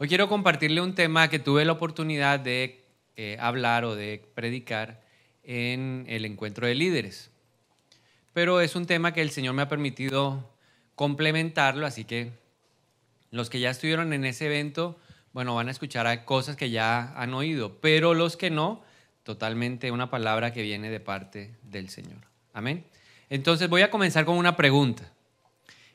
Hoy 0.00 0.06
quiero 0.06 0.28
compartirle 0.28 0.80
un 0.80 0.94
tema 0.94 1.28
que 1.28 1.40
tuve 1.40 1.64
la 1.64 1.72
oportunidad 1.72 2.38
de 2.38 2.84
eh, 3.16 3.36
hablar 3.40 3.84
o 3.84 3.96
de 3.96 4.22
predicar 4.32 5.02
en 5.42 6.04
el 6.08 6.24
encuentro 6.24 6.68
de 6.68 6.76
líderes. 6.76 7.32
Pero 8.32 8.60
es 8.60 8.76
un 8.76 8.86
tema 8.86 9.12
que 9.12 9.22
el 9.22 9.30
Señor 9.30 9.54
me 9.54 9.62
ha 9.62 9.68
permitido 9.68 10.54
complementarlo, 10.94 11.84
así 11.84 12.04
que 12.04 12.30
los 13.32 13.50
que 13.50 13.58
ya 13.58 13.70
estuvieron 13.70 14.12
en 14.12 14.24
ese 14.24 14.46
evento, 14.46 14.96
bueno, 15.32 15.56
van 15.56 15.66
a 15.66 15.72
escuchar 15.72 16.24
cosas 16.24 16.54
que 16.54 16.70
ya 16.70 17.12
han 17.20 17.34
oído, 17.34 17.80
pero 17.80 18.14
los 18.14 18.36
que 18.36 18.50
no, 18.50 18.84
totalmente 19.24 19.90
una 19.90 20.10
palabra 20.10 20.52
que 20.52 20.62
viene 20.62 20.90
de 20.90 21.00
parte 21.00 21.56
del 21.64 21.88
Señor. 21.88 22.20
Amén. 22.52 22.84
Entonces 23.30 23.68
voy 23.68 23.82
a 23.82 23.90
comenzar 23.90 24.24
con 24.24 24.36
una 24.36 24.54
pregunta. 24.54 25.12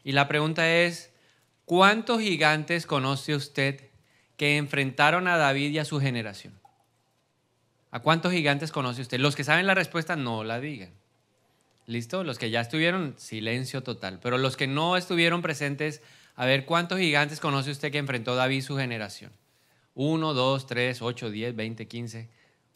Y 0.04 0.12
la 0.12 0.28
pregunta 0.28 0.70
es, 0.70 1.14
¿cuántos 1.64 2.20
gigantes 2.20 2.86
conoce 2.86 3.34
usted 3.34 3.93
que 4.44 4.58
enfrentaron 4.58 5.30
a 5.30 5.38
David 5.38 5.72
y 5.72 5.80
a 5.80 5.86
su 5.86 6.02
generación? 6.02 6.54
¿A 7.92 8.02
cuántos 8.02 8.34
gigantes 8.34 8.74
conoce 8.74 9.02
usted? 9.02 9.18
Los 9.22 9.38
que 9.38 9.46
saben 9.46 9.66
la 9.68 9.74
respuesta 9.74 10.18
no 10.18 10.44
la 10.44 10.60
digan. 10.60 10.92
¿Listo? 11.86 12.26
Los 12.26 12.38
que 12.38 12.50
ya 12.50 12.60
estuvieron, 12.60 13.14
silencio 13.16 13.84
total. 13.84 14.20
Pero 14.22 14.38
los 14.38 14.58
que 14.58 14.68
no 14.68 14.98
estuvieron 14.98 15.42
presentes, 15.42 16.02
a 16.36 16.46
ver, 16.46 16.66
¿cuántos 16.66 17.00
gigantes 17.00 17.40
conoce 17.40 17.72
usted 17.72 17.90
que 17.90 18.00
enfrentó 18.00 18.36
David 18.36 18.58
y 18.58 18.62
su 18.64 18.76
generación? 18.76 19.32
Uno, 19.96 20.34
dos, 20.34 20.68
tres, 20.68 21.02
ocho, 21.02 21.30
diez, 21.30 21.56
veinte, 21.56 21.88
quince. 21.88 22.28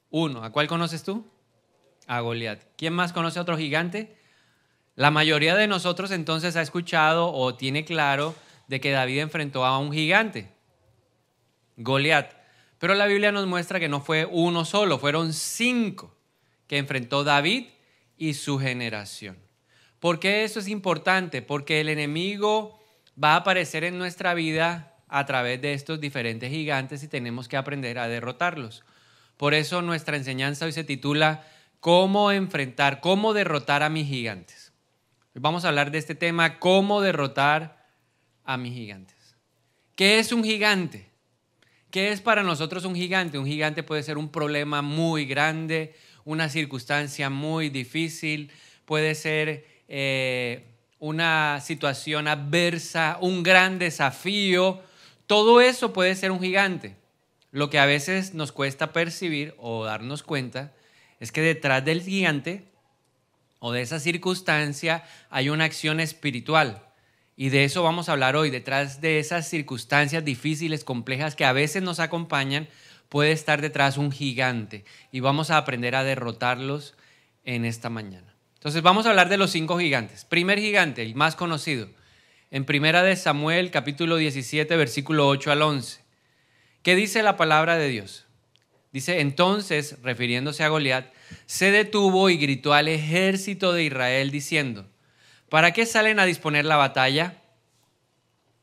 Uno. 0.10 0.46
¿A 0.46 0.54
cuál 0.54 0.70
conoces 0.70 1.04
tú? 1.04 1.28
A 2.08 2.22
Goliat. 2.22 2.62
¿Quién 2.78 2.94
más 2.94 3.12
conoce 3.12 3.40
a 3.40 3.42
otro 3.42 3.58
gigante? 3.58 4.16
La 4.96 5.12
mayoría 5.12 5.54
de 5.58 5.68
nosotros 5.68 6.12
entonces 6.12 6.56
ha 6.56 6.62
escuchado 6.62 7.34
o 7.34 7.56
tiene 7.56 7.84
claro 7.84 8.36
de 8.70 8.80
que 8.80 8.92
David 8.92 9.20
enfrentó 9.20 9.66
a 9.66 9.78
un 9.80 9.92
gigante. 9.92 10.56
Goliat. 11.78 12.34
Pero 12.80 12.94
la 12.94 13.08
Biblia 13.08 13.32
nos 13.32 13.48
muestra 13.48 13.80
que 13.80 13.90
no 13.90 14.02
fue 14.02 14.26
uno 14.26 14.66
solo, 14.66 15.00
fueron 15.00 15.34
cinco 15.34 16.16
que 16.68 16.78
enfrentó 16.78 17.24
David 17.24 17.68
y 18.18 18.34
su 18.34 18.60
generación. 18.60 19.38
¿Por 20.00 20.20
qué 20.20 20.44
eso 20.44 20.60
es 20.60 20.68
importante? 20.68 21.42
Porque 21.42 21.82
el 21.82 21.90
enemigo 21.90 22.80
va 23.22 23.34
a 23.34 23.38
aparecer 23.38 23.84
en 23.84 23.98
nuestra 23.98 24.34
vida 24.34 24.94
a 25.08 25.26
través 25.26 25.62
de 25.62 25.74
estos 25.74 26.00
diferentes 26.00 26.52
gigantes 26.52 27.02
y 27.04 27.08
tenemos 27.08 27.48
que 27.48 27.58
aprender 27.58 27.98
a 27.98 28.08
derrotarlos. 28.08 28.84
Por 29.38 29.54
eso 29.54 29.82
nuestra 29.82 30.18
enseñanza 30.18 30.66
hoy 30.66 30.72
se 30.72 30.84
titula 30.84 31.48
¿Cómo 31.80 32.32
enfrentar, 32.32 33.00
cómo 33.00 33.34
derrotar 33.34 33.84
a 33.84 33.90
mis 33.90 34.08
gigantes? 34.08 34.74
vamos 35.40 35.66
a 35.66 35.68
hablar 35.68 35.92
de 35.92 36.00
este 36.00 36.16
tema, 36.16 36.58
¿cómo 36.58 37.00
derrotar 37.00 37.86
a 38.44 38.58
mis 38.58 38.74
gigantes? 38.74 39.38
¿Qué 39.96 40.18
es 40.18 40.32
un 40.32 40.44
gigante? 40.44 41.07
¿Qué 41.92 42.12
es 42.12 42.20
para 42.20 42.44
nosotros 42.44 42.84
un 42.84 42.96
gigante? 42.96 43.38
Un 43.38 43.46
gigante 43.48 43.82
puede 43.82 44.04
ser 44.04 44.18
un 44.18 44.30
problema 44.30 44.82
muy 44.82 45.26
grande, 45.26 45.96
una 46.26 46.50
circunstancia 46.50 47.30
muy 47.30 47.70
difícil, 47.70 48.52
puede 48.86 49.16
ser 49.16 49.66
eh, 49.88 50.66
una 51.00 51.62
situación 51.62 52.28
adversa, 52.28 53.18
un 53.22 53.42
gran 53.42 53.80
desafío. 53.80 54.82
Todo 55.28 55.62
eso 55.62 55.94
puede 55.94 56.16
ser 56.16 56.32
un 56.32 56.42
gigante. 56.42 56.96
Lo 57.52 57.70
que 57.70 57.80
a 57.80 57.86
veces 57.86 58.34
nos 58.34 58.52
cuesta 58.52 58.92
percibir 58.92 59.56
o 59.58 59.86
darnos 59.86 60.24
cuenta 60.24 60.74
es 61.22 61.32
que 61.32 61.42
detrás 61.42 61.86
del 61.86 62.02
gigante 62.02 62.66
o 63.60 63.72
de 63.72 63.82
esa 63.82 64.02
circunstancia 64.02 65.06
hay 65.30 65.48
una 65.48 65.64
acción 65.64 66.02
espiritual. 66.02 66.87
Y 67.40 67.50
de 67.50 67.64
eso 67.64 67.84
vamos 67.84 68.10
a 68.10 68.14
hablar 68.14 68.36
hoy. 68.36 68.50
Detrás 68.50 69.00
de 69.00 69.20
esas 69.20 69.48
circunstancias 69.48 70.26
difíciles, 70.26 70.84
complejas 70.84 71.36
que 71.36 71.46
a 71.46 71.54
veces 71.54 71.84
nos 71.84 72.00
acompañan, 72.00 72.68
puede 73.10 73.32
estar 73.32 73.62
detrás 73.62 73.98
un 73.98 74.12
gigante. 74.12 74.84
Y 75.12 75.20
vamos 75.20 75.52
a 75.52 75.58
aprender 75.58 75.96
a 75.96 76.04
derrotarlos 76.04 76.96
en 77.46 77.64
esta 77.64 77.92
mañana. 77.92 78.36
Entonces 78.56 78.82
vamos 78.82 79.06
a 79.06 79.12
hablar 79.12 79.30
de 79.30 79.38
los 79.38 79.52
cinco 79.52 79.78
gigantes. 79.78 80.26
Primer 80.26 80.60
gigante, 80.60 81.04
el 81.04 81.14
más 81.14 81.36
conocido. 81.36 81.88
En 82.50 82.66
primera 82.66 83.04
de 83.04 83.16
Samuel, 83.16 83.70
capítulo 83.70 84.18
17, 84.18 84.76
versículo 84.76 85.28
8 85.28 85.52
al 85.52 85.62
11. 85.62 86.02
¿Qué 86.82 86.96
dice 86.96 87.22
la 87.22 87.38
palabra 87.38 87.78
de 87.78 87.88
Dios? 87.88 88.26
Dice, 88.92 89.20
entonces, 89.20 89.98
refiriéndose 90.02 90.64
a 90.64 90.70
Goliat, 90.70 91.14
se 91.46 91.70
detuvo 91.70 92.32
y 92.32 92.38
gritó 92.38 92.74
al 92.74 92.88
ejército 92.88 93.74
de 93.74 93.84
Israel 93.84 94.32
diciendo, 94.32 94.90
¿Para 95.50 95.72
qué 95.72 95.86
salen 95.86 96.20
a 96.20 96.26
disponer 96.26 96.66
la 96.66 96.76
batalla? 96.76 97.42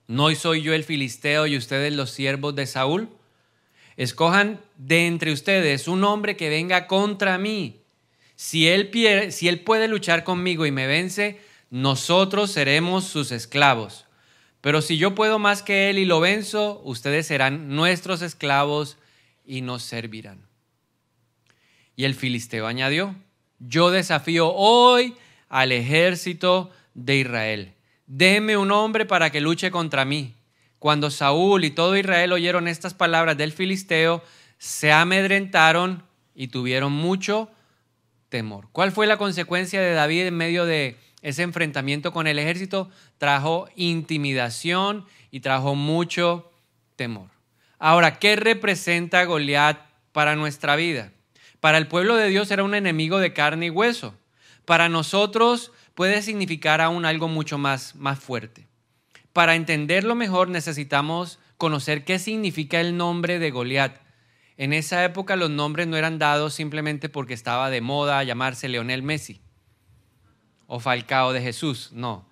¿No 0.07 0.35
soy 0.35 0.63
yo 0.63 0.75
el 0.75 0.85
filisteo 0.85 1.47
y 1.47 1.57
ustedes 1.57 1.93
los 1.95 2.11
siervos 2.11 2.55
de 2.55 2.67
Saúl? 2.67 3.09
Escojan 3.97 4.61
de 4.77 5.07
entre 5.07 5.33
ustedes 5.33 5.89
un 5.89 6.05
hombre 6.05 6.37
que 6.37 6.51
venga 6.51 6.87
contra 6.87 7.39
mí. 7.39 7.81
Si 8.37 8.69
él, 8.69 8.91
si 9.33 9.49
él 9.49 9.61
puede 9.61 9.89
luchar 9.89 10.25
conmigo 10.25 10.67
y 10.67 10.73
me 10.73 10.87
vence, 10.87 11.41
nosotros 11.71 12.51
seremos 12.51 13.05
sus 13.05 13.33
esclavos. 13.33 14.07
Pero 14.61 14.83
si 14.83 14.99
yo 14.99 15.15
puedo 15.15 15.39
más 15.39 15.63
que 15.63 15.91
él 15.91 15.99
y 15.99 16.05
lo 16.05 16.21
venzo, 16.21 16.81
ustedes 16.85 17.27
serán 17.27 17.75
nuestros 17.75 18.23
esclavos 18.23 18.97
y 19.45 19.61
nos 19.61 19.83
servirán. 19.83 20.47
Y 21.97 22.05
el 22.05 22.15
filisteo 22.15 22.67
añadió, 22.67 23.15
yo 23.59 23.91
desafío 23.91 24.53
hoy 24.53 25.15
al 25.49 25.73
ejército 25.73 26.71
de 26.95 27.17
Israel. 27.17 27.75
Deme 28.07 28.57
un 28.57 28.71
hombre 28.71 29.07
para 29.07 29.31
que 29.31 29.41
luche 29.41 29.71
contra 29.71 30.05
mí. 30.05 30.35
Cuando 30.79 31.11
Saúl 31.11 31.65
y 31.65 31.71
todo 31.71 31.97
Israel 31.97 32.33
oyeron 32.33 32.69
estas 32.69 32.95
palabras 32.95 33.37
del 33.37 33.53
filisteo, 33.53 34.23
se 34.59 34.93
amedrentaron 34.93 36.03
y 36.35 36.49
tuvieron 36.49 36.93
mucho 36.93 37.51
temor. 38.29 38.69
¿Cuál 38.73 38.93
fue 38.93 39.07
la 39.07 39.17
consecuencia 39.17 39.81
de 39.81 39.95
David 39.95 40.27
en 40.27 40.37
medio 40.37 40.67
de 40.67 40.99
ese 41.23 41.43
enfrentamiento 41.43 42.13
con 42.13 42.27
el 42.27 42.39
ejército? 42.39 42.91
Trajo 43.19 43.69
intimidación 43.77 45.07
y 45.31 45.41
trajo 45.41 45.75
mucho 45.75 46.51
temor. 46.97 47.31
Ahora, 47.79 48.19
¿qué 48.19 48.37
representa 48.37 49.25
Goliat 49.25 49.79
para 50.13 50.37
nuestra 50.37 50.77
vida? 50.77 51.13
Para 51.61 51.79
el 51.79 51.87
pueblo 51.87 52.17
de 52.17 52.29
Dios 52.29 52.51
era 52.51 52.63
un 52.63 52.75
enemigo 52.75 53.19
de 53.19 53.33
carne 53.33 53.67
y 53.67 53.71
hueso 53.71 54.15
para 54.65 54.89
nosotros 54.89 55.73
puede 55.95 56.23
significar 56.23 56.81
aún 56.81 57.05
algo 57.05 57.29
mucho 57.29 57.59
más, 57.59 57.95
más 57.95 58.19
fuerte. 58.19 58.67
Para 59.33 59.55
entenderlo 59.55 60.15
mejor 60.15 60.49
necesitamos 60.49 61.39
conocer 61.57 62.05
qué 62.05 62.19
significa 62.19 62.81
el 62.81 62.97
nombre 62.97 63.39
de 63.39 63.51
Goliat. 63.51 64.01
En 64.57 64.73
esa 64.73 65.05
época 65.05 65.37
los 65.37 65.51
nombres 65.51 65.87
no 65.87 65.97
eran 65.97 66.19
dados 66.19 66.55
simplemente 66.55 67.09
porque 67.09 67.35
estaba 67.35 67.71
de 67.71 67.81
moda 67.81 68.23
llamarse 68.23 68.69
Leonel 68.69 69.03
Messi 69.03 69.41
o 70.67 70.81
Falcao 70.81 71.33
de 71.33 71.43
Jesús, 71.43 71.91
no. 71.93 72.29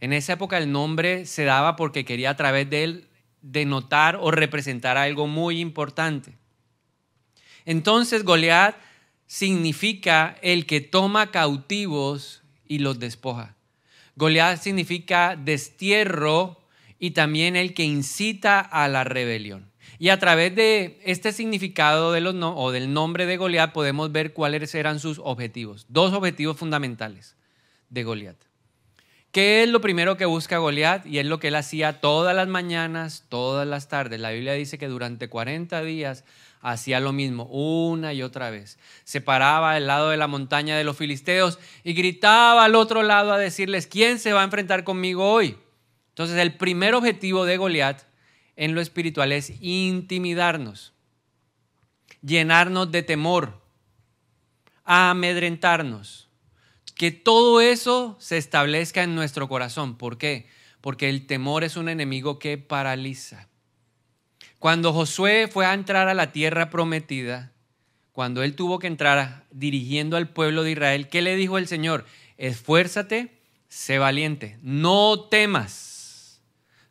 En 0.00 0.12
esa 0.12 0.34
época 0.34 0.58
el 0.58 0.70
nombre 0.70 1.26
se 1.26 1.44
daba 1.44 1.76
porque 1.76 2.04
quería 2.04 2.30
a 2.30 2.36
través 2.36 2.70
de 2.70 2.84
él 2.84 3.08
denotar 3.42 4.16
o 4.20 4.30
representar 4.30 4.96
algo 4.96 5.26
muy 5.26 5.60
importante. 5.60 6.38
Entonces 7.64 8.24
Goliat 8.24 8.76
significa 9.28 10.36
el 10.42 10.66
que 10.66 10.80
toma 10.80 11.30
cautivos 11.30 12.42
y 12.66 12.80
los 12.80 12.98
despoja. 12.98 13.54
Goliat 14.16 14.60
significa 14.60 15.36
destierro 15.36 16.60
y 16.98 17.12
también 17.12 17.54
el 17.54 17.74
que 17.74 17.84
incita 17.84 18.58
a 18.58 18.88
la 18.88 19.04
rebelión. 19.04 19.70
Y 20.00 20.08
a 20.08 20.18
través 20.18 20.54
de 20.56 21.00
este 21.04 21.32
significado 21.32 22.08
o 22.08 22.72
del 22.72 22.92
nombre 22.92 23.26
de 23.26 23.36
Goliat 23.36 23.72
podemos 23.72 24.10
ver 24.10 24.32
cuáles 24.32 24.74
eran 24.74 24.98
sus 24.98 25.20
objetivos. 25.22 25.86
Dos 25.88 26.12
objetivos 26.12 26.56
fundamentales 26.56 27.36
de 27.90 28.04
Goliat. 28.04 28.36
¿Qué 29.30 29.62
es 29.62 29.68
lo 29.68 29.80
primero 29.80 30.16
que 30.16 30.24
busca 30.24 30.58
Goliat? 30.58 31.06
Y 31.06 31.18
es 31.18 31.26
lo 31.26 31.38
que 31.38 31.48
él 31.48 31.56
hacía 31.56 32.00
todas 32.00 32.34
las 32.34 32.48
mañanas, 32.48 33.24
todas 33.28 33.68
las 33.68 33.88
tardes. 33.88 34.20
La 34.20 34.30
Biblia 34.30 34.54
dice 34.54 34.78
que 34.78 34.88
durante 34.88 35.28
40 35.28 35.82
días 35.82 36.24
hacía 36.60 37.00
lo 37.00 37.12
mismo 37.12 37.44
una 37.44 38.12
y 38.12 38.22
otra 38.22 38.50
vez. 38.50 38.78
Se 39.04 39.20
paraba 39.20 39.72
al 39.72 39.86
lado 39.86 40.10
de 40.10 40.16
la 40.16 40.26
montaña 40.26 40.76
de 40.76 40.84
los 40.84 40.96
filisteos 40.96 41.58
y 41.84 41.92
gritaba 41.92 42.64
al 42.64 42.74
otro 42.74 43.02
lado 43.02 43.32
a 43.32 43.38
decirles, 43.38 43.86
¿quién 43.86 44.18
se 44.18 44.32
va 44.32 44.42
a 44.42 44.44
enfrentar 44.44 44.84
conmigo 44.84 45.30
hoy? 45.30 45.56
Entonces 46.10 46.36
el 46.38 46.56
primer 46.56 46.94
objetivo 46.94 47.44
de 47.44 47.56
Goliat 47.56 48.02
en 48.56 48.74
lo 48.74 48.80
espiritual 48.80 49.30
es 49.30 49.52
intimidarnos, 49.60 50.92
llenarnos 52.22 52.90
de 52.90 53.02
temor, 53.04 53.60
amedrentarnos. 54.84 56.28
Que 56.96 57.12
todo 57.12 57.60
eso 57.60 58.16
se 58.18 58.38
establezca 58.38 59.04
en 59.04 59.14
nuestro 59.14 59.48
corazón. 59.48 59.96
¿Por 59.96 60.18
qué? 60.18 60.48
Porque 60.80 61.08
el 61.08 61.28
temor 61.28 61.62
es 61.62 61.76
un 61.76 61.88
enemigo 61.88 62.40
que 62.40 62.58
paraliza. 62.58 63.48
Cuando 64.58 64.92
Josué 64.92 65.48
fue 65.48 65.66
a 65.66 65.74
entrar 65.74 66.08
a 66.08 66.14
la 66.14 66.32
tierra 66.32 66.68
prometida, 66.68 67.52
cuando 68.12 68.42
él 68.42 68.56
tuvo 68.56 68.80
que 68.80 68.88
entrar 68.88 69.44
dirigiendo 69.52 70.16
al 70.16 70.28
pueblo 70.28 70.64
de 70.64 70.72
Israel, 70.72 71.08
¿qué 71.08 71.22
le 71.22 71.36
dijo 71.36 71.58
el 71.58 71.68
Señor? 71.68 72.04
Esfuérzate, 72.36 73.38
sé 73.68 73.98
valiente, 73.98 74.58
no 74.60 75.28
temas, 75.30 76.42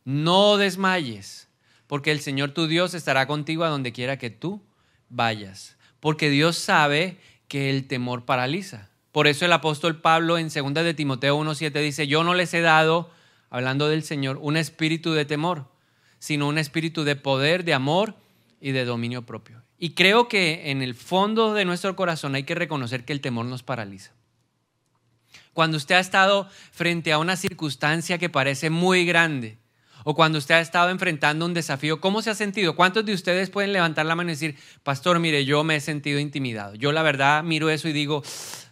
no 0.04 0.56
desmayes, 0.56 1.48
porque 1.86 2.10
el 2.10 2.20
Señor 2.20 2.52
tu 2.52 2.66
Dios 2.66 2.94
estará 2.94 3.26
contigo 3.26 3.64
a 3.64 3.68
donde 3.68 3.92
quiera 3.92 4.16
que 4.16 4.30
tú 4.30 4.62
vayas. 5.10 5.76
Porque 6.00 6.30
Dios 6.30 6.56
sabe 6.56 7.18
que 7.48 7.68
el 7.68 7.86
temor 7.86 8.24
paraliza. 8.24 8.88
Por 9.12 9.26
eso 9.26 9.44
el 9.44 9.52
apóstol 9.52 10.00
Pablo 10.00 10.38
en 10.38 10.48
2 10.48 10.74
de 10.84 10.94
Timoteo 10.94 11.38
1.7 11.38 11.82
dice, 11.82 12.06
yo 12.06 12.24
no 12.24 12.32
les 12.32 12.54
he 12.54 12.62
dado, 12.62 13.10
hablando 13.50 13.88
del 13.88 14.02
Señor, 14.02 14.38
un 14.40 14.56
espíritu 14.56 15.12
de 15.12 15.26
temor, 15.26 15.66
sino 16.18 16.48
un 16.48 16.58
espíritu 16.58 17.04
de 17.04 17.16
poder, 17.16 17.64
de 17.64 17.74
amor 17.74 18.16
y 18.60 18.72
de 18.72 18.84
dominio 18.84 19.24
propio. 19.24 19.62
Y 19.78 19.90
creo 19.90 20.28
que 20.28 20.70
en 20.70 20.82
el 20.82 20.94
fondo 20.94 21.54
de 21.54 21.64
nuestro 21.64 21.94
corazón 21.94 22.34
hay 22.34 22.42
que 22.42 22.54
reconocer 22.54 23.04
que 23.04 23.12
el 23.12 23.20
temor 23.20 23.46
nos 23.46 23.62
paraliza. 23.62 24.12
Cuando 25.52 25.76
usted 25.76 25.96
ha 25.96 26.00
estado 26.00 26.48
frente 26.72 27.12
a 27.12 27.18
una 27.18 27.36
circunstancia 27.36 28.18
que 28.18 28.28
parece 28.28 28.70
muy 28.70 29.04
grande, 29.04 29.58
o 30.04 30.14
cuando 30.14 30.38
usted 30.38 30.54
ha 30.54 30.60
estado 30.60 30.90
enfrentando 30.90 31.44
un 31.44 31.54
desafío, 31.54 32.00
¿cómo 32.00 32.22
se 32.22 32.30
ha 32.30 32.34
sentido? 32.34 32.76
¿Cuántos 32.76 33.04
de 33.04 33.12
ustedes 33.12 33.50
pueden 33.50 33.72
levantar 33.72 34.06
la 34.06 34.14
mano 34.14 34.30
y 34.30 34.34
decir, 34.34 34.56
pastor, 34.82 35.18
mire, 35.18 35.44
yo 35.44 35.64
me 35.64 35.76
he 35.76 35.80
sentido 35.80 36.18
intimidado? 36.18 36.74
Yo 36.74 36.92
la 36.92 37.02
verdad 37.02 37.42
miro 37.42 37.70
eso 37.70 37.88
y 37.88 37.92
digo, 37.92 38.22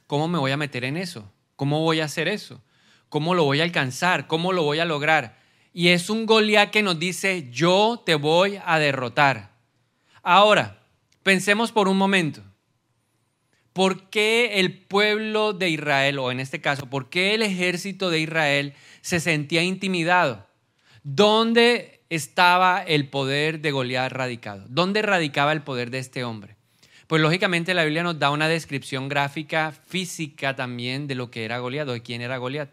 ¿cómo 0.07 0.29
me 0.29 0.39
voy 0.39 0.53
a 0.53 0.57
meter 0.57 0.85
en 0.85 0.97
eso? 0.97 1.31
¿Cómo 1.57 1.81
voy 1.81 2.01
a 2.01 2.05
hacer 2.05 2.29
eso? 2.29 2.63
¿Cómo 3.09 3.35
lo 3.35 3.45
voy 3.45 3.61
a 3.61 3.65
alcanzar? 3.65 4.27
¿Cómo 4.27 4.53
lo 4.53 4.63
voy 4.63 4.79
a 4.79 4.85
lograr? 4.85 5.39
Y 5.79 5.89
es 5.89 6.09
un 6.09 6.25
Goliat 6.25 6.71
que 6.71 6.83
nos 6.83 6.99
dice, 6.99 7.51
yo 7.51 8.03
te 8.07 8.15
voy 8.15 8.59
a 8.65 8.79
derrotar. 8.79 9.51
Ahora, 10.23 10.81
pensemos 11.23 11.71
por 11.71 11.87
un 11.87 11.99
momento. 11.99 12.41
¿Por 13.75 14.09
qué 14.09 14.61
el 14.61 14.73
pueblo 14.73 15.53
de 15.53 15.69
Israel, 15.69 16.19
o 16.19 16.31
en 16.31 16.41
este 16.41 16.63
caso, 16.63 16.87
por 16.89 17.11
qué 17.11 17.35
el 17.35 17.43
ejército 17.43 18.09
de 18.09 18.21
Israel 18.21 18.73
se 19.03 19.21
sentía 19.21 19.63
intimidado? 19.63 20.47
¿Dónde 21.03 22.01
estaba 22.09 22.83
el 22.83 23.11
poder 23.11 23.61
de 23.61 23.71
Goliat 23.71 24.11
radicado? 24.11 24.65
¿Dónde 24.71 25.03
radicaba 25.03 25.53
el 25.53 25.61
poder 25.61 25.91
de 25.91 25.99
este 25.99 26.25
hombre? 26.25 26.57
Pues 27.07 27.21
lógicamente 27.21 27.75
la 27.75 27.85
Biblia 27.85 28.03
nos 28.03 28.19
da 28.19 28.31
una 28.31 28.49
descripción 28.49 29.11
gráfica, 29.11 29.73
física 29.73 30.57
también 30.57 31.07
de 31.07 31.17
lo 31.17 31.31
que 31.31 31.45
era 31.45 31.59
Goliat 31.59 31.87
o 31.87 31.93
de 31.93 32.03
quién 32.03 32.23
era 32.23 32.39
Goliat. 32.39 32.71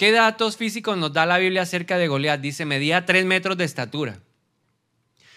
¿Qué 0.00 0.12
datos 0.12 0.56
físicos 0.56 0.96
nos 0.96 1.12
da 1.12 1.26
la 1.26 1.36
Biblia 1.36 1.60
acerca 1.60 1.98
de 1.98 2.08
Goliat? 2.08 2.40
Dice, 2.40 2.64
medía 2.64 3.04
tres 3.04 3.26
metros 3.26 3.58
de 3.58 3.64
estatura. 3.64 4.20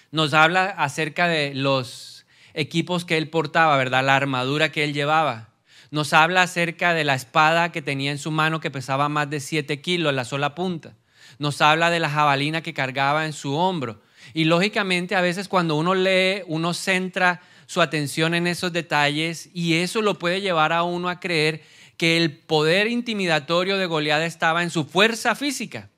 Nos 0.10 0.34
habla 0.34 0.68
acerca 0.68 1.28
de 1.28 1.54
los 1.54 2.26
equipos 2.54 3.04
que 3.04 3.18
él 3.18 3.30
portaba, 3.30 3.76
¿verdad? 3.76 4.06
La 4.06 4.16
armadura 4.16 4.72
que 4.72 4.86
él 4.86 4.94
llevaba. 4.94 5.50
Nos 5.92 6.14
habla 6.14 6.44
acerca 6.44 6.94
de 6.94 7.04
la 7.04 7.14
espada 7.14 7.74
que 7.74 7.82
tenía 7.82 8.12
en 8.12 8.18
su 8.18 8.32
mano 8.32 8.62
que 8.62 8.72
pesaba 8.72 9.10
más 9.10 9.30
de 9.30 9.42
siete 9.42 9.82
kilos, 9.82 10.14
la 10.14 10.24
sola 10.24 10.56
punta 10.56 10.96
nos 11.40 11.62
habla 11.62 11.90
de 11.90 12.00
la 12.00 12.10
jabalina 12.10 12.62
que 12.62 12.74
cargaba 12.74 13.26
en 13.26 13.34
su 13.34 13.56
hombro. 13.56 14.02
Y 14.34 14.46
lógicamente 14.46 15.16
a 15.16 15.22
veces 15.22 15.48
cuando 15.48 15.76
uno 15.76 15.96
lee, 15.96 16.44
uno 16.48 16.74
centra 16.74 17.42
su 17.66 17.82
atención 17.82 18.34
en 18.34 18.48
esos 18.48 18.72
detalles 18.72 19.50
y 19.54 19.76
eso 19.76 20.02
lo 20.02 20.20
puede 20.20 20.42
llevar 20.42 20.74
a 20.74 20.84
uno 20.84 21.10
a 21.10 21.20
creer 21.20 21.62
que 21.98 22.18
el 22.18 22.32
poder 22.38 22.88
intimidatorio 22.88 23.78
de 23.78 23.86
Goliat 23.86 24.22
estaba 24.24 24.64
en 24.64 24.70
su 24.70 24.86
fuerza 24.86 25.36
física. 25.36 25.90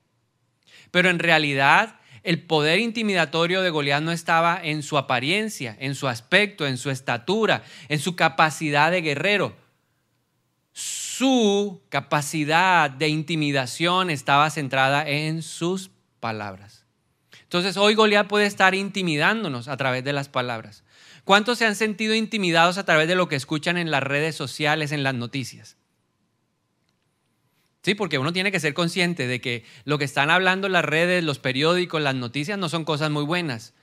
Pero 0.90 1.10
en 1.10 1.18
realidad 1.18 2.00
el 2.22 2.42
poder 2.42 2.80
intimidatorio 2.80 3.62
de 3.62 3.70
Goliat 3.70 4.02
no 4.02 4.12
estaba 4.12 4.60
en 4.62 4.82
su 4.82 4.98
apariencia, 4.98 5.76
en 5.80 5.94
su 5.94 6.08
aspecto, 6.08 6.66
en 6.66 6.76
su 6.76 6.90
estatura, 6.90 7.62
en 7.88 7.98
su 7.98 8.16
capacidad 8.16 8.90
de 8.90 9.02
guerrero 9.02 9.66
su 11.16 11.80
capacidad 11.88 12.90
de 12.90 13.08
intimidación 13.08 14.10
estaba 14.10 14.50
centrada 14.50 15.08
en 15.08 15.40
sus 15.40 15.90
palabras. 16.20 16.84
Entonces 17.44 17.78
hoy 17.78 17.94
Goliat 17.94 18.26
puede 18.26 18.44
estar 18.44 18.74
intimidándonos 18.74 19.68
a 19.68 19.78
través 19.78 20.04
de 20.04 20.12
las 20.12 20.28
palabras. 20.28 20.84
¿Cuántos 21.24 21.56
se 21.56 21.64
han 21.64 21.76
sentido 21.76 22.14
intimidados 22.14 22.76
a 22.76 22.84
través 22.84 23.08
de 23.08 23.14
lo 23.14 23.26
que 23.26 23.36
escuchan 23.36 23.78
en 23.78 23.90
las 23.90 24.02
redes 24.02 24.36
sociales, 24.36 24.92
en 24.92 25.02
las 25.02 25.14
noticias? 25.14 25.78
Sí, 27.86 27.94
porque 27.94 28.18
uno 28.18 28.32
tiene 28.32 28.50
que 28.50 28.58
ser 28.58 28.74
consciente 28.74 29.28
de 29.28 29.40
que 29.40 29.62
lo 29.84 29.96
que 29.96 30.04
están 30.04 30.28
hablando 30.28 30.68
las 30.68 30.84
redes, 30.84 31.22
los 31.22 31.38
periódicos, 31.38 32.02
las 32.02 32.16
noticias 32.16 32.58
no 32.58 32.68
son 32.68 32.84
cosas 32.84 33.12
muy 33.12 33.22
buenas. 33.22 33.74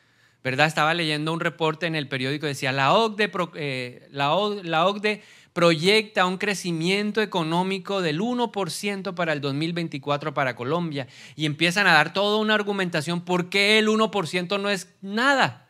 ¿Verdad? 0.44 0.68
Estaba 0.68 0.94
leyendo 0.94 1.32
un 1.32 1.40
reporte 1.40 1.86
en 1.86 1.96
el 1.96 2.10
periódico, 2.10 2.46
decía, 2.46 2.74
la 2.74 2.92
OCDE, 2.92 3.32
eh, 3.56 4.10
la 4.12 4.36
OCDE 4.36 5.24
proyecta 5.54 6.26
un 6.26 6.38
crecimiento 6.38 7.22
económico 7.22 8.02
del 8.02 8.20
1% 8.20 9.16
para 9.16 9.32
el 9.32 9.40
2024 9.40 10.34
para 10.34 10.58
Colombia 10.58 11.08
y 11.38 11.46
empiezan 11.46 11.88
a 11.88 11.94
dar 11.94 12.12
toda 12.12 12.40
una 12.40 12.56
argumentación 12.56 13.24
por 13.24 13.48
qué 13.48 13.80
el 13.80 13.88
1% 13.88 14.60
no 14.60 14.70
es 14.70 14.90
nada. 15.02 15.70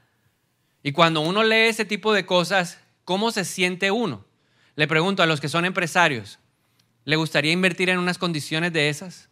Y 0.82 0.92
cuando 0.92 1.22
uno 1.22 1.44
lee 1.44 1.68
ese 1.68 1.86
tipo 1.86 2.12
de 2.14 2.26
cosas, 2.26 2.80
¿cómo 3.06 3.30
se 3.30 3.46
siente 3.46 3.92
uno? 3.92 4.26
Le 4.76 4.88
pregunto 4.88 5.22
a 5.22 5.28
los 5.28 5.40
que 5.40 5.50
son 5.50 5.66
empresarios, 5.66 6.40
¿le 7.06 7.16
gustaría 7.16 7.52
invertir 7.52 7.90
en 7.90 8.00
unas 8.00 8.18
condiciones 8.18 8.74
de 8.74 8.90
esas? 8.90 9.30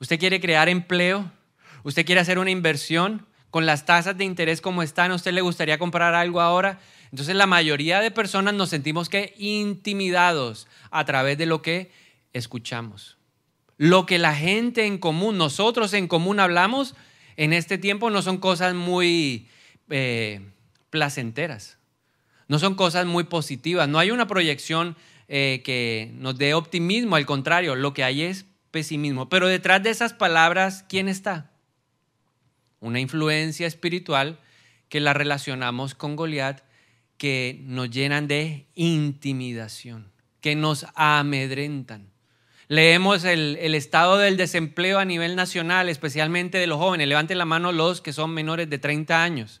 ¿Usted 0.00 0.18
quiere 0.18 0.40
crear 0.40 0.68
empleo? 0.68 1.30
¿Usted 1.82 2.04
quiere 2.04 2.20
hacer 2.20 2.38
una 2.38 2.50
inversión? 2.50 3.26
Con 3.50 3.66
las 3.66 3.86
tasas 3.86 4.18
de 4.18 4.24
interés 4.24 4.60
como 4.60 4.82
están, 4.82 5.12
¿a 5.12 5.14
usted 5.14 5.32
le 5.32 5.40
gustaría 5.40 5.78
comprar 5.78 6.14
algo 6.14 6.40
ahora? 6.40 6.80
Entonces 7.12 7.36
la 7.36 7.46
mayoría 7.46 8.00
de 8.00 8.10
personas 8.10 8.54
nos 8.54 8.70
sentimos 8.70 9.08
que 9.08 9.32
intimidados 9.38 10.66
a 10.90 11.04
través 11.04 11.38
de 11.38 11.46
lo 11.46 11.62
que 11.62 11.92
escuchamos. 12.32 13.16
Lo 13.76 14.06
que 14.06 14.18
la 14.18 14.34
gente 14.34 14.86
en 14.86 14.98
común, 14.98 15.38
nosotros 15.38 15.92
en 15.94 16.08
común 16.08 16.40
hablamos 16.40 16.94
en 17.36 17.52
este 17.52 17.78
tiempo 17.78 18.10
no 18.10 18.22
son 18.22 18.38
cosas 18.38 18.74
muy 18.74 19.48
eh, 19.90 20.40
placenteras, 20.90 21.78
no 22.48 22.58
son 22.58 22.74
cosas 22.74 23.06
muy 23.06 23.24
positivas, 23.24 23.88
no 23.88 23.98
hay 23.98 24.10
una 24.10 24.26
proyección 24.26 24.96
eh, 25.28 25.62
que 25.64 26.12
nos 26.14 26.36
dé 26.36 26.54
optimismo, 26.54 27.16
al 27.16 27.26
contrario, 27.26 27.74
lo 27.74 27.94
que 27.94 28.04
hay 28.04 28.22
es 28.22 28.46
pesimismo. 28.70 29.28
Pero 29.28 29.48
detrás 29.48 29.82
de 29.82 29.90
esas 29.90 30.12
palabras, 30.12 30.84
¿quién 30.88 31.08
está? 31.08 31.52
Una 32.80 33.00
influencia 33.00 33.66
espiritual 33.66 34.38
que 34.88 35.00
la 35.00 35.14
relacionamos 35.14 35.94
con 35.94 36.16
Goliat 36.16 36.62
que 37.16 37.60
nos 37.64 37.90
llenan 37.90 38.28
de 38.28 38.66
intimidación, 38.74 40.12
que 40.40 40.56
nos 40.56 40.86
amedrentan. 40.94 42.10
Leemos 42.68 43.24
el, 43.24 43.56
estado 43.74 44.16
del 44.18 44.36
desempleo 44.36 44.98
a 44.98 45.04
nivel 45.04 45.36
nacional, 45.36 45.88
especialmente 45.88 46.58
de 46.58 46.66
los 46.66 46.78
jóvenes. 46.78 47.08
Levanten 47.08 47.38
la 47.38 47.44
mano 47.44 47.72
los 47.72 48.00
que 48.00 48.12
son 48.12 48.32
menores 48.32 48.68
de 48.70 48.78
30 48.78 49.22
años. 49.22 49.60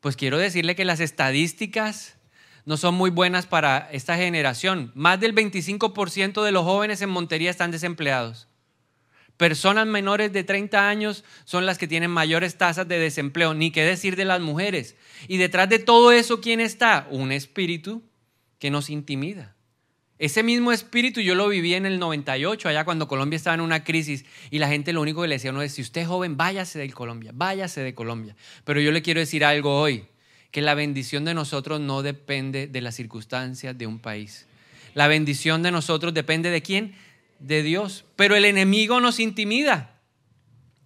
Pues 0.00 0.16
quiero 0.16 0.38
decirle 0.38 0.74
que 0.74 0.84
las 0.84 1.00
estadísticas 1.00 2.18
no 2.64 2.76
son 2.76 2.94
muy 2.94 3.10
buenas 3.10 3.46
para 3.46 3.88
esta 3.92 4.16
generación. 4.16 4.92
Más 4.94 5.18
del 5.20 5.34
25% 5.34 6.42
de 6.42 6.52
los 6.52 6.64
jóvenes 6.64 7.02
en 7.02 7.10
Montería 7.10 7.50
están 7.50 7.70
desempleados. 7.70 8.48
Personas 9.36 9.86
menores 9.86 10.32
de 10.32 10.44
30 10.44 10.88
años 10.88 11.24
son 11.44 11.66
las 11.66 11.78
que 11.78 11.88
tienen 11.88 12.10
mayores 12.10 12.58
tasas 12.58 12.86
de 12.86 12.98
desempleo, 12.98 13.54
ni 13.54 13.70
qué 13.70 13.84
decir 13.84 14.14
de 14.14 14.24
las 14.24 14.40
mujeres. 14.40 14.96
Y 15.26 15.38
detrás 15.38 15.68
de 15.68 15.78
todo 15.78 16.12
eso, 16.12 16.40
¿quién 16.40 16.60
está? 16.60 17.08
Un 17.10 17.32
espíritu 17.32 18.02
que 18.58 18.70
nos 18.70 18.90
intimida. 18.90 19.56
Ese 20.22 20.44
mismo 20.44 20.70
espíritu 20.70 21.20
yo 21.20 21.34
lo 21.34 21.48
viví 21.48 21.74
en 21.74 21.84
el 21.84 21.98
98, 21.98 22.68
allá 22.68 22.84
cuando 22.84 23.08
Colombia 23.08 23.36
estaba 23.36 23.54
en 23.54 23.60
una 23.60 23.82
crisis 23.82 24.24
y 24.52 24.60
la 24.60 24.68
gente 24.68 24.92
lo 24.92 25.00
único 25.00 25.22
que 25.22 25.26
le 25.26 25.34
decía 25.34 25.50
no 25.50 25.62
es, 25.62 25.74
si 25.74 25.82
usted 25.82 26.02
es 26.02 26.06
joven, 26.06 26.36
váyase 26.36 26.78
de 26.78 26.88
Colombia, 26.92 27.32
váyase 27.34 27.80
de 27.80 27.92
Colombia. 27.92 28.36
Pero 28.62 28.80
yo 28.80 28.92
le 28.92 29.02
quiero 29.02 29.18
decir 29.18 29.44
algo 29.44 29.80
hoy, 29.80 30.06
que 30.52 30.62
la 30.62 30.74
bendición 30.74 31.24
de 31.24 31.34
nosotros 31.34 31.80
no 31.80 32.02
depende 32.02 32.68
de 32.68 32.80
las 32.80 32.94
circunstancias 32.94 33.76
de 33.76 33.88
un 33.88 33.98
país. 33.98 34.46
La 34.94 35.08
bendición 35.08 35.64
de 35.64 35.72
nosotros 35.72 36.14
depende 36.14 36.50
de 36.50 36.62
quién? 36.62 36.94
de 37.42 37.62
Dios. 37.62 38.04
Pero 38.16 38.36
el 38.36 38.44
enemigo 38.44 39.00
nos 39.00 39.20
intimida 39.20 40.00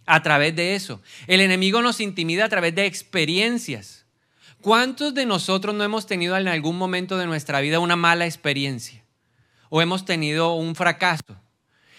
a 0.07 0.23
través 0.23 0.55
de 0.57 0.75
eso. 0.75 1.01
El 1.27 1.41
enemigo 1.41 1.83
nos 1.83 2.01
intimida 2.01 2.45
a 2.45 2.49
través 2.49 2.75
de 2.75 2.87
experiencias. 2.87 4.07
¿Cuántos 4.61 5.15
de 5.15 5.27
nosotros 5.27 5.75
no 5.75 5.85
hemos 5.85 6.07
tenido 6.07 6.37
en 6.37 6.49
algún 6.49 6.77
momento 6.77 7.17
de 7.19 7.27
nuestra 7.27 7.61
vida 7.61 7.79
una 7.79 7.97
mala 7.97 8.27
experiencia? 8.27 9.03
¿O 9.69 9.83
hemos 9.83 10.05
tenido 10.05 10.55
un 10.55 10.75
fracaso? 10.75 11.37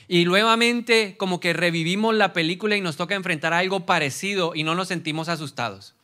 Y 0.07 0.25
nuevamente 0.25 1.15
como 1.17 1.39
que 1.39 1.53
revivimos 1.53 2.15
la 2.15 2.33
película 2.33 2.75
y 2.77 2.81
nos 2.81 2.95
toca 2.97 3.15
enfrentar 3.15 3.53
algo 3.53 3.85
parecido 3.85 4.53
y 4.55 4.63
no 4.63 4.73
nos 4.73 4.87
sentimos 4.87 5.27
asustados. 5.29 5.95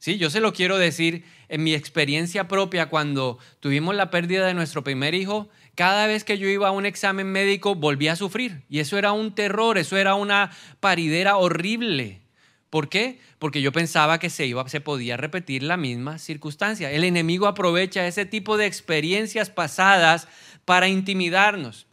Sí, 0.00 0.16
yo 0.16 0.30
se 0.30 0.40
lo 0.40 0.54
quiero 0.54 0.78
decir 0.78 1.24
en 1.50 1.62
mi 1.62 1.74
experiencia 1.74 2.48
propia 2.48 2.86
cuando 2.86 3.38
tuvimos 3.60 3.94
la 3.94 4.10
pérdida 4.10 4.46
de 4.46 4.54
nuestro 4.54 4.82
primer 4.82 5.14
hijo, 5.14 5.50
cada 5.74 6.06
vez 6.06 6.24
que 6.24 6.38
yo 6.38 6.48
iba 6.48 6.68
a 6.68 6.70
un 6.70 6.86
examen 6.86 7.30
médico 7.30 7.74
volvía 7.74 8.12
a 8.12 8.16
sufrir. 8.16 8.62
Y 8.70 8.78
eso 8.78 8.96
era 8.96 9.12
un 9.12 9.34
terror, 9.34 9.76
eso 9.76 9.98
era 9.98 10.14
una 10.14 10.52
paridera 10.80 11.36
horrible. 11.36 12.22
¿Por 12.70 12.88
qué? 12.88 13.20
Porque 13.38 13.60
yo 13.60 13.72
pensaba 13.72 14.18
que 14.18 14.30
se, 14.30 14.46
iba, 14.46 14.66
se 14.70 14.80
podía 14.80 15.18
repetir 15.18 15.62
la 15.62 15.76
misma 15.76 16.18
circunstancia. 16.18 16.90
El 16.90 17.04
enemigo 17.04 17.46
aprovecha 17.46 18.06
ese 18.06 18.24
tipo 18.24 18.56
de 18.56 18.64
experiencias 18.64 19.50
pasadas 19.50 20.28
para 20.64 20.88
intimidarnos. 20.88 21.86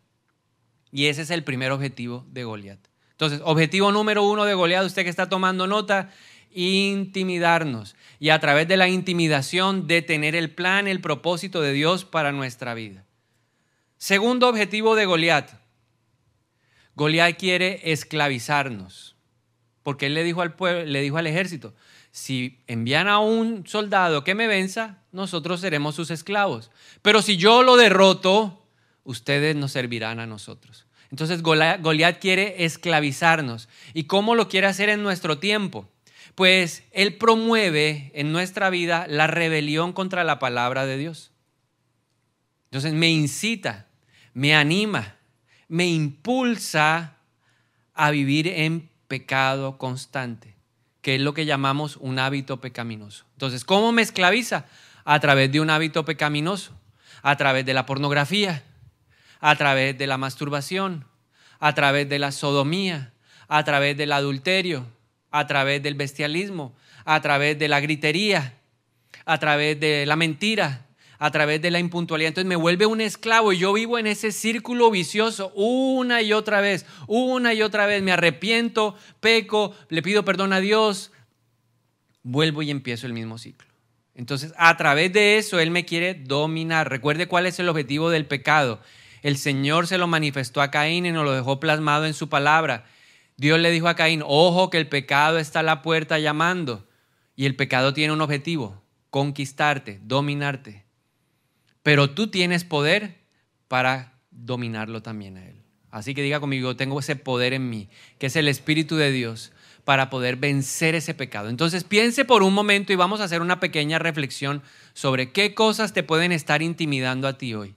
Y 0.93 1.07
ese 1.07 1.23
es 1.23 1.29
el 1.29 1.43
primer 1.43 1.73
objetivo 1.73 2.25
de 2.29 2.45
Goliat. 2.45 2.79
Entonces, 3.11 3.41
objetivo 3.43 3.91
número 3.91 4.23
uno 4.23 4.45
de 4.45 4.53
Goliat, 4.53 4.85
usted 4.85 5.03
que 5.03 5.09
está 5.09 5.27
tomando 5.27 5.67
nota, 5.67 6.09
intimidarnos 6.57 7.95
y 8.19 8.29
a 8.29 8.39
través 8.39 8.67
de 8.67 8.77
la 8.77 8.89
intimidación 8.89 9.85
detener 9.85 10.35
el 10.35 10.49
plan, 10.49 10.87
el 10.87 11.01
propósito 11.01 11.61
de 11.61 11.71
Dios 11.71 12.03
para 12.03 12.31
nuestra 12.31 12.73
vida. 12.73 13.05
Segundo 13.97 14.49
objetivo 14.49 14.95
de 14.95 15.05
Goliat. 15.05 15.51
Goliat 16.95 17.37
quiere 17.37 17.91
esclavizarnos, 17.91 19.15
porque 19.83 20.07
él 20.07 20.15
le 20.15 20.23
dijo 20.23 20.41
al 20.41 20.55
pueblo, 20.55 20.83
le 20.83 21.01
dijo 21.01 21.17
al 21.17 21.27
ejército, 21.27 21.75
si 22.09 22.63
envían 22.65 23.07
a 23.07 23.19
un 23.19 23.67
soldado 23.67 24.23
que 24.23 24.33
me 24.33 24.47
venza, 24.47 25.03
nosotros 25.11 25.61
seremos 25.61 25.93
sus 25.93 26.09
esclavos. 26.09 26.71
Pero 27.03 27.21
si 27.21 27.37
yo 27.37 27.61
lo 27.61 27.77
derroto, 27.77 28.65
ustedes 29.03 29.55
nos 29.55 29.73
servirán 29.73 30.19
a 30.19 30.25
nosotros. 30.25 30.87
Entonces 31.11 31.43
Goliat 31.43 32.19
quiere 32.19 32.65
esclavizarnos. 32.65 33.69
¿Y 33.93 34.05
cómo 34.05 34.33
lo 34.33 34.49
quiere 34.49 34.65
hacer 34.65 34.89
en 34.89 35.03
nuestro 35.03 35.37
tiempo? 35.37 35.87
Pues 36.37 36.83
él 36.91 37.17
promueve 37.17 38.11
en 38.13 38.31
nuestra 38.31 38.69
vida 38.69 39.07
la 39.09 39.25
rebelión 39.25 39.91
contra 39.91 40.23
la 40.23 40.37
palabra 40.37 40.85
de 40.85 40.95
Dios. 40.95 41.31
Entonces 42.65 42.93
me 42.93 43.09
incita, 43.09 43.87
me 44.35 44.53
anima, 44.53 45.15
me 45.67 45.87
impulsa 45.87 47.15
a 47.95 48.11
vivir 48.11 48.47
en 48.47 48.87
pecado 49.07 49.79
constante, 49.79 50.53
que 51.01 51.15
es 51.15 51.21
lo 51.21 51.33
que 51.33 51.47
llamamos 51.47 51.97
un 51.97 52.19
hábito 52.19 52.61
pecaminoso. 52.61 53.25
Entonces, 53.31 53.65
¿cómo 53.65 53.91
me 53.91 54.03
esclaviza? 54.03 54.67
A 55.05 55.19
través 55.19 55.51
de 55.51 55.59
un 55.59 55.71
hábito 55.71 56.05
pecaminoso, 56.05 56.79
a 57.23 57.35
través 57.35 57.65
de 57.65 57.73
la 57.73 57.87
pornografía, 57.87 58.63
a 59.39 59.55
través 59.55 59.97
de 59.97 60.05
la 60.05 60.19
masturbación, 60.19 61.07
a 61.59 61.73
través 61.73 62.07
de 62.07 62.19
la 62.19 62.31
sodomía, 62.31 63.11
a 63.47 63.63
través 63.63 63.97
del 63.97 64.11
adulterio, 64.11 64.85
a 65.31 65.47
través 65.47 65.81
del 65.83 65.95
bestialismo, 65.95 66.73
a 67.05 67.21
través 67.21 67.57
de 67.59 67.67
la 67.67 67.79
gritería, 67.79 68.55
a 69.25 69.37
través 69.39 69.79
de 69.79 70.05
la 70.05 70.15
mentira, 70.15 70.85
a 71.19 71.31
través 71.31 71.61
de 71.61 71.71
la 71.71 71.79
impuntualidad. 71.79 72.29
Entonces 72.29 72.47
me 72.47 72.55
vuelve 72.55 72.85
un 72.85 73.01
esclavo 73.01 73.53
y 73.53 73.57
yo 73.57 73.73
vivo 73.73 73.97
en 73.97 74.07
ese 74.07 74.31
círculo 74.31 74.91
vicioso 74.91 75.51
una 75.55 76.21
y 76.21 76.33
otra 76.33 76.61
vez, 76.61 76.85
una 77.07 77.53
y 77.53 77.61
otra 77.61 77.85
vez. 77.85 78.03
Me 78.03 78.11
arrepiento, 78.11 78.95
peco, 79.19 79.75
le 79.89 80.01
pido 80.01 80.23
perdón 80.23 80.53
a 80.53 80.59
Dios, 80.59 81.11
vuelvo 82.23 82.61
y 82.61 82.71
empiezo 82.71 83.07
el 83.07 83.13
mismo 83.13 83.37
ciclo. 83.37 83.67
Entonces, 84.15 84.53
a 84.57 84.75
través 84.77 85.13
de 85.13 85.37
eso, 85.37 85.59
Él 85.59 85.69
me 85.69 85.85
quiere 85.85 86.15
dominar. 86.15 86.89
Recuerde 86.89 87.27
cuál 87.27 87.45
es 87.45 87.59
el 87.59 87.69
objetivo 87.69 88.09
del 88.09 88.25
pecado. 88.25 88.81
El 89.21 89.37
Señor 89.37 89.85
se 89.85 89.99
lo 89.99 90.07
manifestó 90.07 90.61
a 90.61 90.71
Caín 90.71 91.05
y 91.05 91.11
nos 91.11 91.23
lo 91.23 91.33
dejó 91.33 91.59
plasmado 91.59 92.05
en 92.05 92.15
su 92.15 92.27
palabra. 92.27 92.85
Dios 93.37 93.59
le 93.59 93.71
dijo 93.71 93.87
a 93.87 93.95
Caín, 93.95 94.23
ojo 94.25 94.69
que 94.71 94.79
el 94.79 94.87
pecado 94.87 95.37
está 95.37 95.59
a 95.59 95.63
la 95.63 95.83
puerta 95.83 96.17
llamando. 96.17 96.87
Y 97.35 97.45
el 97.45 97.55
pecado 97.55 97.93
tiene 97.93 98.11
un 98.13 98.21
objetivo, 98.21 98.81
conquistarte, 99.11 99.99
dominarte. 100.03 100.85
Pero 101.83 102.09
tú 102.09 102.27
tienes 102.27 102.63
poder 102.63 103.15
para 103.67 104.19
dominarlo 104.31 105.03
también 105.03 105.37
a 105.37 105.47
Él. 105.47 105.61
Así 105.91 106.15
que 106.15 106.23
diga 106.23 106.39
conmigo, 106.39 106.75
tengo 106.75 106.99
ese 106.99 107.15
poder 107.15 107.53
en 107.53 107.69
mí, 107.69 107.89
que 108.17 108.25
es 108.25 108.35
el 108.35 108.47
Espíritu 108.47 108.95
de 108.97 109.11
Dios, 109.11 109.51
para 109.85 110.09
poder 110.09 110.35
vencer 110.35 110.95
ese 110.95 111.13
pecado. 111.13 111.49
Entonces 111.49 111.83
piense 111.83 112.25
por 112.25 112.43
un 112.43 112.53
momento 112.53 112.91
y 112.91 112.97
vamos 112.97 113.21
a 113.21 113.23
hacer 113.23 113.41
una 113.41 113.59
pequeña 113.59 113.99
reflexión 113.99 114.61
sobre 114.93 115.31
qué 115.31 115.53
cosas 115.53 115.93
te 115.93 116.03
pueden 116.03 116.31
estar 116.31 116.61
intimidando 116.61 117.27
a 117.27 117.37
ti 117.37 117.53
hoy. 117.53 117.76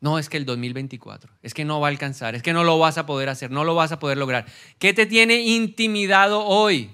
No, 0.00 0.18
es 0.18 0.28
que 0.28 0.36
el 0.36 0.44
2024, 0.44 1.32
es 1.42 1.54
que 1.54 1.64
no 1.64 1.80
va 1.80 1.88
a 1.88 1.90
alcanzar, 1.90 2.34
es 2.34 2.42
que 2.42 2.52
no 2.52 2.64
lo 2.64 2.78
vas 2.78 2.98
a 2.98 3.06
poder 3.06 3.28
hacer, 3.28 3.50
no 3.50 3.64
lo 3.64 3.74
vas 3.74 3.92
a 3.92 3.98
poder 3.98 4.18
lograr. 4.18 4.44
¿Qué 4.78 4.92
te 4.92 5.06
tiene 5.06 5.36
intimidado 5.36 6.44
hoy? 6.44 6.90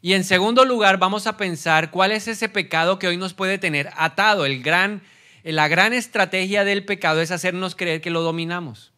Y 0.00 0.14
en 0.14 0.24
segundo 0.24 0.64
lugar, 0.64 0.98
vamos 0.98 1.26
a 1.26 1.36
pensar 1.36 1.90
cuál 1.90 2.10
es 2.10 2.26
ese 2.26 2.48
pecado 2.48 2.98
que 2.98 3.06
hoy 3.06 3.16
nos 3.16 3.34
puede 3.34 3.58
tener 3.58 3.90
atado. 3.96 4.46
El 4.46 4.62
gran, 4.62 5.02
la 5.44 5.68
gran 5.68 5.92
estrategia 5.92 6.64
del 6.64 6.84
pecado 6.84 7.20
es 7.20 7.30
hacernos 7.30 7.76
creer 7.76 8.00
que 8.00 8.10
lo 8.10 8.22
dominamos. 8.22 8.92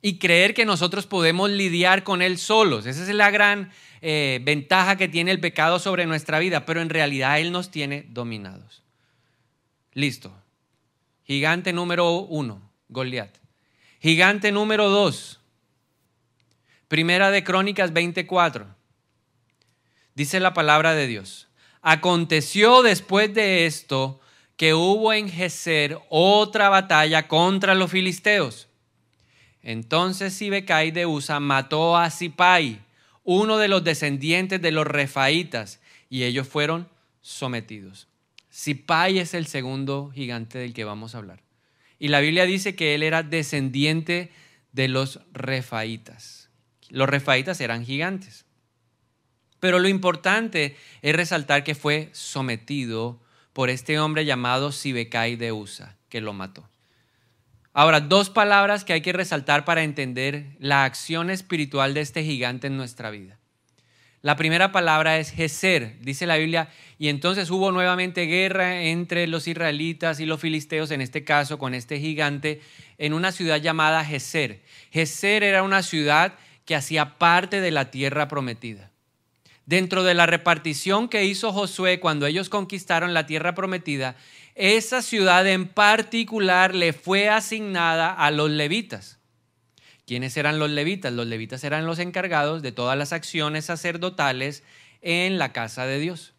Y 0.00 0.18
creer 0.18 0.52
que 0.52 0.64
nosotros 0.64 1.06
podemos 1.06 1.50
lidiar 1.50 2.04
con 2.04 2.22
él 2.22 2.38
solos. 2.38 2.86
Esa 2.86 3.02
es 3.02 3.08
la 3.14 3.30
gran 3.30 3.72
eh, 4.00 4.40
ventaja 4.44 4.96
que 4.96 5.08
tiene 5.08 5.30
el 5.30 5.40
pecado 5.40 5.78
sobre 5.78 6.06
nuestra 6.06 6.38
vida, 6.38 6.64
pero 6.66 6.80
en 6.80 6.90
realidad 6.90 7.40
él 7.40 7.50
nos 7.50 7.70
tiene 7.70 8.06
dominados. 8.10 8.82
Listo. 9.92 10.32
Gigante 11.24 11.72
número 11.72 12.10
uno, 12.12 12.60
Goliat. 12.88 13.36
Gigante 14.00 14.50
número 14.50 14.88
dos, 14.88 15.40
Primera 16.92 17.30
de 17.30 17.42
Crónicas 17.42 17.94
24. 17.94 18.66
Dice 20.14 20.40
la 20.40 20.52
palabra 20.52 20.92
de 20.94 21.06
Dios. 21.06 21.48
Aconteció 21.80 22.82
después 22.82 23.32
de 23.32 23.64
esto 23.64 24.20
que 24.58 24.74
hubo 24.74 25.14
en 25.14 25.30
Geser 25.30 25.98
otra 26.10 26.68
batalla 26.68 27.28
contra 27.28 27.74
los 27.74 27.90
filisteos. 27.90 28.68
Entonces 29.62 30.34
Sibecai 30.34 30.90
de 30.90 31.06
Usa 31.06 31.40
mató 31.40 31.96
a 31.96 32.10
Sipai, 32.10 32.80
uno 33.24 33.56
de 33.56 33.68
los 33.68 33.82
descendientes 33.84 34.60
de 34.60 34.72
los 34.72 34.86
refaítas, 34.86 35.80
y 36.10 36.24
ellos 36.24 36.46
fueron 36.46 36.88
sometidos. 37.22 38.06
Sipai 38.52 39.18
es 39.18 39.32
el 39.32 39.46
segundo 39.46 40.12
gigante 40.14 40.58
del 40.58 40.74
que 40.74 40.84
vamos 40.84 41.14
a 41.14 41.18
hablar. 41.18 41.42
Y 41.98 42.08
la 42.08 42.20
Biblia 42.20 42.44
dice 42.44 42.76
que 42.76 42.94
él 42.94 43.02
era 43.02 43.22
descendiente 43.22 44.30
de 44.72 44.88
los 44.88 45.20
refaítas. 45.32 46.50
Los 46.90 47.08
refaítas 47.08 47.62
eran 47.62 47.82
gigantes. 47.82 48.44
Pero 49.58 49.78
lo 49.78 49.88
importante 49.88 50.76
es 51.00 51.16
resaltar 51.16 51.64
que 51.64 51.74
fue 51.74 52.10
sometido 52.12 53.22
por 53.54 53.70
este 53.70 53.98
hombre 53.98 54.26
llamado 54.26 54.70
Sibecai 54.70 55.36
de 55.36 55.52
Usa, 55.52 55.96
que 56.10 56.20
lo 56.20 56.34
mató. 56.34 56.68
Ahora, 57.72 58.00
dos 58.00 58.28
palabras 58.28 58.84
que 58.84 58.92
hay 58.92 59.00
que 59.00 59.14
resaltar 59.14 59.64
para 59.64 59.82
entender 59.82 60.56
la 60.58 60.84
acción 60.84 61.30
espiritual 61.30 61.94
de 61.94 62.02
este 62.02 62.22
gigante 62.22 62.66
en 62.66 62.76
nuestra 62.76 63.08
vida. 63.10 63.38
La 64.22 64.36
primera 64.36 64.70
palabra 64.70 65.18
es 65.18 65.32
Geser, 65.32 65.98
dice 66.00 66.26
la 66.26 66.36
Biblia, 66.36 66.68
y 66.96 67.08
entonces 67.08 67.50
hubo 67.50 67.72
nuevamente 67.72 68.26
guerra 68.26 68.82
entre 68.82 69.26
los 69.26 69.48
israelitas 69.48 70.20
y 70.20 70.26
los 70.26 70.40
filisteos, 70.40 70.92
en 70.92 71.00
este 71.00 71.24
caso 71.24 71.58
con 71.58 71.74
este 71.74 71.98
gigante, 71.98 72.60
en 72.98 73.14
una 73.14 73.32
ciudad 73.32 73.56
llamada 73.56 74.04
Geser. 74.04 74.62
Geser 74.92 75.42
era 75.42 75.64
una 75.64 75.82
ciudad 75.82 76.34
que 76.64 76.76
hacía 76.76 77.18
parte 77.18 77.60
de 77.60 77.72
la 77.72 77.90
tierra 77.90 78.28
prometida. 78.28 78.92
Dentro 79.66 80.04
de 80.04 80.14
la 80.14 80.26
repartición 80.26 81.08
que 81.08 81.24
hizo 81.24 81.52
Josué 81.52 81.98
cuando 81.98 82.26
ellos 82.26 82.48
conquistaron 82.48 83.14
la 83.14 83.26
tierra 83.26 83.56
prometida, 83.56 84.14
esa 84.54 85.02
ciudad 85.02 85.44
en 85.48 85.66
particular 85.66 86.76
le 86.76 86.92
fue 86.92 87.28
asignada 87.28 88.12
a 88.12 88.30
los 88.30 88.50
levitas. 88.50 89.18
¿Quiénes 90.06 90.36
eran 90.36 90.58
los 90.58 90.70
levitas? 90.70 91.12
Los 91.12 91.26
levitas 91.26 91.62
eran 91.64 91.86
los 91.86 91.98
encargados 91.98 92.62
de 92.62 92.72
todas 92.72 92.98
las 92.98 93.12
acciones 93.12 93.66
sacerdotales 93.66 94.64
en 95.00 95.38
la 95.38 95.52
casa 95.52 95.86
de 95.86 95.98
Dios. 95.98 96.34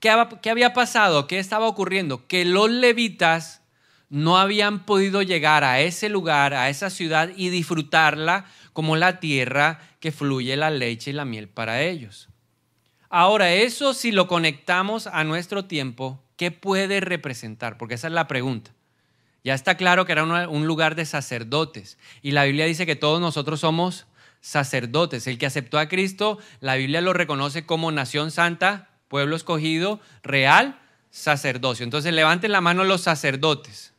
¿Qué, 0.00 0.10
había 0.50 0.72
pasado? 0.72 1.26
¿Qué 1.26 1.38
estaba 1.38 1.66
ocurriendo? 1.66 2.26
Que 2.26 2.44
los 2.44 2.70
levitas 2.70 3.62
no 4.08 4.38
habían 4.38 4.84
podido 4.84 5.22
llegar 5.22 5.64
a 5.64 5.80
ese 5.80 6.08
lugar, 6.08 6.54
a 6.54 6.68
esa 6.68 6.90
ciudad 6.90 7.30
y 7.34 7.48
disfrutarla 7.48 8.46
como 8.72 8.96
la 8.96 9.20
tierra 9.20 9.80
que 10.00 10.12
fluye 10.12 10.56
la 10.56 10.70
leche 10.70 11.10
y 11.10 11.14
la 11.14 11.24
miel 11.24 11.48
para 11.48 11.82
ellos. 11.82 12.28
Ahora, 13.08 13.52
eso 13.52 13.94
si 13.94 14.12
lo 14.12 14.28
conectamos 14.28 15.06
a 15.06 15.24
nuestro 15.24 15.64
tiempo, 15.64 16.22
¿qué 16.36 16.50
puede 16.50 17.00
representar? 17.00 17.78
Porque 17.78 17.94
esa 17.94 18.08
es 18.08 18.12
la 18.12 18.28
pregunta. 18.28 18.75
Ya 19.46 19.54
está 19.54 19.76
claro 19.76 20.06
que 20.06 20.10
era 20.10 20.24
un 20.24 20.66
lugar 20.66 20.96
de 20.96 21.04
sacerdotes. 21.04 21.98
Y 22.20 22.32
la 22.32 22.42
Biblia 22.42 22.66
dice 22.66 22.84
que 22.84 22.96
todos 22.96 23.20
nosotros 23.20 23.60
somos 23.60 24.08
sacerdotes. 24.40 25.28
El 25.28 25.38
que 25.38 25.46
aceptó 25.46 25.78
a 25.78 25.86
Cristo, 25.86 26.40
la 26.58 26.74
Biblia 26.74 27.00
lo 27.00 27.12
reconoce 27.12 27.64
como 27.64 27.92
nación 27.92 28.32
santa, 28.32 28.90
pueblo 29.06 29.36
escogido, 29.36 30.00
real, 30.24 30.80
sacerdocio. 31.10 31.84
Entonces 31.84 32.12
levanten 32.12 32.50
la 32.50 32.60
mano 32.60 32.82
los 32.82 33.02
sacerdotes. 33.02 33.94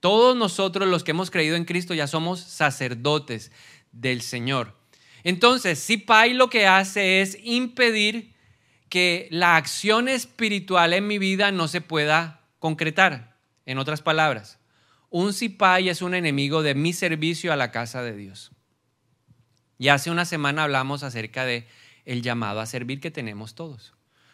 Todos 0.00 0.36
nosotros 0.36 0.86
los 0.86 1.02
que 1.02 1.12
hemos 1.12 1.30
creído 1.30 1.56
en 1.56 1.64
Cristo 1.64 1.94
ya 1.94 2.06
somos 2.06 2.40
sacerdotes 2.40 3.50
del 3.92 4.20
Señor. 4.20 4.76
Entonces, 5.24 5.78
si 5.78 5.96
Pai 5.96 6.34
lo 6.34 6.50
que 6.50 6.66
hace 6.66 7.22
es 7.22 7.38
impedir 7.42 8.34
que 8.90 9.26
la 9.30 9.56
acción 9.56 10.06
espiritual 10.06 10.92
en 10.92 11.06
mi 11.06 11.16
vida 11.16 11.50
no 11.50 11.66
se 11.66 11.80
pueda 11.80 12.42
concretar. 12.58 13.37
En 13.68 13.76
otras 13.76 14.00
palabras, 14.00 14.58
un 15.10 15.34
Sipai 15.34 15.90
es 15.90 16.00
un 16.00 16.14
enemigo 16.14 16.62
de 16.62 16.74
mi 16.74 16.94
servicio 16.94 17.52
a 17.52 17.56
la 17.56 17.70
casa 17.70 18.02
de 18.02 18.16
Dios. 18.16 18.50
Y 19.78 19.88
hace 19.88 20.10
una 20.10 20.24
semana 20.24 20.64
hablamos 20.64 21.02
acerca 21.02 21.44
de 21.44 21.68
el 22.06 22.22
llamado 22.22 22.60
a 22.60 22.66
servir 22.66 22.98
que 22.98 23.10
tenemos 23.10 23.54
todos. 23.54 23.92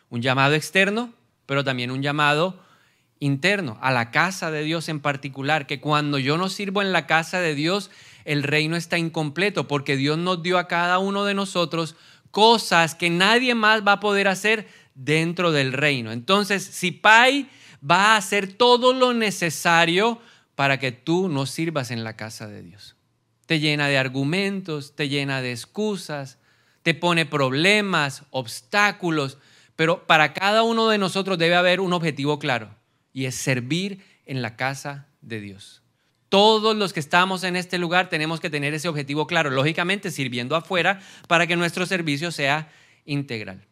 Un 0.08 0.22
llamado 0.22 0.54
externo, 0.54 1.12
pero 1.46 1.64
también 1.64 1.90
un 1.90 2.00
llamado 2.00 2.62
interno, 3.18 3.76
a 3.82 3.90
la 3.90 4.12
casa 4.12 4.52
de 4.52 4.62
Dios 4.62 4.88
en 4.88 5.00
particular, 5.00 5.66
que 5.66 5.80
cuando 5.80 6.18
yo 6.18 6.38
no 6.38 6.48
sirvo 6.48 6.80
en 6.80 6.92
la 6.92 7.08
casa 7.08 7.40
de 7.40 7.56
Dios, 7.56 7.90
el 8.24 8.44
reino 8.44 8.76
está 8.76 8.98
incompleto, 8.98 9.66
porque 9.66 9.96
Dios 9.96 10.16
nos 10.16 10.44
dio 10.44 10.58
a 10.58 10.68
cada 10.68 11.00
uno 11.00 11.24
de 11.24 11.34
nosotros 11.34 11.96
cosas 12.30 12.94
que 12.94 13.10
nadie 13.10 13.56
más 13.56 13.84
va 13.84 13.94
a 13.94 14.00
poder 14.00 14.28
hacer 14.28 14.68
dentro 14.94 15.50
del 15.50 15.72
reino. 15.72 16.12
Entonces, 16.12 16.62
si 16.62 16.92
Pai 16.92 17.48
va 17.88 18.14
a 18.14 18.16
hacer 18.16 18.52
todo 18.52 18.92
lo 18.92 19.12
necesario 19.12 20.20
para 20.54 20.78
que 20.78 20.92
tú 20.92 21.28
no 21.28 21.46
sirvas 21.46 21.90
en 21.90 22.04
la 22.04 22.16
casa 22.16 22.46
de 22.48 22.62
Dios. 22.62 22.96
Te 23.46 23.60
llena 23.60 23.88
de 23.88 23.98
argumentos, 23.98 24.94
te 24.96 25.08
llena 25.08 25.42
de 25.42 25.52
excusas, 25.52 26.38
te 26.82 26.94
pone 26.94 27.26
problemas, 27.26 28.24
obstáculos, 28.30 29.38
pero 29.76 30.06
para 30.06 30.32
cada 30.32 30.62
uno 30.62 30.88
de 30.88 30.98
nosotros 30.98 31.38
debe 31.38 31.56
haber 31.56 31.80
un 31.80 31.92
objetivo 31.92 32.38
claro 32.38 32.74
y 33.12 33.26
es 33.26 33.34
servir 33.34 34.04
en 34.26 34.42
la 34.42 34.56
casa 34.56 35.08
de 35.20 35.40
Dios. 35.40 35.82
Todos 36.28 36.76
los 36.76 36.92
que 36.92 37.00
estamos 37.00 37.44
en 37.44 37.56
este 37.56 37.78
lugar 37.78 38.08
tenemos 38.08 38.40
que 38.40 38.50
tener 38.50 38.74
ese 38.74 38.88
objetivo 38.88 39.26
claro, 39.26 39.50
lógicamente 39.50 40.10
sirviendo 40.10 40.56
afuera 40.56 41.00
para 41.28 41.46
que 41.46 41.56
nuestro 41.56 41.86
servicio 41.86 42.32
sea 42.32 42.72
integral. 43.04 43.66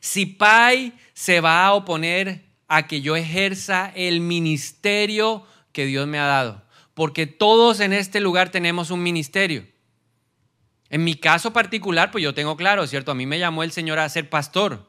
Si 0.00 0.26
Pai 0.26 0.92
se 1.12 1.40
va 1.40 1.64
a 1.64 1.72
oponer 1.74 2.49
a 2.72 2.86
que 2.86 3.00
yo 3.00 3.16
ejerza 3.16 3.90
el 3.96 4.20
ministerio 4.20 5.44
que 5.72 5.86
Dios 5.86 6.06
me 6.06 6.20
ha 6.20 6.26
dado, 6.26 6.62
porque 6.94 7.26
todos 7.26 7.80
en 7.80 7.92
este 7.92 8.20
lugar 8.20 8.50
tenemos 8.50 8.92
un 8.92 9.02
ministerio. 9.02 9.66
En 10.88 11.02
mi 11.02 11.16
caso 11.16 11.52
particular, 11.52 12.12
pues 12.12 12.22
yo 12.22 12.32
tengo 12.32 12.56
claro, 12.56 12.86
¿cierto? 12.86 13.10
A 13.10 13.16
mí 13.16 13.26
me 13.26 13.40
llamó 13.40 13.64
el 13.64 13.72
Señor 13.72 13.98
a 13.98 14.08
ser 14.08 14.30
pastor, 14.30 14.88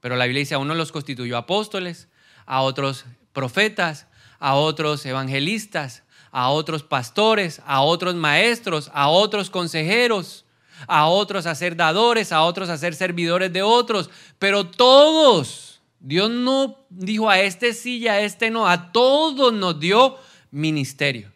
pero 0.00 0.16
la 0.16 0.24
Biblia 0.24 0.40
dice 0.40 0.56
a 0.56 0.58
uno 0.58 0.74
los 0.74 0.90
constituyó 0.90 1.36
apóstoles, 1.36 2.08
a 2.44 2.62
otros 2.62 3.04
profetas, 3.32 4.08
a 4.40 4.56
otros 4.56 5.06
evangelistas, 5.06 6.02
a 6.32 6.48
otros 6.50 6.82
pastores, 6.82 7.62
a 7.66 7.82
otros 7.82 8.16
maestros, 8.16 8.90
a 8.92 9.10
otros 9.10 9.48
consejeros, 9.48 10.44
a 10.88 11.06
otros 11.06 11.46
hacerdadores, 11.46 12.32
a 12.32 12.42
otros 12.42 12.68
a 12.68 12.78
ser 12.78 12.96
servidores 12.96 13.52
de 13.52 13.62
otros, 13.62 14.10
pero 14.40 14.66
todos, 14.66 15.75
Dios 16.00 16.30
no 16.30 16.86
dijo 16.90 17.30
a 17.30 17.40
este 17.40 17.72
sí 17.72 17.98
y 17.98 18.08
a 18.08 18.20
este 18.20 18.50
no, 18.50 18.68
a 18.68 18.92
todos 18.92 19.52
nos 19.52 19.80
dio 19.80 20.16
ministerio. 20.50 21.32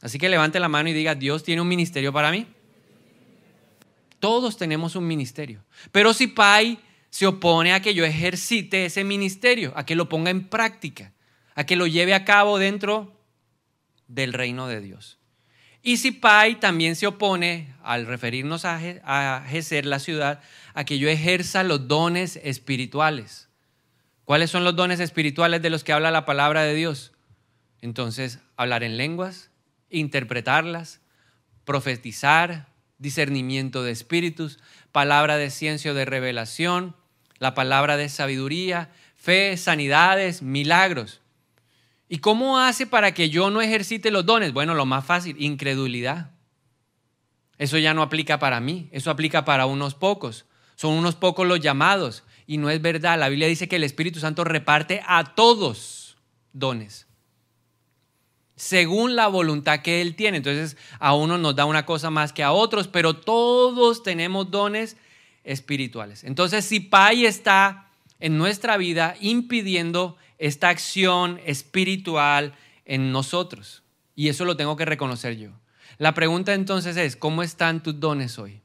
Así 0.00 0.18
que 0.18 0.28
levante 0.28 0.58
la 0.58 0.68
mano 0.68 0.88
y 0.88 0.92
diga, 0.92 1.14
Dios 1.14 1.44
tiene 1.44 1.62
un 1.62 1.68
ministerio 1.68 2.12
para 2.12 2.30
mí. 2.30 2.46
Todos 4.18 4.56
tenemos 4.56 4.96
un 4.96 5.06
ministerio. 5.06 5.64
Pero 5.92 6.12
si 6.12 6.26
Pai 6.26 6.78
se 7.10 7.26
opone 7.26 7.72
a 7.72 7.80
que 7.80 7.94
yo 7.94 8.04
ejercite 8.04 8.86
ese 8.86 9.04
ministerio, 9.04 9.72
a 9.76 9.84
que 9.84 9.94
lo 9.94 10.08
ponga 10.08 10.30
en 10.30 10.48
práctica, 10.48 11.12
a 11.54 11.64
que 11.64 11.76
lo 11.76 11.86
lleve 11.86 12.14
a 12.14 12.24
cabo 12.24 12.58
dentro 12.58 13.20
del 14.08 14.32
reino 14.32 14.66
de 14.66 14.80
Dios. 14.80 15.18
Y 15.82 15.96
si 15.96 16.12
Pai 16.12 16.58
también 16.60 16.96
se 16.96 17.06
opone, 17.06 17.74
al 17.82 18.06
referirnos 18.06 18.64
a, 18.64 18.80
a 19.04 19.44
la 19.82 19.98
ciudad, 19.98 20.40
a 20.74 20.84
que 20.84 20.98
yo 20.98 21.08
ejerza 21.08 21.64
los 21.64 21.88
dones 21.88 22.40
espirituales. 22.42 23.48
¿Cuáles 24.32 24.50
son 24.50 24.64
los 24.64 24.74
dones 24.74 24.98
espirituales 24.98 25.60
de 25.60 25.68
los 25.68 25.84
que 25.84 25.92
habla 25.92 26.10
la 26.10 26.24
palabra 26.24 26.62
de 26.62 26.74
Dios? 26.74 27.12
Entonces, 27.82 28.38
hablar 28.56 28.82
en 28.82 28.96
lenguas, 28.96 29.50
interpretarlas, 29.90 31.02
profetizar, 31.66 32.66
discernimiento 32.96 33.82
de 33.82 33.90
espíritus, 33.90 34.58
palabra 34.90 35.36
de 35.36 35.50
ciencia 35.50 35.90
o 35.90 35.94
de 35.94 36.06
revelación, 36.06 36.96
la 37.40 37.52
palabra 37.52 37.98
de 37.98 38.08
sabiduría, 38.08 38.90
fe, 39.16 39.58
sanidades, 39.58 40.40
milagros. 40.40 41.20
¿Y 42.08 42.20
cómo 42.20 42.58
hace 42.58 42.86
para 42.86 43.12
que 43.12 43.28
yo 43.28 43.50
no 43.50 43.60
ejercite 43.60 44.10
los 44.10 44.24
dones? 44.24 44.54
Bueno, 44.54 44.72
lo 44.72 44.86
más 44.86 45.04
fácil, 45.04 45.36
incredulidad. 45.40 46.30
Eso 47.58 47.76
ya 47.76 47.92
no 47.92 48.00
aplica 48.00 48.38
para 48.38 48.60
mí, 48.60 48.88
eso 48.92 49.10
aplica 49.10 49.44
para 49.44 49.66
unos 49.66 49.94
pocos. 49.94 50.46
Son 50.74 50.94
unos 50.94 51.16
pocos 51.16 51.46
los 51.46 51.60
llamados. 51.60 52.24
Y 52.46 52.58
no 52.58 52.70
es 52.70 52.80
verdad. 52.82 53.18
La 53.18 53.28
Biblia 53.28 53.48
dice 53.48 53.68
que 53.68 53.76
el 53.76 53.84
Espíritu 53.84 54.20
Santo 54.20 54.44
reparte 54.44 55.02
a 55.06 55.34
todos 55.34 56.16
dones 56.52 57.06
según 58.62 59.16
la 59.16 59.26
voluntad 59.26 59.80
que 59.80 60.00
Él 60.00 60.14
tiene. 60.14 60.36
Entonces 60.36 60.76
a 61.00 61.16
uno 61.16 61.36
nos 61.36 61.56
da 61.56 61.64
una 61.64 61.84
cosa 61.84 62.10
más 62.10 62.32
que 62.32 62.44
a 62.44 62.52
otros, 62.52 62.86
pero 62.86 63.16
todos 63.16 64.04
tenemos 64.04 64.52
dones 64.52 64.96
espirituales. 65.42 66.22
Entonces 66.22 66.64
si 66.64 66.78
Pai 66.78 67.26
está 67.26 67.90
en 68.20 68.38
nuestra 68.38 68.76
vida 68.76 69.16
impidiendo 69.20 70.16
esta 70.38 70.68
acción 70.68 71.40
espiritual 71.44 72.54
en 72.84 73.10
nosotros, 73.10 73.82
y 74.14 74.28
eso 74.28 74.44
lo 74.44 74.56
tengo 74.56 74.76
que 74.76 74.84
reconocer 74.84 75.36
yo. 75.36 75.50
La 75.98 76.14
pregunta 76.14 76.54
entonces 76.54 76.96
es, 76.96 77.16
¿cómo 77.16 77.42
están 77.42 77.82
tus 77.82 77.98
dones 77.98 78.38
hoy? 78.38 78.60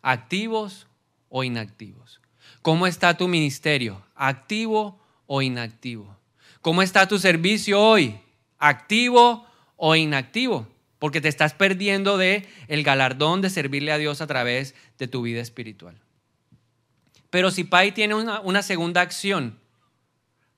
¿Activos 0.00 0.86
o 1.28 1.44
inactivos? 1.44 2.21
¿Cómo 2.62 2.86
está 2.86 3.16
tu 3.16 3.28
ministerio? 3.28 4.02
¿Activo 4.14 4.98
o 5.26 5.42
inactivo? 5.42 6.16
¿Cómo 6.60 6.82
está 6.82 7.06
tu 7.06 7.18
servicio 7.18 7.80
hoy? 7.80 8.18
activo 8.62 9.44
o 9.76 9.96
inactivo, 9.96 10.68
porque 11.00 11.20
te 11.20 11.28
estás 11.28 11.52
perdiendo 11.52 12.16
de 12.16 12.48
el 12.68 12.84
galardón 12.84 13.40
de 13.40 13.50
servirle 13.50 13.90
a 13.90 13.98
Dios 13.98 14.20
a 14.20 14.28
través 14.28 14.76
de 14.98 15.08
tu 15.08 15.22
vida 15.22 15.40
espiritual. 15.40 16.00
Pero 17.28 17.50
si 17.50 17.64
Pai 17.64 17.90
tiene 17.90 18.14
una, 18.14 18.62
segunda 18.62 19.00
acción, 19.00 19.58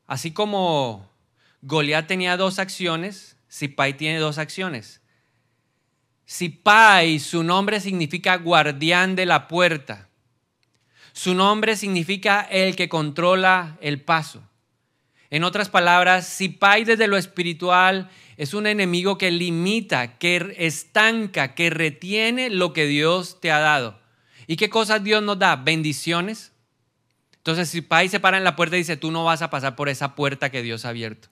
así 0.06 0.32
como 0.32 1.10
Goliat 1.62 2.06
tenía 2.06 2.36
dos 2.36 2.58
acciones, 2.58 3.38
si 3.48 3.68
Pai 3.68 3.94
tiene 3.94 4.18
dos 4.18 4.36
acciones. 4.36 5.00
Si 6.26 6.50
Pai, 6.50 7.20
su 7.20 7.42
nombre 7.42 7.80
significa 7.80 8.36
guardián 8.36 9.16
de 9.16 9.24
la 9.24 9.48
puerta. 9.48 10.10
Su 11.14 11.32
nombre 11.32 11.76
significa 11.76 12.40
el 12.42 12.74
que 12.74 12.88
controla 12.88 13.78
el 13.80 14.02
paso. 14.02 14.42
En 15.30 15.44
otras 15.44 15.68
palabras, 15.68 16.26
si 16.26 16.48
Pai 16.48 16.84
desde 16.84 17.06
lo 17.06 17.16
espiritual 17.16 18.10
es 18.36 18.52
un 18.52 18.66
enemigo 18.66 19.16
que 19.16 19.30
limita, 19.30 20.18
que 20.18 20.56
estanca, 20.58 21.54
que 21.54 21.70
retiene 21.70 22.50
lo 22.50 22.72
que 22.72 22.86
Dios 22.86 23.40
te 23.40 23.52
ha 23.52 23.60
dado. 23.60 24.00
¿Y 24.48 24.56
qué 24.56 24.68
cosas 24.68 25.04
Dios 25.04 25.22
nos 25.22 25.38
da? 25.38 25.54
Bendiciones. 25.54 26.50
Entonces, 27.36 27.68
si 27.68 27.80
Pai 27.80 28.08
se 28.08 28.18
para 28.18 28.36
en 28.36 28.44
la 28.44 28.56
puerta 28.56 28.74
y 28.74 28.80
dice, 28.80 28.96
tú 28.96 29.12
no 29.12 29.24
vas 29.24 29.40
a 29.40 29.50
pasar 29.50 29.76
por 29.76 29.88
esa 29.88 30.16
puerta 30.16 30.50
que 30.50 30.62
Dios 30.62 30.84
ha 30.84 30.88
abierto. 30.88 31.28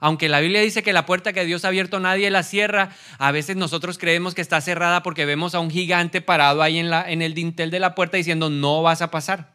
Aunque 0.00 0.30
la 0.30 0.40
Biblia 0.40 0.62
dice 0.62 0.82
que 0.82 0.94
la 0.94 1.04
puerta 1.04 1.34
que 1.34 1.44
Dios 1.44 1.64
ha 1.64 1.68
abierto 1.68 2.00
nadie 2.00 2.30
la 2.30 2.42
cierra, 2.42 2.96
a 3.18 3.32
veces 3.32 3.56
nosotros 3.56 3.98
creemos 3.98 4.34
que 4.34 4.40
está 4.40 4.62
cerrada 4.62 5.02
porque 5.02 5.26
vemos 5.26 5.54
a 5.54 5.60
un 5.60 5.70
gigante 5.70 6.22
parado 6.22 6.62
ahí 6.62 6.78
en, 6.78 7.22
el 7.22 7.34
dintel 7.34 7.70
de 7.70 7.80
la 7.80 7.94
puerta 7.94 8.16
diciendo, 8.16 8.48
no 8.48 8.82
vas 8.82 9.02
a 9.02 9.10
pasar. 9.10 9.52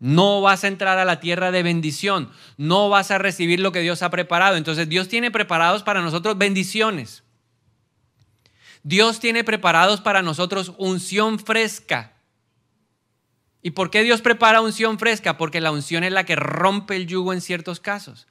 No 0.00 0.42
vas 0.42 0.64
a 0.64 0.68
entrar 0.68 0.98
a 0.98 1.04
la 1.04 1.20
tierra 1.20 1.52
de 1.52 1.62
bendición. 1.62 2.30
No 2.56 2.88
vas 2.88 3.12
a 3.12 3.18
recibir 3.18 3.60
lo 3.60 3.70
que 3.70 3.80
Dios 3.80 4.02
ha 4.02 4.10
preparado. 4.10 4.56
Entonces 4.56 4.88
Dios 4.88 5.08
tiene 5.08 5.30
preparados 5.30 5.84
para 5.84 6.02
nosotros 6.02 6.36
bendiciones. 6.36 7.22
Dios 8.82 9.20
tiene 9.20 9.44
preparados 9.44 10.00
para 10.00 10.22
nosotros 10.22 10.72
unción 10.76 11.38
fresca. 11.38 12.14
¿Y 13.62 13.70
por 13.70 13.90
qué 13.90 14.02
Dios 14.02 14.20
prepara 14.20 14.60
unción 14.60 14.98
fresca? 14.98 15.38
Porque 15.38 15.60
la 15.60 15.70
unción 15.70 16.02
es 16.04 16.12
la 16.12 16.24
que 16.24 16.36
rompe 16.36 16.96
el 16.96 17.06
yugo 17.06 17.32
en 17.32 17.40
ciertos 17.40 17.80
casos. 17.80 18.26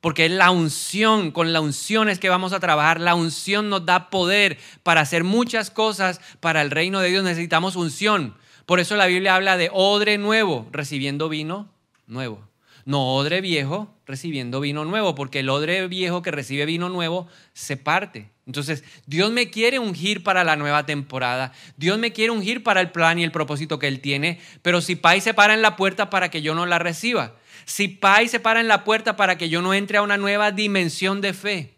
Porque 0.00 0.26
es 0.26 0.30
la 0.30 0.50
unción, 0.50 1.32
con 1.32 1.52
la 1.52 1.60
unción 1.60 2.08
es 2.08 2.18
que 2.18 2.28
vamos 2.28 2.52
a 2.52 2.60
trabajar. 2.60 3.00
La 3.00 3.14
unción 3.14 3.68
nos 3.68 3.84
da 3.84 4.10
poder 4.10 4.58
para 4.82 5.00
hacer 5.00 5.24
muchas 5.24 5.70
cosas 5.70 6.20
para 6.40 6.62
el 6.62 6.70
reino 6.70 7.00
de 7.00 7.10
Dios. 7.10 7.24
Necesitamos 7.24 7.74
unción. 7.74 8.34
Por 8.64 8.80
eso 8.80 8.96
la 8.96 9.06
Biblia 9.06 9.34
habla 9.34 9.56
de 9.56 9.70
odre 9.72 10.18
nuevo, 10.18 10.68
recibiendo 10.70 11.28
vino 11.28 11.68
nuevo. 12.06 12.46
No 12.84 13.14
odre 13.14 13.40
viejo, 13.40 13.94
recibiendo 14.06 14.60
vino 14.60 14.84
nuevo, 14.84 15.14
porque 15.14 15.40
el 15.40 15.50
odre 15.50 15.88
viejo 15.88 16.22
que 16.22 16.30
recibe 16.30 16.64
vino 16.64 16.88
nuevo 16.88 17.26
se 17.52 17.76
parte. 17.76 18.30
Entonces, 18.46 18.82
Dios 19.04 19.30
me 19.30 19.50
quiere 19.50 19.78
ungir 19.78 20.22
para 20.22 20.42
la 20.42 20.56
nueva 20.56 20.86
temporada. 20.86 21.52
Dios 21.76 21.98
me 21.98 22.12
quiere 22.12 22.30
ungir 22.30 22.62
para 22.62 22.80
el 22.80 22.90
plan 22.90 23.18
y 23.18 23.24
el 23.24 23.30
propósito 23.30 23.78
que 23.78 23.88
Él 23.88 24.00
tiene. 24.00 24.40
Pero 24.62 24.80
si 24.80 24.96
Pai 24.96 25.20
se 25.20 25.34
para 25.34 25.52
en 25.52 25.60
la 25.60 25.76
puerta 25.76 26.08
para 26.08 26.30
que 26.30 26.40
yo 26.40 26.54
no 26.54 26.64
la 26.64 26.78
reciba. 26.78 27.34
Si 27.68 27.86
Pai 27.86 28.28
se 28.28 28.40
para 28.40 28.60
en 28.60 28.66
la 28.66 28.82
puerta 28.82 29.14
para 29.14 29.36
que 29.36 29.50
yo 29.50 29.60
no 29.60 29.74
entre 29.74 29.98
a 29.98 30.02
una 30.02 30.16
nueva 30.16 30.52
dimensión 30.52 31.20
de 31.20 31.34
fe 31.34 31.74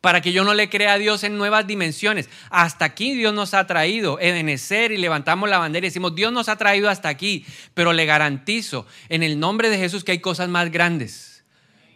para 0.00 0.20
que 0.20 0.32
yo 0.32 0.44
no 0.44 0.54
le 0.54 0.70
crea 0.70 0.92
a 0.92 0.98
Dios 0.98 1.24
en 1.24 1.36
nuevas 1.36 1.66
dimensiones. 1.66 2.30
Hasta 2.50 2.84
aquí 2.84 3.14
Dios 3.14 3.34
nos 3.34 3.52
ha 3.52 3.66
traído, 3.66 4.20
Ebenecer, 4.20 4.92
y 4.92 4.96
levantamos 4.96 5.48
la 5.48 5.58
bandera 5.58 5.86
y 5.86 5.90
decimos, 5.90 6.14
Dios 6.14 6.32
nos 6.32 6.48
ha 6.48 6.54
traído 6.54 6.88
hasta 6.88 7.08
aquí, 7.08 7.44
pero 7.74 7.92
le 7.92 8.06
garantizo 8.06 8.86
en 9.08 9.24
el 9.24 9.40
nombre 9.40 9.70
de 9.70 9.78
Jesús 9.78 10.04
que 10.04 10.12
hay 10.12 10.20
cosas 10.20 10.48
más 10.48 10.70
grandes. 10.70 11.44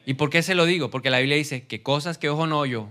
¿Y 0.05 0.15
por 0.15 0.31
qué 0.31 0.43
se 0.43 0.57
lo 0.57 0.67
digo? 0.67 0.91
Porque 0.91 1.11
la 1.11 1.21
Biblia 1.21 1.37
dice 1.37 1.65
que 1.69 1.85
cosas 1.85 2.19
que 2.19 2.29
ojo 2.29 2.49
no 2.49 2.59
oyó, 2.59 2.89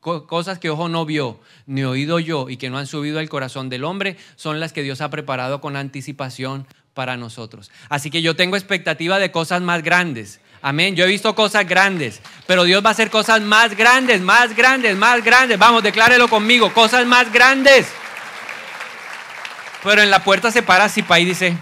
cosas 0.00 0.58
que 0.58 0.70
ojo 0.70 0.88
no 0.88 1.04
vio, 1.04 1.40
ni 1.66 1.84
oído 1.84 2.18
yo, 2.18 2.48
y 2.48 2.56
que 2.56 2.70
no 2.70 2.78
han 2.78 2.86
subido 2.86 3.18
al 3.18 3.28
corazón 3.28 3.68
del 3.68 3.84
hombre, 3.84 4.16
son 4.36 4.60
las 4.60 4.72
que 4.72 4.82
Dios 4.82 5.02
ha 5.02 5.10
preparado 5.10 5.60
con 5.60 5.76
anticipación 5.76 6.66
para 6.98 7.16
nosotros. 7.16 7.70
Así 7.88 8.10
que 8.10 8.22
yo 8.22 8.34
tengo 8.34 8.56
expectativa 8.56 9.20
de 9.20 9.30
cosas 9.30 9.62
más 9.62 9.84
grandes. 9.84 10.40
Amén. 10.60 10.96
Yo 10.96 11.04
he 11.04 11.06
visto 11.06 11.32
cosas 11.36 11.64
grandes, 11.64 12.20
pero 12.48 12.64
Dios 12.64 12.84
va 12.84 12.88
a 12.88 12.90
hacer 12.90 13.08
cosas 13.08 13.40
más 13.40 13.76
grandes, 13.76 14.20
más 14.20 14.56
grandes, 14.56 14.96
más 14.96 15.22
grandes. 15.22 15.60
Vamos, 15.60 15.84
declárelo 15.84 16.26
conmigo, 16.26 16.74
cosas 16.74 17.06
más 17.06 17.32
grandes. 17.32 17.86
Pero 19.84 20.02
en 20.02 20.10
la 20.10 20.24
puerta 20.24 20.50
se 20.50 20.64
para 20.64 20.88
Zipa 20.88 21.20
y 21.20 21.24
dice, 21.24 21.56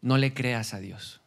no 0.00 0.16
le 0.16 0.32
creas 0.32 0.72
a 0.72 0.80
Dios. 0.80 1.20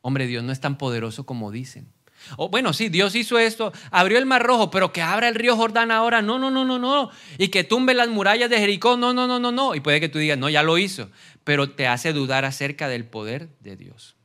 Hombre, 0.00 0.26
Dios 0.26 0.42
no 0.42 0.50
es 0.50 0.58
tan 0.58 0.76
poderoso 0.76 1.26
como 1.26 1.52
dicen. 1.52 1.92
O, 2.36 2.48
bueno, 2.48 2.72
sí, 2.72 2.88
Dios 2.88 3.14
hizo 3.14 3.38
esto, 3.38 3.72
abrió 3.90 4.18
el 4.18 4.26
mar 4.26 4.42
rojo, 4.42 4.70
pero 4.70 4.92
que 4.92 5.02
abra 5.02 5.28
el 5.28 5.34
río 5.34 5.56
Jordán 5.56 5.90
ahora, 5.90 6.22
no, 6.22 6.38
no, 6.38 6.50
no, 6.50 6.64
no, 6.64 6.78
no. 6.78 7.10
Y 7.38 7.48
que 7.48 7.64
tumbe 7.64 7.94
las 7.94 8.08
murallas 8.08 8.50
de 8.50 8.58
Jericó, 8.58 8.96
no, 8.96 9.12
no, 9.12 9.26
no, 9.26 9.38
no, 9.38 9.52
no. 9.52 9.74
Y 9.74 9.80
puede 9.80 10.00
que 10.00 10.08
tú 10.08 10.18
digas, 10.18 10.38
no, 10.38 10.48
ya 10.48 10.62
lo 10.62 10.78
hizo, 10.78 11.10
pero 11.44 11.70
te 11.70 11.86
hace 11.86 12.12
dudar 12.12 12.44
acerca 12.44 12.88
del 12.88 13.04
poder 13.04 13.48
de 13.60 13.76
Dios. 13.76 14.16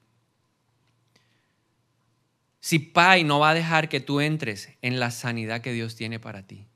Si 2.59 2.79
Pai 2.79 3.23
no 3.23 3.39
va 3.39 3.49
a 3.49 3.55
dejar 3.55 3.89
que 3.89 3.99
tú 3.99 4.21
entres 4.21 4.69
en 4.81 4.99
la 4.99 5.11
sanidad 5.11 5.61
que 5.61 5.73
Dios 5.73 5.95
tiene 5.95 6.19
para 6.19 6.45
ti, 6.45 6.67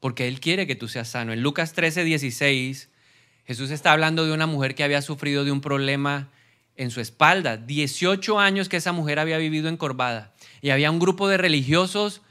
porque 0.00 0.28
Él 0.28 0.40
quiere 0.40 0.66
que 0.66 0.74
tú 0.74 0.88
seas 0.88 1.08
sano. 1.08 1.32
En 1.32 1.42
Lucas 1.42 1.72
13, 1.72 2.04
16, 2.04 2.90
Jesús 3.46 3.70
está 3.70 3.92
hablando 3.92 4.26
de 4.26 4.32
una 4.32 4.46
mujer 4.46 4.74
que 4.74 4.84
había 4.84 5.02
sufrido 5.02 5.44
de 5.44 5.52
un 5.52 5.60
problema 5.60 6.30
en 6.76 6.90
su 6.90 7.00
espalda. 7.00 7.56
18 7.56 8.38
años 8.38 8.68
que 8.68 8.76
esa 8.76 8.92
mujer 8.92 9.18
había 9.18 9.38
vivido 9.38 9.68
encorvada. 9.68 10.34
Y 10.66 10.70
había 10.70 10.90
un 10.90 10.98
grupo 10.98 11.28
de 11.28 11.36
religiosos 11.36 12.22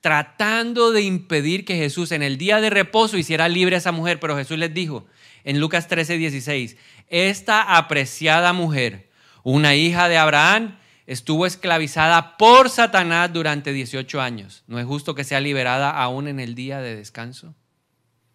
tratando 0.00 0.90
de 0.90 1.02
impedir 1.02 1.64
que 1.64 1.76
Jesús 1.76 2.10
en 2.10 2.24
el 2.24 2.38
día 2.38 2.60
de 2.60 2.68
reposo 2.68 3.16
hiciera 3.16 3.48
libre 3.48 3.76
a 3.76 3.78
esa 3.78 3.92
mujer. 3.92 4.18
Pero 4.18 4.36
Jesús 4.36 4.58
les 4.58 4.74
dijo 4.74 5.06
en 5.44 5.60
Lucas 5.60 5.86
13, 5.86 6.18
16, 6.18 6.76
esta 7.06 7.76
apreciada 7.76 8.52
mujer, 8.52 9.10
una 9.44 9.76
hija 9.76 10.08
de 10.08 10.16
Abraham, 10.16 10.76
estuvo 11.06 11.46
esclavizada 11.46 12.36
por 12.36 12.68
Satanás 12.68 13.32
durante 13.32 13.72
18 13.72 14.20
años. 14.20 14.64
¿No 14.66 14.80
es 14.80 14.86
justo 14.86 15.14
que 15.14 15.22
sea 15.22 15.38
liberada 15.38 15.90
aún 15.90 16.26
en 16.26 16.40
el 16.40 16.56
día 16.56 16.80
de 16.80 16.96
descanso? 16.96 17.54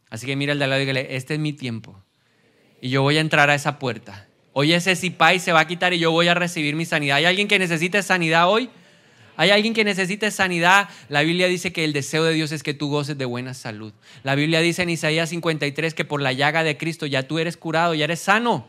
Así 0.09 0.25
que 0.25 0.37
mira 0.37 0.53
el 0.53 0.59
de 0.59 0.63
al 0.63 0.69
lado 0.69 0.81
y 0.83 0.85
dígale, 0.85 1.17
este 1.17 1.33
es 1.33 1.39
mi 1.41 1.51
tiempo. 1.51 2.01
Y 2.79 2.91
yo 2.91 3.01
voy 3.01 3.17
a 3.17 3.19
entrar 3.19 3.49
a 3.49 3.55
esa 3.55 3.77
puerta. 3.77 4.29
Hoy 4.53 4.71
ese 4.71 4.95
Zipai 4.95 5.41
se 5.41 5.51
va 5.51 5.59
a 5.59 5.67
quitar 5.67 5.93
y 5.93 5.99
yo 5.99 6.11
voy 6.11 6.29
a 6.29 6.33
recibir 6.33 6.77
mi 6.77 6.85
sanidad. 6.85 7.17
¿Hay 7.17 7.25
alguien 7.25 7.49
que 7.49 7.59
necesite 7.59 8.01
sanidad 8.03 8.47
hoy? 8.47 8.69
¿Hay 9.39 9.51
alguien 9.51 9.73
que 9.73 9.85
necesite 9.85 10.31
sanidad? 10.31 10.89
La 11.07 11.21
Biblia 11.21 11.47
dice 11.47 11.71
que 11.71 11.85
el 11.85 11.93
deseo 11.93 12.25
de 12.25 12.33
Dios 12.33 12.51
es 12.51 12.61
que 12.61 12.73
tú 12.73 12.89
goces 12.89 13.17
de 13.17 13.23
buena 13.23 13.53
salud. 13.53 13.93
La 14.21 14.35
Biblia 14.35 14.59
dice 14.59 14.81
en 14.81 14.89
Isaías 14.89 15.29
53 15.29 15.93
que 15.93 16.03
por 16.03 16.21
la 16.21 16.33
llaga 16.33 16.61
de 16.65 16.75
Cristo 16.75 17.05
ya 17.05 17.25
tú 17.25 17.39
eres 17.39 17.55
curado, 17.55 17.93
ya 17.93 18.03
eres 18.03 18.19
sano. 18.19 18.67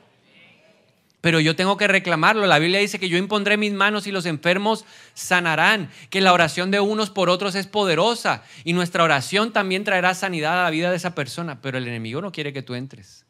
Pero 1.20 1.40
yo 1.40 1.56
tengo 1.56 1.76
que 1.76 1.88
reclamarlo. 1.88 2.46
La 2.46 2.60
Biblia 2.60 2.78
dice 2.78 3.00
que 3.00 3.08
yo 3.08 3.18
impondré 3.18 3.56
mis 3.56 3.72
manos 3.72 4.06
y 4.06 4.12
los 4.12 4.26
enfermos 4.26 4.84
sanarán, 5.12 5.90
que 6.08 6.20
la 6.20 6.32
oración 6.32 6.70
de 6.70 6.78
unos 6.78 7.10
por 7.10 7.30
otros 7.30 7.56
es 7.56 7.66
poderosa 7.66 8.44
y 8.62 8.72
nuestra 8.72 9.02
oración 9.02 9.52
también 9.52 9.82
traerá 9.82 10.14
sanidad 10.14 10.60
a 10.60 10.62
la 10.62 10.70
vida 10.70 10.90
de 10.90 10.98
esa 10.98 11.16
persona. 11.16 11.60
Pero 11.60 11.78
el 11.78 11.88
enemigo 11.88 12.22
no 12.22 12.30
quiere 12.30 12.52
que 12.52 12.62
tú 12.62 12.76
entres. 12.76 13.26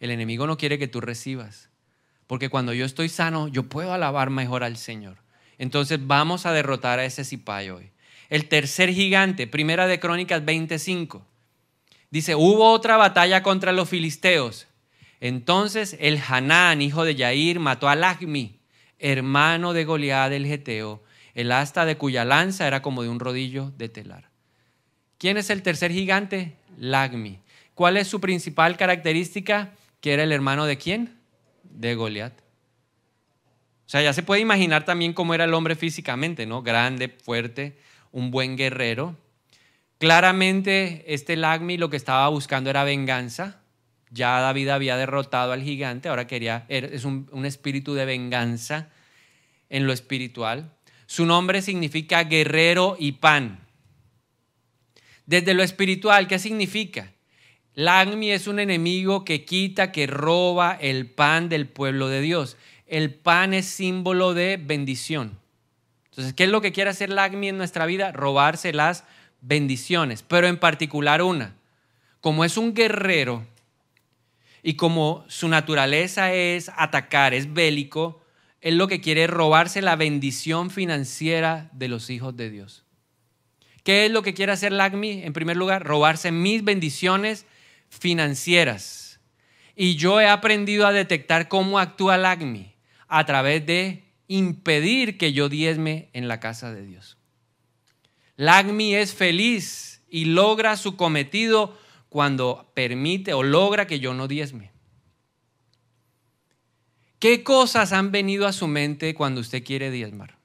El 0.00 0.10
enemigo 0.10 0.46
no 0.46 0.58
quiere 0.58 0.78
que 0.78 0.86
tú 0.86 1.00
recibas. 1.00 1.70
Porque 2.26 2.50
cuando 2.50 2.74
yo 2.74 2.84
estoy 2.84 3.08
sano, 3.08 3.48
yo 3.48 3.62
puedo 3.62 3.94
alabar 3.94 4.28
mejor 4.28 4.64
al 4.64 4.76
Señor. 4.76 5.16
Entonces 5.58 5.98
vamos 6.06 6.46
a 6.46 6.52
derrotar 6.52 6.98
a 6.98 7.04
ese 7.04 7.24
Zipai 7.24 7.70
hoy. 7.70 7.90
El 8.28 8.48
tercer 8.48 8.92
gigante, 8.92 9.46
primera 9.46 9.86
de 9.86 9.98
Crónicas 9.98 10.44
25. 10.44 11.24
Dice, 12.10 12.34
hubo 12.34 12.70
otra 12.70 12.96
batalla 12.96 13.42
contra 13.42 13.72
los 13.72 13.88
filisteos. 13.88 14.66
Entonces 15.20 15.96
el 16.00 16.20
Hanán, 16.26 16.80
hijo 16.80 17.04
de 17.04 17.14
Yair, 17.14 17.58
mató 17.58 17.88
a 17.88 17.96
Lagmi, 17.96 18.60
hermano 18.98 19.72
de 19.72 19.84
Goliat 19.84 20.32
el 20.32 20.46
Geteo, 20.46 21.02
el 21.34 21.52
asta 21.52 21.84
de 21.84 21.96
cuya 21.96 22.24
lanza 22.24 22.66
era 22.66 22.82
como 22.82 23.02
de 23.02 23.08
un 23.08 23.20
rodillo 23.20 23.72
de 23.76 23.88
telar. 23.88 24.30
¿Quién 25.18 25.36
es 25.36 25.50
el 25.50 25.62
tercer 25.62 25.90
gigante? 25.90 26.56
Lagmi. 26.78 27.40
¿Cuál 27.74 27.96
es 27.96 28.08
su 28.08 28.20
principal 28.20 28.76
característica? 28.76 29.72
Que 30.00 30.12
era 30.12 30.22
el 30.22 30.32
hermano 30.32 30.64
de 30.64 30.78
quién? 30.78 31.18
de 31.78 31.94
Goliat. 31.94 32.32
O 33.88 33.90
sea, 33.90 34.02
ya 34.02 34.12
se 34.12 34.22
puede 34.22 34.42
imaginar 34.42 34.84
también 34.84 35.14
cómo 35.14 35.32
era 35.32 35.44
el 35.44 35.54
hombre 35.54 35.74
físicamente, 35.74 36.44
¿no? 36.44 36.62
Grande, 36.62 37.08
fuerte, 37.08 37.78
un 38.12 38.30
buen 38.30 38.54
guerrero. 38.54 39.16
Claramente, 39.96 41.06
este 41.06 41.36
Lagmi 41.36 41.78
lo 41.78 41.88
que 41.88 41.96
estaba 41.96 42.28
buscando 42.28 42.68
era 42.68 42.84
venganza. 42.84 43.62
Ya 44.10 44.40
David 44.40 44.68
había 44.68 44.98
derrotado 44.98 45.52
al 45.52 45.62
gigante, 45.62 46.10
ahora 46.10 46.26
quería, 46.26 46.66
es 46.68 47.06
un, 47.06 47.30
un 47.32 47.46
espíritu 47.46 47.94
de 47.94 48.04
venganza 48.04 48.90
en 49.70 49.86
lo 49.86 49.94
espiritual. 49.94 50.70
Su 51.06 51.24
nombre 51.24 51.62
significa 51.62 52.24
guerrero 52.24 52.94
y 52.98 53.12
pan. 53.12 53.66
Desde 55.24 55.54
lo 55.54 55.62
espiritual, 55.62 56.28
¿qué 56.28 56.38
significa? 56.38 57.14
Lagmi 57.72 58.32
es 58.32 58.48
un 58.48 58.58
enemigo 58.58 59.24
que 59.24 59.46
quita, 59.46 59.92
que 59.92 60.06
roba 60.06 60.76
el 60.78 61.06
pan 61.06 61.48
del 61.48 61.68
pueblo 61.68 62.08
de 62.08 62.20
Dios. 62.20 62.58
El 62.88 63.14
pan 63.14 63.52
es 63.52 63.66
símbolo 63.66 64.32
de 64.32 64.56
bendición. 64.56 65.38
Entonces, 66.06 66.32
¿qué 66.32 66.44
es 66.44 66.50
lo 66.50 66.62
que 66.62 66.72
quiere 66.72 66.88
hacer 66.88 67.10
Lagmi 67.10 67.48
en 67.48 67.58
nuestra 67.58 67.84
vida? 67.84 68.12
Robarse 68.12 68.72
las 68.72 69.04
bendiciones, 69.42 70.22
pero 70.22 70.46
en 70.46 70.56
particular 70.56 71.20
una. 71.20 71.54
Como 72.20 72.46
es 72.46 72.56
un 72.56 72.72
guerrero 72.72 73.46
y 74.62 74.74
como 74.74 75.26
su 75.28 75.48
naturaleza 75.48 76.32
es 76.32 76.70
atacar, 76.76 77.34
es 77.34 77.52
bélico, 77.52 78.24
él 78.62 78.78
lo 78.78 78.88
que 78.88 79.02
quiere 79.02 79.24
es 79.24 79.30
robarse 79.30 79.82
la 79.82 79.94
bendición 79.94 80.70
financiera 80.70 81.68
de 81.72 81.88
los 81.88 82.08
hijos 82.08 82.36
de 82.38 82.48
Dios. 82.48 82.84
¿Qué 83.84 84.06
es 84.06 84.10
lo 84.10 84.22
que 84.22 84.32
quiere 84.32 84.52
hacer 84.52 84.72
Lagmi? 84.72 85.22
En 85.24 85.34
primer 85.34 85.58
lugar, 85.58 85.84
robarse 85.84 86.32
mis 86.32 86.64
bendiciones 86.64 87.44
financieras. 87.90 89.20
Y 89.76 89.96
yo 89.96 90.22
he 90.22 90.26
aprendido 90.26 90.86
a 90.86 90.92
detectar 90.92 91.48
cómo 91.48 91.78
actúa 91.78 92.14
el 92.14 92.24
ACMI 92.24 92.77
a 93.08 93.26
través 93.26 93.64
de 93.66 94.04
impedir 94.28 95.18
que 95.18 95.32
yo 95.32 95.48
diezme 95.48 96.10
en 96.12 96.28
la 96.28 96.40
casa 96.40 96.72
de 96.72 96.84
Dios. 96.84 97.16
LACMI 98.36 98.94
es 98.94 99.14
feliz 99.14 100.02
y 100.08 100.26
logra 100.26 100.76
su 100.76 100.96
cometido 100.96 101.76
cuando 102.08 102.70
permite 102.74 103.32
o 103.32 103.42
logra 103.42 103.86
que 103.86 104.00
yo 104.00 104.14
no 104.14 104.28
diezme. 104.28 104.70
¿Qué 107.18 107.42
cosas 107.42 107.92
han 107.92 108.12
venido 108.12 108.46
a 108.46 108.52
su 108.52 108.68
mente 108.68 109.14
cuando 109.14 109.40
usted 109.40 109.64
quiere 109.64 109.90
diezmar? 109.90 110.38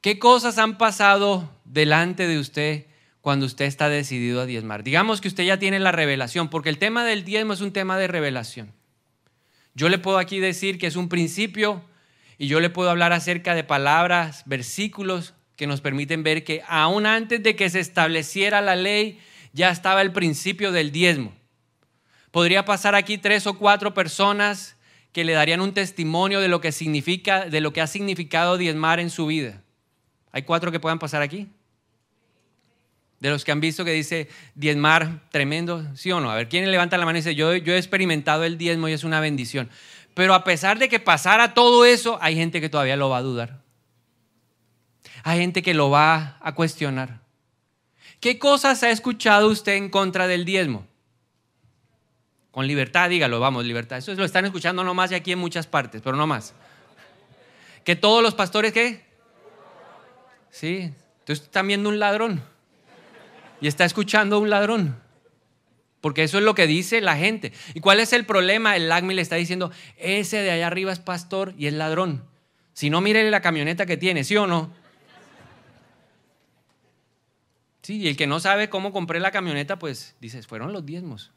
¿Qué 0.00 0.18
cosas 0.18 0.58
han 0.58 0.78
pasado 0.78 1.48
delante 1.64 2.26
de 2.26 2.38
usted 2.38 2.86
cuando 3.28 3.44
usted 3.46 3.66
está 3.66 3.90
decidido 3.90 4.40
a 4.40 4.46
diezmar. 4.46 4.82
Digamos 4.82 5.20
que 5.20 5.28
usted 5.28 5.44
ya 5.44 5.58
tiene 5.58 5.78
la 5.78 5.92
revelación, 5.92 6.48
porque 6.48 6.70
el 6.70 6.78
tema 6.78 7.04
del 7.04 7.24
diezmo 7.24 7.52
es 7.52 7.60
un 7.60 7.72
tema 7.72 7.98
de 7.98 8.06
revelación. 8.06 8.72
Yo 9.74 9.88
le 9.88 9.98
puedo 9.98 10.18
aquí 10.18 10.40
decir 10.40 10.78
que 10.78 10.86
es 10.86 10.96
un 10.96 11.08
principio 11.08 11.84
y 12.38 12.46
yo 12.46 12.60
le 12.60 12.70
puedo 12.70 12.90
hablar 12.90 13.12
acerca 13.12 13.54
de 13.54 13.64
palabras, 13.64 14.42
versículos 14.46 15.34
que 15.56 15.66
nos 15.66 15.80
permiten 15.80 16.22
ver 16.22 16.44
que 16.44 16.62
aún 16.68 17.04
antes 17.04 17.42
de 17.42 17.56
que 17.56 17.68
se 17.68 17.80
estableciera 17.80 18.60
la 18.60 18.76
ley, 18.76 19.18
ya 19.52 19.70
estaba 19.70 20.02
el 20.02 20.12
principio 20.12 20.70
del 20.70 20.92
diezmo. 20.92 21.34
Podría 22.30 22.64
pasar 22.64 22.94
aquí 22.94 23.18
tres 23.18 23.46
o 23.46 23.58
cuatro 23.58 23.94
personas 23.94 24.76
que 25.12 25.24
le 25.24 25.32
darían 25.32 25.60
un 25.60 25.74
testimonio 25.74 26.40
de 26.40 26.48
lo 26.48 26.60
que 26.60 26.70
significa, 26.70 27.46
de 27.46 27.60
lo 27.60 27.72
que 27.72 27.80
ha 27.80 27.86
significado 27.86 28.56
diezmar 28.56 29.00
en 29.00 29.10
su 29.10 29.26
vida. 29.26 29.62
¿Hay 30.30 30.42
cuatro 30.42 30.70
que 30.70 30.78
puedan 30.78 30.98
pasar 30.98 31.22
aquí? 31.22 31.48
De 33.20 33.30
los 33.30 33.44
que 33.44 33.50
han 33.50 33.60
visto 33.60 33.84
que 33.84 33.92
dice 33.92 34.28
diezmar 34.54 35.28
tremendo, 35.30 35.84
¿sí 35.96 36.12
o 36.12 36.20
no? 36.20 36.30
A 36.30 36.36
ver, 36.36 36.48
¿quién 36.48 36.70
levanta 36.70 36.96
la 36.98 37.04
mano 37.04 37.18
y 37.18 37.20
dice, 37.20 37.34
yo, 37.34 37.54
yo 37.56 37.74
he 37.74 37.78
experimentado 37.78 38.44
el 38.44 38.58
diezmo 38.58 38.88
y 38.88 38.92
es 38.92 39.02
una 39.02 39.20
bendición? 39.20 39.68
Pero 40.14 40.34
a 40.34 40.44
pesar 40.44 40.78
de 40.78 40.88
que 40.88 41.00
pasara 41.00 41.54
todo 41.54 41.84
eso, 41.84 42.18
hay 42.20 42.36
gente 42.36 42.60
que 42.60 42.68
todavía 42.68 42.96
lo 42.96 43.08
va 43.08 43.18
a 43.18 43.22
dudar. 43.22 43.60
Hay 45.24 45.40
gente 45.40 45.62
que 45.62 45.74
lo 45.74 45.90
va 45.90 46.38
a 46.40 46.54
cuestionar. 46.54 47.20
¿Qué 48.20 48.38
cosas 48.38 48.82
ha 48.82 48.90
escuchado 48.90 49.48
usted 49.48 49.74
en 49.74 49.90
contra 49.90 50.26
del 50.26 50.44
diezmo? 50.44 50.86
Con 52.52 52.66
libertad, 52.66 53.10
dígalo, 53.10 53.40
vamos, 53.40 53.64
libertad. 53.64 53.98
Eso 53.98 54.14
lo 54.14 54.24
están 54.24 54.44
escuchando 54.44 54.82
nomás 54.82 55.10
y 55.12 55.14
aquí 55.14 55.32
en 55.32 55.38
muchas 55.38 55.66
partes, 55.66 56.02
pero 56.02 56.16
no 56.16 56.26
más. 56.26 56.54
¿Que 57.84 57.96
todos 57.96 58.22
los 58.22 58.34
pastores 58.34 58.72
qué? 58.72 59.04
Sí, 60.50 60.92
entonces 61.20 61.44
están 61.44 61.66
viendo 61.66 61.88
un 61.88 61.98
ladrón 61.98 62.42
y 63.60 63.68
está 63.68 63.84
escuchando 63.84 64.36
a 64.36 64.38
un 64.38 64.50
ladrón. 64.50 65.00
Porque 66.00 66.22
eso 66.22 66.38
es 66.38 66.44
lo 66.44 66.54
que 66.54 66.66
dice 66.66 67.00
la 67.00 67.16
gente. 67.16 67.52
¿Y 67.74 67.80
cuál 67.80 68.00
es 68.00 68.12
el 68.12 68.24
problema? 68.24 68.76
El 68.76 68.88
LACMI 68.88 69.14
le 69.14 69.22
está 69.22 69.36
diciendo, 69.36 69.72
ese 69.96 70.38
de 70.38 70.50
allá 70.52 70.68
arriba 70.68 70.92
es 70.92 71.00
pastor 71.00 71.54
y 71.58 71.66
es 71.66 71.74
ladrón. 71.74 72.24
Si 72.72 72.90
no, 72.90 73.00
mire 73.00 73.28
la 73.30 73.40
camioneta 73.40 73.86
que 73.86 73.96
tiene, 73.96 74.22
¿sí 74.22 74.36
o 74.36 74.46
no? 74.46 74.72
Sí, 77.82 77.96
y 77.96 78.08
el 78.08 78.16
que 78.16 78.26
no 78.26 78.38
sabe 78.38 78.68
cómo 78.68 78.92
compré 78.92 79.18
la 79.18 79.32
camioneta, 79.32 79.78
pues 79.78 80.14
dices, 80.20 80.46
fueron 80.46 80.72
los 80.72 80.86
diezmos. 80.86 81.32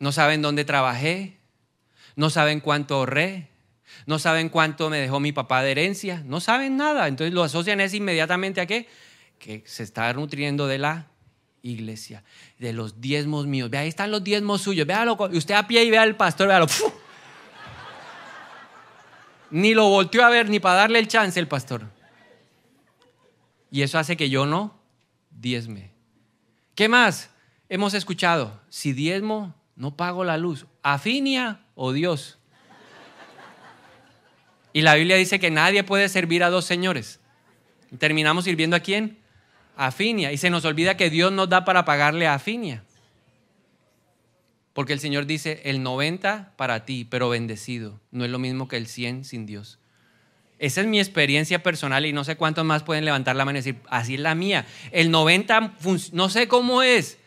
No 0.00 0.12
saben 0.12 0.42
dónde 0.42 0.64
trabajé, 0.64 1.38
no 2.16 2.28
saben 2.28 2.60
cuánto 2.60 2.96
ahorré, 2.96 3.48
no 4.06 4.18
saben 4.18 4.48
cuánto 4.48 4.90
me 4.90 4.98
dejó 4.98 5.20
mi 5.20 5.32
papá 5.32 5.62
de 5.62 5.72
herencia, 5.72 6.22
no 6.24 6.40
saben 6.40 6.76
nada. 6.76 7.08
Entonces 7.08 7.34
lo 7.34 7.42
asocian 7.42 7.80
es 7.80 7.94
inmediatamente 7.94 8.60
a 8.60 8.66
qué? 8.66 8.88
Que 9.38 9.62
se 9.66 9.82
está 9.82 10.12
nutriendo 10.12 10.66
de 10.66 10.78
la 10.78 11.08
iglesia, 11.62 12.24
de 12.58 12.72
los 12.72 13.00
diezmos 13.00 13.46
míos. 13.46 13.70
Ve, 13.70 13.78
ahí 13.78 13.88
están 13.88 14.10
los 14.10 14.24
diezmos 14.24 14.62
suyos. 14.62 14.86
Véalo, 14.86 15.16
usted 15.32 15.54
a 15.54 15.66
pie 15.66 15.84
y 15.84 15.90
vea 15.90 16.02
al 16.02 16.16
pastor, 16.16 16.48
véalo. 16.48 16.66
Ni 19.50 19.74
lo 19.74 19.88
volteó 19.88 20.24
a 20.24 20.28
ver, 20.28 20.48
ni 20.50 20.60
para 20.60 20.76
darle 20.76 20.98
el 20.98 21.08
chance 21.08 21.40
el 21.40 21.48
pastor. 21.48 21.86
Y 23.70 23.82
eso 23.82 23.98
hace 23.98 24.16
que 24.16 24.30
yo 24.30 24.46
no 24.46 24.78
diezme. 25.30 25.92
¿Qué 26.74 26.88
más 26.88 27.30
hemos 27.68 27.94
escuchado? 27.94 28.60
Si 28.68 28.92
diezmo, 28.92 29.54
no 29.74 29.96
pago 29.96 30.24
la 30.24 30.36
luz. 30.36 30.66
¿Afinia 30.82 31.60
o 31.74 31.92
Dios? 31.92 32.37
Y 34.72 34.82
la 34.82 34.94
Biblia 34.94 35.16
dice 35.16 35.38
que 35.38 35.50
nadie 35.50 35.84
puede 35.84 36.08
servir 36.08 36.44
a 36.44 36.50
dos 36.50 36.64
señores. 36.64 37.20
¿Terminamos 37.98 38.44
sirviendo 38.44 38.76
a 38.76 38.80
quién? 38.80 39.18
A 39.76 39.86
Afinia. 39.86 40.32
Y 40.32 40.36
se 40.36 40.50
nos 40.50 40.64
olvida 40.64 40.96
que 40.96 41.10
Dios 41.10 41.32
nos 41.32 41.48
da 41.48 41.64
para 41.64 41.84
pagarle 41.84 42.26
a 42.26 42.34
Afinia. 42.34 42.84
Porque 44.72 44.92
el 44.92 45.00
Señor 45.00 45.26
dice, 45.26 45.62
el 45.64 45.82
90 45.82 46.52
para 46.56 46.84
ti, 46.84 47.04
pero 47.04 47.28
bendecido. 47.28 48.00
No 48.10 48.24
es 48.24 48.30
lo 48.30 48.38
mismo 48.38 48.68
que 48.68 48.76
el 48.76 48.86
100 48.86 49.24
sin 49.24 49.46
Dios. 49.46 49.78
Esa 50.58 50.80
es 50.80 50.86
mi 50.86 50.98
experiencia 50.98 51.62
personal 51.62 52.04
y 52.04 52.12
no 52.12 52.24
sé 52.24 52.36
cuántos 52.36 52.64
más 52.64 52.82
pueden 52.82 53.04
levantar 53.04 53.36
la 53.36 53.44
mano 53.44 53.58
y 53.58 53.62
decir, 53.62 53.80
así 53.88 54.14
es 54.14 54.20
la 54.20 54.34
mía. 54.34 54.66
El 54.90 55.10
90, 55.10 55.74
no 56.12 56.28
sé 56.28 56.48
cómo 56.48 56.82
es, 56.82 57.18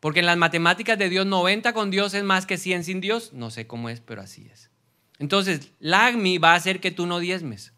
porque 0.00 0.20
en 0.20 0.26
las 0.26 0.36
matemáticas 0.36 0.98
de 0.98 1.08
Dios 1.08 1.26
90 1.26 1.72
con 1.72 1.90
Dios 1.90 2.12
es 2.14 2.22
más 2.22 2.44
que 2.44 2.58
100 2.58 2.84
sin 2.84 3.00
Dios. 3.00 3.32
No 3.32 3.50
sé 3.50 3.66
cómo 3.66 3.88
es, 3.88 4.00
pero 4.00 4.20
así 4.20 4.48
es. 4.52 4.70
Entonces, 5.18 5.72
la 5.80 6.06
AGMI 6.06 6.38
va 6.38 6.52
a 6.52 6.56
hacer 6.56 6.80
que 6.80 6.90
tú 6.90 7.06
no 7.06 7.18
diezmes. 7.18 7.72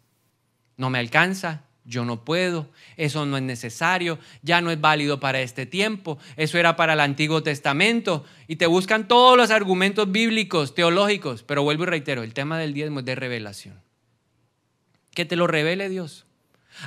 No 0.77 0.89
me 0.89 0.99
alcanza, 0.99 1.63
yo 1.85 2.05
no 2.05 2.23
puedo, 2.23 2.69
eso 2.97 3.25
no 3.25 3.37
es 3.37 3.43
necesario, 3.43 4.19
ya 4.41 4.61
no 4.61 4.71
es 4.71 4.79
válido 4.79 5.19
para 5.19 5.41
este 5.41 5.65
tiempo, 5.65 6.19
eso 6.37 6.57
era 6.57 6.75
para 6.75 6.93
el 6.93 6.99
Antiguo 6.99 7.43
Testamento. 7.43 8.25
Y 8.47 8.57
te 8.57 8.67
buscan 8.67 9.07
todos 9.07 9.37
los 9.37 9.51
argumentos 9.51 10.11
bíblicos, 10.11 10.75
teológicos, 10.75 11.43
pero 11.43 11.63
vuelvo 11.63 11.83
y 11.83 11.87
reitero, 11.87 12.23
el 12.23 12.33
tema 12.33 12.57
del 12.57 12.73
diezmo 12.73 12.99
es 12.99 13.05
de 13.05 13.15
revelación 13.15 13.89
que 15.19 15.25
te 15.25 15.35
lo 15.35 15.47
revele 15.47 15.89
Dios. 15.89 16.25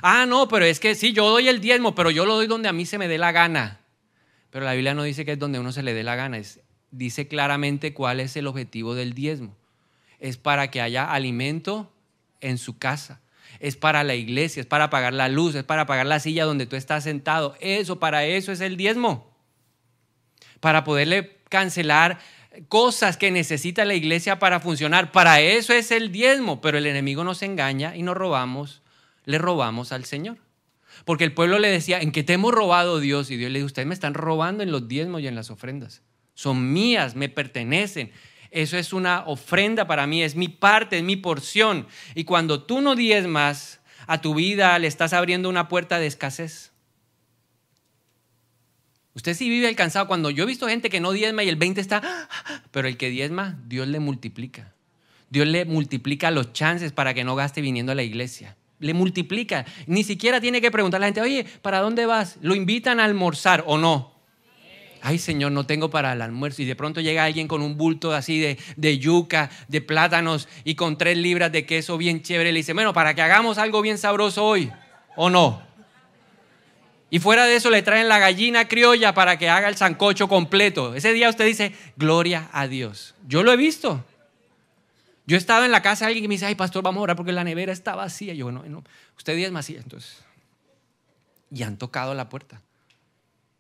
Ah, 0.01 0.25
no, 0.27 0.49
pero 0.49 0.65
es 0.65 0.81
que 0.81 0.95
sí, 0.95 1.13
yo 1.13 1.29
doy 1.29 1.49
el 1.49 1.61
diezmo, 1.61 1.95
pero 1.95 2.11
yo 2.11 2.25
lo 2.25 2.35
doy 2.35 2.47
donde 2.47 2.69
a 2.69 2.73
mí 2.73 2.87
se 2.87 2.97
me 2.97 3.09
dé 3.09 3.19
la 3.19 3.31
gana. 3.31 3.81
Pero 4.51 4.65
la 4.65 4.73
Biblia 4.73 4.95
no 4.95 5.03
dice 5.03 5.27
que 5.27 5.33
es 5.33 5.39
donde 5.39 5.59
uno 5.59 5.71
se 5.71 5.83
le 5.83 5.93
dé 5.93 6.03
la 6.03 6.17
gana, 6.17 6.39
es, 6.39 6.61
dice 6.91 7.29
claramente 7.29 7.93
cuál 7.93 8.21
es 8.21 8.35
el 8.37 8.47
objetivo 8.47 8.95
del 8.95 9.13
diezmo. 9.13 9.55
Es 10.23 10.39
para 10.39 10.71
que 10.71 10.81
haya 10.81 11.13
alimento 11.13 11.93
en 12.41 12.57
su 12.57 12.79
casa, 12.79 13.21
es 13.61 13.77
para 13.77 14.05
la 14.05 14.15
iglesia, 14.15 14.61
es 14.61 14.67
para 14.67 14.89
pagar 14.89 15.13
la 15.13 15.29
luz, 15.29 15.55
es 15.55 15.65
para 15.65 15.85
pagar 15.85 16.07
la 16.07 16.21
silla 16.21 16.45
donde 16.45 16.67
tú 16.67 16.77
estás 16.77 17.05
sentado. 17.05 17.57
Eso, 17.61 17.99
para 17.99 18.25
eso 18.25 18.53
es 18.53 18.61
el 18.61 18.77
diezmo. 18.77 19.31
Para 20.61 20.85
poderle 20.85 21.39
cancelar 21.49 22.19
cosas 22.69 23.17
que 23.17 23.31
necesita 23.31 23.85
la 23.85 23.95
iglesia 23.95 24.39
para 24.39 24.61
funcionar. 24.61 25.13
Para 25.13 25.41
eso 25.41 25.73
es 25.73 25.91
el 25.91 26.13
diezmo, 26.13 26.61
pero 26.61 26.79
el 26.79 26.87
enemigo 26.87 27.25
nos 27.25 27.43
engaña 27.43 27.97
y 27.97 28.03
nos 28.03 28.17
robamos, 28.17 28.83
le 29.25 29.39
robamos 29.39 29.93
al 29.93 30.05
Señor. 30.05 30.39
Porque 31.05 31.25
el 31.25 31.33
pueblo 31.33 31.59
le 31.59 31.69
decía, 31.69 32.01
¿en 32.01 32.13
qué 32.13 32.23
te 32.23 32.35
hemos 32.35 32.53
robado 32.53 33.01
Dios? 33.01 33.31
Y 33.31 33.37
Dios 33.37 33.51
le 33.51 33.59
dijo, 33.59 33.67
ustedes 33.67 33.89
me 33.89 33.95
están 33.95 34.15
robando 34.15 34.63
en 34.63 34.71
los 34.71 34.87
diezmos 34.89 35.23
y 35.23 35.27
en 35.27 35.35
las 35.35 35.51
ofrendas. 35.51 36.03
Son 36.35 36.73
mías, 36.73 37.17
me 37.17 37.29
pertenecen. 37.29 38.13
Eso 38.53 38.77
es 38.77 38.93
una 38.93 39.25
ofrenda 39.25 39.87
para 39.87 40.07
mí, 40.07 40.23
es 40.23 40.37
mi 40.37 40.49
parte, 40.49 40.99
es 40.99 41.03
mi 41.03 41.17
porción. 41.17 41.87
Y 42.15 42.25
cuando 42.25 42.63
tú 42.63 42.83
no 42.83 42.95
diezmas 42.95 43.81
a 44.07 44.21
tu 44.21 44.35
vida, 44.35 44.79
le 44.79 44.87
estás 44.87 45.15
abriendo 45.15 45.49
una 45.49 45.69
puerta 45.69 45.99
de 45.99 46.07
escasez. 46.07 46.71
Usted 49.15 49.35
sí 49.35 49.49
vive 49.49 49.69
alcanzado. 49.69 50.07
Cuando 50.07 50.29
yo 50.29 50.45
he 50.45 50.47
visto 50.47 50.69
gente 50.69 50.91
que 50.91 51.01
no 51.01 51.13
diezma 51.13 51.43
y 51.43 51.49
el 51.49 51.57
20 51.57 51.81
está, 51.81 52.29
pero 52.71 52.89
el 52.89 52.99
que 52.99 53.09
diezma, 53.09 53.59
Dios 53.67 53.89
le 53.89 54.01
multiplica. 54.01 54.75
Dios 55.31 55.47
le 55.47 55.65
multiplica 55.65 56.31
los 56.31 56.53
chances 56.53 56.93
para 56.93 57.15
que 57.15 57.25
no 57.25 57.35
gaste 57.35 57.63
viniendo 57.63 57.93
a 57.93 57.95
la 57.95 58.03
iglesia. 58.03 58.59
Le 58.81 58.93
multiplica. 58.93 59.65
Ni 59.87 60.05
siquiera 60.05 60.43
tiene 60.43 60.61
que 60.61 60.71
preguntarle 60.71 61.07
a 61.07 61.09
la 61.09 61.15
gente, 61.15 61.21
oye, 61.23 61.47
¿para 61.63 61.81
dónde 61.81 62.05
vas? 62.05 62.37
¿Lo 62.43 62.55
invitan 62.55 63.01
a 63.01 63.05
almorzar 63.05 63.65
o 63.67 63.79
no? 63.79 64.12
Ay, 65.03 65.19
Señor, 65.19 65.51
no 65.53 65.67
tengo 65.67 65.91
para 65.91 66.13
el 66.13 66.23
almuerzo. 66.23 66.63
Y 66.63 66.65
de 66.65 66.77
pronto 66.77 67.01
llega 67.01 67.25
alguien 67.25 67.49
con 67.49 67.61
un 67.61 67.77
bulto 67.77 68.15
así 68.15 68.39
de, 68.39 68.59
de 68.77 68.99
yuca, 68.99 69.51
de 69.69 69.81
plátanos 69.81 70.49
y 70.65 70.77
con 70.77 70.97
tres 70.97 71.19
libras 71.19 71.51
de 71.51 71.67
queso 71.67 71.99
bien 71.99 72.23
chévere. 72.23 72.53
Le 72.53 72.61
dice, 72.61 72.73
bueno, 72.73 72.93
para 72.93 73.15
que 73.15 73.23
hagamos 73.23 73.59
algo 73.59 73.83
bien 73.83 73.99
sabroso 73.99 74.45
hoy, 74.45 74.71
¿o 75.17 75.29
no? 75.29 75.63
Y 77.11 77.19
fuera 77.19 77.45
de 77.45 77.57
eso 77.57 77.69
le 77.69 77.83
traen 77.83 78.09
la 78.09 78.19
gallina 78.19 78.69
criolla 78.69 79.13
para 79.13 79.37
que 79.37 79.51
haga 79.51 79.69
el 79.69 79.77
sancocho 79.77 80.29
completo. 80.29 80.95
Ese 80.95 81.13
día 81.13 81.29
usted 81.29 81.45
dice, 81.45 81.75
gloria 81.97 82.49
a 82.53 82.69
Dios. 82.69 83.15
Yo 83.27 83.43
lo 83.43 83.53
he 83.53 83.57
visto. 83.59 84.03
Yo 85.27 85.37
he 85.37 85.39
estado 85.39 85.65
en 85.65 85.73
la 85.73 85.83
casa 85.83 86.05
de 86.05 86.09
alguien 86.09 86.25
que 86.25 86.29
me 86.29 86.37
dice, 86.37 86.47
ay, 86.47 86.55
pastor, 86.55 86.83
vamos 86.83 87.01
a 87.01 87.03
orar 87.03 87.17
porque 87.17 87.33
la 87.33 87.45
nevera 87.45 87.73
está 87.73 87.95
vacía. 87.95 88.35
Yo, 88.35 88.47
bueno, 88.47 88.65
no, 88.67 88.83
usted 89.17 89.37
es 89.37 89.53
más 89.53 89.69
entonces. 89.69 90.25
Y 91.51 91.63
han 91.65 91.77
tocado 91.77 92.15
la 92.15 92.29
puerta. 92.29 92.63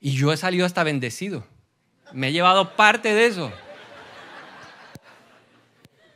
Y 0.02 0.16
yo 0.16 0.32
he 0.32 0.36
salido 0.36 0.66
hasta 0.66 0.82
bendecido. 0.82 1.46
Me 2.12 2.28
he 2.28 2.32
llevado 2.32 2.74
parte 2.74 3.14
de 3.14 3.26
eso. 3.26 3.52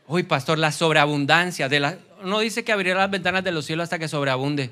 Uy, 0.09 0.25
pastor, 0.25 0.59
la 0.59 0.73
sobreabundancia. 0.73 1.69
De 1.69 1.79
la... 1.79 1.97
No 2.25 2.41
dice 2.41 2.65
que 2.65 2.73
abrirá 2.73 2.99
las 2.99 3.11
ventanas 3.13 3.45
de 3.45 3.53
los 3.53 3.65
cielos 3.65 3.85
hasta 3.85 4.01
que 4.01 4.09
sobreabunde. 4.09 4.71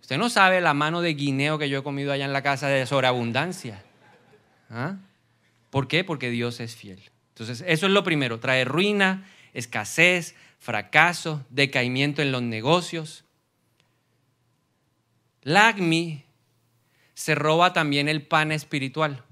Usted 0.00 0.18
no 0.18 0.28
sabe 0.28 0.60
la 0.60 0.74
mano 0.74 1.00
de 1.00 1.14
guineo 1.14 1.58
que 1.58 1.68
yo 1.68 1.78
he 1.78 1.82
comido 1.84 2.12
allá 2.12 2.24
en 2.24 2.32
la 2.32 2.42
casa 2.42 2.66
de 2.66 2.86
sobreabundancia. 2.86 3.84
¿Ah? 4.68 4.96
¿Por 5.70 5.86
qué? 5.86 6.02
Porque 6.02 6.30
Dios 6.30 6.58
es 6.58 6.74
fiel. 6.74 7.00
Entonces, 7.28 7.62
eso 7.68 7.86
es 7.86 7.92
lo 7.92 8.02
primero, 8.02 8.40
trae 8.40 8.64
ruina, 8.64 9.28
escasez, 9.52 10.34
fracaso, 10.58 11.44
decaimiento 11.50 12.20
en 12.20 12.32
los 12.32 12.42
negocios. 12.42 13.24
Lagmi 15.42 16.25
se 17.16 17.34
roba 17.34 17.72
también 17.72 18.08
el 18.08 18.22
pan 18.22 18.52
espiritual. 18.52 19.24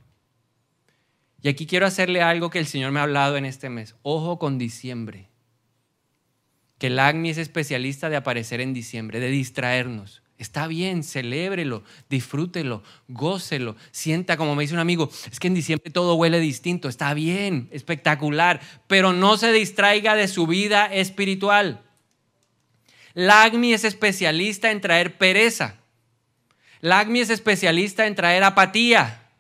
Y 1.43 1.49
aquí 1.49 1.67
quiero 1.67 1.87
hacerle 1.87 2.23
algo 2.23 2.49
que 2.49 2.59
el 2.59 2.67
Señor 2.67 2.91
me 2.91 2.99
ha 2.99 3.03
hablado 3.03 3.37
en 3.37 3.45
este 3.45 3.69
mes. 3.69 3.95
Ojo 4.03 4.39
con 4.39 4.57
diciembre. 4.57 5.29
Que 6.79 6.87
el 6.87 6.99
es 6.99 7.37
especialista 7.37 8.09
de 8.09 8.17
aparecer 8.17 8.63
en 8.63 8.73
diciembre, 8.73 9.21
de 9.21 9.29
distraernos. 9.29 10.23
Está 10.39 10.67
bien, 10.67 11.05
celébrelo, 11.05 11.85
disfrútelo, 12.09 12.83
gócelo, 13.07 13.77
sienta 13.93 14.39
como 14.39 14.55
me 14.55 14.63
dice 14.63 14.75
un 14.75 14.81
amigo, 14.81 15.11
es 15.31 15.39
que 15.39 15.47
en 15.47 15.55
diciembre 15.55 15.93
todo 15.93 16.17
huele 16.17 16.41
distinto, 16.41 16.89
está 16.89 17.15
bien, 17.15 17.69
espectacular, 17.71 18.61
pero 18.89 19.13
no 19.13 19.37
se 19.37 19.53
distraiga 19.53 20.17
de 20.17 20.27
su 20.27 20.47
vida 20.47 20.87
espiritual. 20.87 21.83
Lagmi 23.13 23.75
es 23.75 23.85
especialista 23.85 24.73
en 24.73 24.81
traer 24.81 25.19
pereza. 25.19 25.84
Lagmi 26.85 27.21
es 27.21 27.31
especialista 27.31 28.07
en 28.07 28.15
traer 28.15 28.45
apatía, 28.45 29.31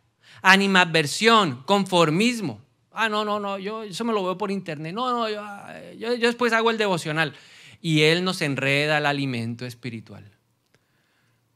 animadversión, 0.40 1.62
conformismo. 1.64 2.59
Ah, 2.90 3.11
no, 3.11 3.22
no, 3.22 3.38
no, 3.38 3.59
yo 3.59 3.83
eso 3.83 4.02
me 4.07 4.14
lo 4.14 4.24
veo 4.24 4.38
por 4.38 4.50
internet. 4.50 4.94
No, 4.94 5.11
no, 5.11 5.28
yo, 5.28 5.42
yo, 5.98 6.14
yo 6.14 6.26
después 6.26 6.54
hago 6.54 6.70
el 6.70 6.78
devocional. 6.78 7.35
Y 7.83 8.00
él 8.00 8.24
nos 8.24 8.40
enreda 8.40 8.96
el 8.96 9.04
alimento 9.04 9.66
espiritual. 9.66 10.24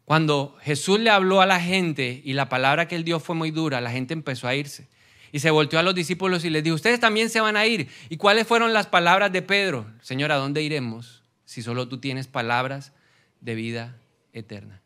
Cuando 0.04 0.58
Jesús 0.60 1.00
le 1.00 1.08
habló 1.08 1.40
a 1.40 1.46
la 1.46 1.58
gente 1.58 2.20
y 2.22 2.34
la 2.34 2.50
palabra 2.50 2.86
que 2.86 2.94
él 2.94 3.04
dio 3.04 3.18
fue 3.18 3.34
muy 3.34 3.50
dura, 3.50 3.80
la 3.80 3.90
gente 3.90 4.12
empezó 4.12 4.46
a 4.46 4.54
irse. 4.54 4.88
Y 5.32 5.38
se 5.38 5.50
volteó 5.50 5.78
a 5.78 5.82
los 5.82 5.94
discípulos 5.94 6.44
y 6.44 6.50
les 6.50 6.62
dijo, 6.62 6.76
ustedes 6.76 7.00
también 7.00 7.30
se 7.30 7.40
van 7.40 7.56
a 7.56 7.64
ir. 7.64 7.88
¿Y 8.10 8.18
cuáles 8.18 8.46
fueron 8.46 8.74
las 8.74 8.88
palabras 8.88 9.32
de 9.32 9.40
Pedro? 9.40 9.86
Señor, 10.02 10.32
¿a 10.32 10.36
dónde 10.36 10.60
iremos 10.60 11.22
si 11.46 11.62
solo 11.62 11.88
tú 11.88 11.98
tienes 11.98 12.26
palabras 12.26 12.92
de 13.40 13.54
vida 13.54 13.96
eterna? 14.34 14.82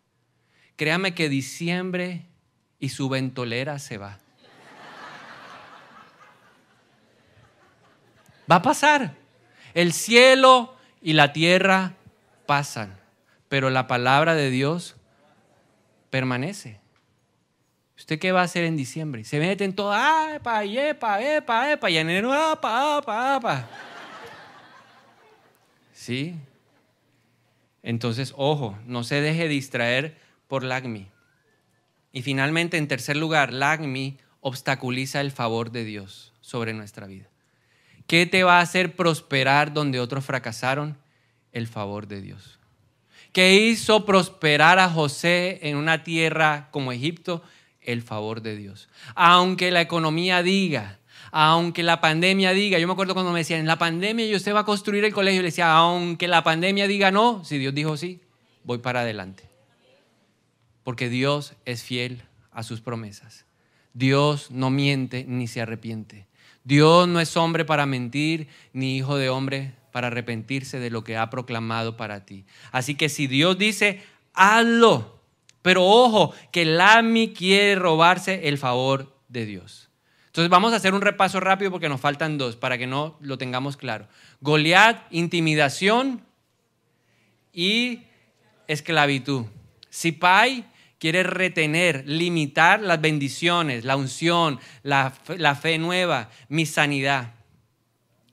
Créame 0.76 1.14
que 1.14 1.28
diciembre 1.28 2.26
y 2.78 2.88
su 2.88 3.08
ventolera 3.08 3.78
se 3.78 3.98
va. 3.98 4.18
Va 8.50 8.56
a 8.56 8.62
pasar. 8.62 9.14
El 9.74 9.92
cielo 9.92 10.76
y 11.00 11.14
la 11.14 11.32
tierra 11.32 11.94
pasan, 12.46 12.98
pero 13.48 13.70
la 13.70 13.86
palabra 13.86 14.34
de 14.34 14.50
Dios 14.50 14.96
permanece. 16.10 16.80
¿Usted 17.96 18.18
qué 18.18 18.32
va 18.32 18.40
a 18.40 18.44
hacer 18.44 18.64
en 18.64 18.76
diciembre? 18.76 19.24
Se 19.24 19.38
mete 19.38 19.64
en 19.64 19.74
todo, 19.74 19.92
ah, 19.92 20.32
epa, 20.34 20.64
epa, 20.64 21.22
epa, 21.22 21.72
epa, 21.72 21.90
y 21.90 21.98
en 21.98 22.10
enero, 22.10 22.32
apa, 22.32 22.96
apa, 22.96 23.36
apa. 23.36 23.68
¿Sí? 25.94 26.34
Entonces, 27.82 28.34
ojo, 28.36 28.76
no 28.86 29.04
se 29.04 29.20
deje 29.20 29.46
distraer 29.48 30.16
por 30.52 30.64
LAGMI. 30.64 31.08
Y 32.12 32.20
finalmente, 32.20 32.76
en 32.76 32.86
tercer 32.86 33.16
lugar, 33.16 33.54
LAGMI 33.54 34.18
obstaculiza 34.42 35.22
el 35.22 35.30
favor 35.30 35.72
de 35.72 35.82
Dios. 35.86 36.34
sobre 36.42 36.74
nuestra 36.74 37.06
vida. 37.06 37.24
¿Qué 38.06 38.26
te 38.26 38.44
va 38.44 38.58
a 38.58 38.60
hacer 38.60 38.94
prosperar 38.94 39.72
donde 39.72 39.98
otros 39.98 40.26
fracasaron? 40.26 40.98
El 41.52 41.68
favor 41.68 42.06
de 42.06 42.20
Dios. 42.20 42.58
¿Qué 43.32 43.54
hizo 43.54 44.04
prosperar 44.04 44.78
a 44.78 44.90
José 44.90 45.58
en 45.62 45.78
una 45.78 46.04
tierra 46.04 46.68
como 46.70 46.92
Egipto? 46.92 47.42
El 47.80 48.02
favor 48.02 48.42
de 48.42 48.54
Dios. 48.54 48.90
Aunque 49.14 49.70
la 49.70 49.80
economía 49.80 50.42
diga, 50.42 50.98
aunque 51.30 51.82
la 51.82 52.02
pandemia 52.02 52.52
diga, 52.52 52.78
yo 52.78 52.86
me 52.86 52.92
acuerdo 52.92 53.14
cuando 53.14 53.32
me 53.32 53.38
decían, 53.38 53.60
en 53.60 53.66
la 53.66 53.78
pandemia 53.78 54.26
yo 54.26 54.36
usted 54.36 54.54
va 54.54 54.60
a 54.60 54.66
construir 54.66 55.02
el 55.06 55.14
colegio, 55.14 55.40
le 55.40 55.48
decía, 55.48 55.72
aunque 55.72 56.28
la 56.28 56.44
pandemia 56.44 56.86
diga 56.86 57.10
no, 57.10 57.42
si 57.42 57.56
Dios 57.56 57.72
dijo 57.72 57.96
sí, 57.96 58.20
voy 58.64 58.76
para 58.76 59.00
adelante. 59.00 59.51
Porque 60.84 61.08
Dios 61.08 61.54
es 61.64 61.82
fiel 61.82 62.22
a 62.50 62.62
sus 62.62 62.80
promesas. 62.80 63.46
Dios 63.94 64.50
no 64.50 64.70
miente 64.70 65.24
ni 65.26 65.46
se 65.46 65.60
arrepiente. 65.60 66.26
Dios 66.64 67.08
no 67.08 67.20
es 67.20 67.36
hombre 67.36 67.64
para 67.64 67.86
mentir, 67.86 68.48
ni 68.72 68.96
hijo 68.96 69.16
de 69.16 69.28
hombre 69.28 69.74
para 69.90 70.06
arrepentirse 70.06 70.78
de 70.78 70.90
lo 70.90 71.04
que 71.04 71.16
ha 71.16 71.30
proclamado 71.30 71.96
para 71.96 72.24
ti. 72.24 72.46
Así 72.70 72.94
que 72.94 73.08
si 73.08 73.26
Dios 73.26 73.58
dice, 73.58 74.02
hazlo. 74.32 75.20
Pero 75.60 75.84
ojo, 75.84 76.34
que 76.50 76.64
Lami 76.64 77.32
quiere 77.32 77.76
robarse 77.76 78.48
el 78.48 78.58
favor 78.58 79.14
de 79.28 79.46
Dios. 79.46 79.90
Entonces 80.26 80.48
vamos 80.48 80.72
a 80.72 80.76
hacer 80.76 80.94
un 80.94 81.02
repaso 81.02 81.40
rápido 81.40 81.70
porque 81.70 81.88
nos 81.88 82.00
faltan 82.00 82.38
dos 82.38 82.56
para 82.56 82.78
que 82.78 82.86
no 82.86 83.16
lo 83.20 83.38
tengamos 83.38 83.76
claro. 83.76 84.08
Goliat, 84.40 85.04
intimidación 85.10 86.24
y 87.52 88.04
esclavitud. 88.66 89.44
Sipai 89.90 90.64
quiere 91.02 91.24
retener, 91.24 92.04
limitar 92.06 92.80
las 92.80 93.00
bendiciones, 93.00 93.84
la 93.84 93.96
unción, 93.96 94.60
la, 94.84 95.10
fe 95.10 95.76
nueva, 95.76 96.30
mi 96.48 96.64
sanidad. 96.64 97.34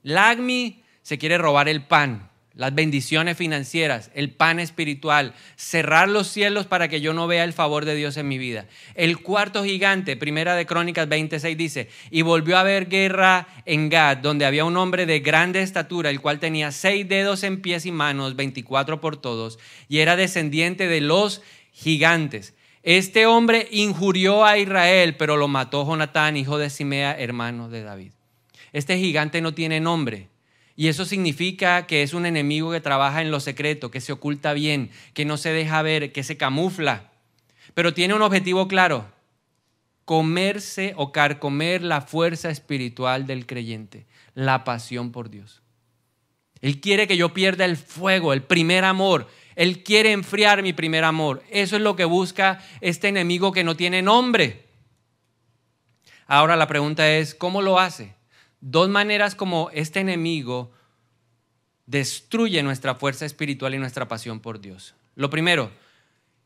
Lagmi 0.03 0.83
se 1.01 1.17
quiere 1.17 1.39
robar 1.39 1.67
el 1.67 1.81
pan, 1.81 2.29
las 2.53 2.75
bendiciones 2.75 3.35
financieras, 3.37 4.11
el 4.13 4.29
pan 4.29 4.59
espiritual, 4.59 5.33
cerrar 5.55 6.09
los 6.09 6.27
cielos 6.27 6.67
para 6.67 6.89
que 6.89 7.01
yo 7.01 7.11
no 7.11 7.25
vea 7.25 7.43
el 7.43 7.53
favor 7.53 7.85
de 7.85 7.95
Dios 7.95 8.17
en 8.17 8.27
mi 8.27 8.37
vida. 8.37 8.67
El 8.93 9.17
cuarto 9.17 9.63
gigante, 9.63 10.15
primera 10.15 10.53
de 10.53 10.67
Crónicas 10.67 11.09
26 11.09 11.57
dice, 11.57 11.89
y 12.11 12.21
volvió 12.21 12.55
a 12.55 12.59
haber 12.59 12.87
guerra 12.87 13.47
en 13.65 13.89
Gad, 13.89 14.17
donde 14.17 14.45
había 14.45 14.63
un 14.63 14.77
hombre 14.77 15.07
de 15.07 15.21
grande 15.21 15.63
estatura, 15.63 16.11
el 16.11 16.21
cual 16.21 16.39
tenía 16.39 16.71
seis 16.71 17.09
dedos 17.09 17.41
en 17.41 17.63
pies 17.63 17.87
y 17.87 17.91
manos, 17.91 18.35
24 18.35 19.01
por 19.01 19.17
todos, 19.17 19.57
y 19.87 20.01
era 20.01 20.15
descendiente 20.15 20.87
de 20.87 21.01
los 21.01 21.41
gigantes. 21.71 22.53
Este 22.83 23.25
hombre 23.25 23.67
injurió 23.71 24.45
a 24.45 24.57
Israel, 24.57 25.15
pero 25.17 25.35
lo 25.35 25.47
mató 25.47 25.85
Jonatán, 25.85 26.37
hijo 26.37 26.57
de 26.57 26.69
Simea, 26.69 27.17
hermano 27.19 27.69
de 27.69 27.83
David. 27.83 28.11
Este 28.71 28.97
gigante 28.97 29.41
no 29.41 29.53
tiene 29.53 29.79
nombre. 29.79 30.27
Y 30.75 30.87
eso 30.87 31.03
significa 31.03 31.87
que 31.87 32.03
es 32.03 32.13
un 32.13 32.25
enemigo 32.25 32.71
que 32.71 32.79
trabaja 32.79 33.21
en 33.21 33.31
lo 33.31 33.41
secreto, 33.41 33.91
que 33.91 33.99
se 33.99 34.13
oculta 34.13 34.53
bien, 34.53 34.91
que 35.13 35.25
no 35.25 35.35
se 35.35 35.51
deja 35.51 35.81
ver, 35.81 36.13
que 36.13 36.23
se 36.23 36.37
camufla. 36.37 37.11
Pero 37.73 37.93
tiene 37.93 38.13
un 38.13 38.21
objetivo 38.21 38.69
claro, 38.69 39.05
comerse 40.05 40.93
o 40.95 41.11
carcomer 41.11 41.83
la 41.83 41.99
fuerza 41.99 42.49
espiritual 42.49 43.27
del 43.27 43.45
creyente, 43.45 44.05
la 44.35 44.63
pasión 44.63 45.11
por 45.11 45.29
Dios. 45.29 45.61
Él 46.61 46.79
quiere 46.79 47.07
que 47.07 47.17
yo 47.17 47.33
pierda 47.33 47.65
el 47.65 47.75
fuego, 47.75 48.31
el 48.31 48.41
primer 48.41 48.85
amor, 48.85 49.27
él 49.59 49.83
quiere 49.83 50.13
enfriar 50.13 50.63
mi 50.63 50.71
primer 50.71 51.03
amor. 51.03 51.43
Eso 51.49 51.75
es 51.75 51.81
lo 51.81 51.97
que 51.97 52.05
busca 52.05 52.63
este 52.79 53.09
enemigo 53.09 53.51
que 53.51 53.65
no 53.65 53.75
tiene 53.75 54.01
nombre. 54.01 54.63
Ahora 56.27 56.55
la 56.55 56.65
pregunta 56.65 57.11
es, 57.11 57.35
¿cómo 57.35 57.61
lo 57.61 57.77
hace? 57.77 58.15
Dos 58.61 58.87
maneras 58.87 59.35
como 59.35 59.69
este 59.73 59.99
enemigo 59.99 60.71
destruye 61.87 62.63
nuestra 62.63 62.95
fuerza 62.95 63.25
espiritual 63.25 63.75
y 63.75 63.79
nuestra 63.79 64.07
pasión 64.07 64.39
por 64.39 64.61
Dios. 64.61 64.95
Lo 65.15 65.29
primero, 65.29 65.71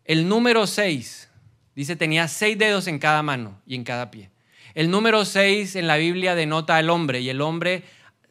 el 0.06 0.28
número 0.28 0.66
seis, 0.66 1.30
dice, 1.76 1.96
tenía 1.96 2.28
seis 2.28 2.58
dedos 2.58 2.88
en 2.88 2.98
cada 2.98 3.22
mano 3.22 3.62
y 3.68 3.76
en 3.76 3.84
cada 3.84 4.10
pie. 4.10 4.32
El 4.74 4.90
número 4.90 5.24
seis 5.26 5.76
en 5.76 5.86
la 5.86 5.98
Biblia 5.98 6.34
denota 6.34 6.78
al 6.78 6.90
hombre 6.90 7.22
y 7.22 7.30
el 7.30 7.42
hombre 7.42 7.84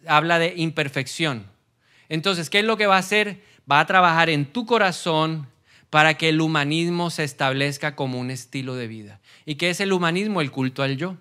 habla 0.09 0.41
de 0.41 0.55
imperfección. 0.57 1.47
Entonces, 2.09 2.51
¿qué 2.51 2.59
es 2.59 2.65
lo 2.65 2.77
que 2.77 2.89
va 2.89 2.97
a 2.97 2.99
hacer? 2.99 3.52
Va 3.71 3.81
a 3.81 3.87
trabajar 3.87 4.31
en 4.31 4.47
tu 4.47 4.67
corazón 4.67 5.49
para 5.91 6.15
que 6.15 6.31
el 6.31 6.41
humanismo 6.41 7.11
se 7.11 7.25
establezca 7.25 7.95
como 7.95 8.19
un 8.19 8.31
estilo 8.31 8.77
de 8.77 8.87
vida. 8.87 9.21
¿Y 9.45 9.57
qué 9.57 9.71
es 9.71 9.81
el 9.81 9.93
humanismo? 9.93 10.41
El 10.41 10.51
culto 10.51 10.83
al 10.83 10.97
yo. 10.97 11.17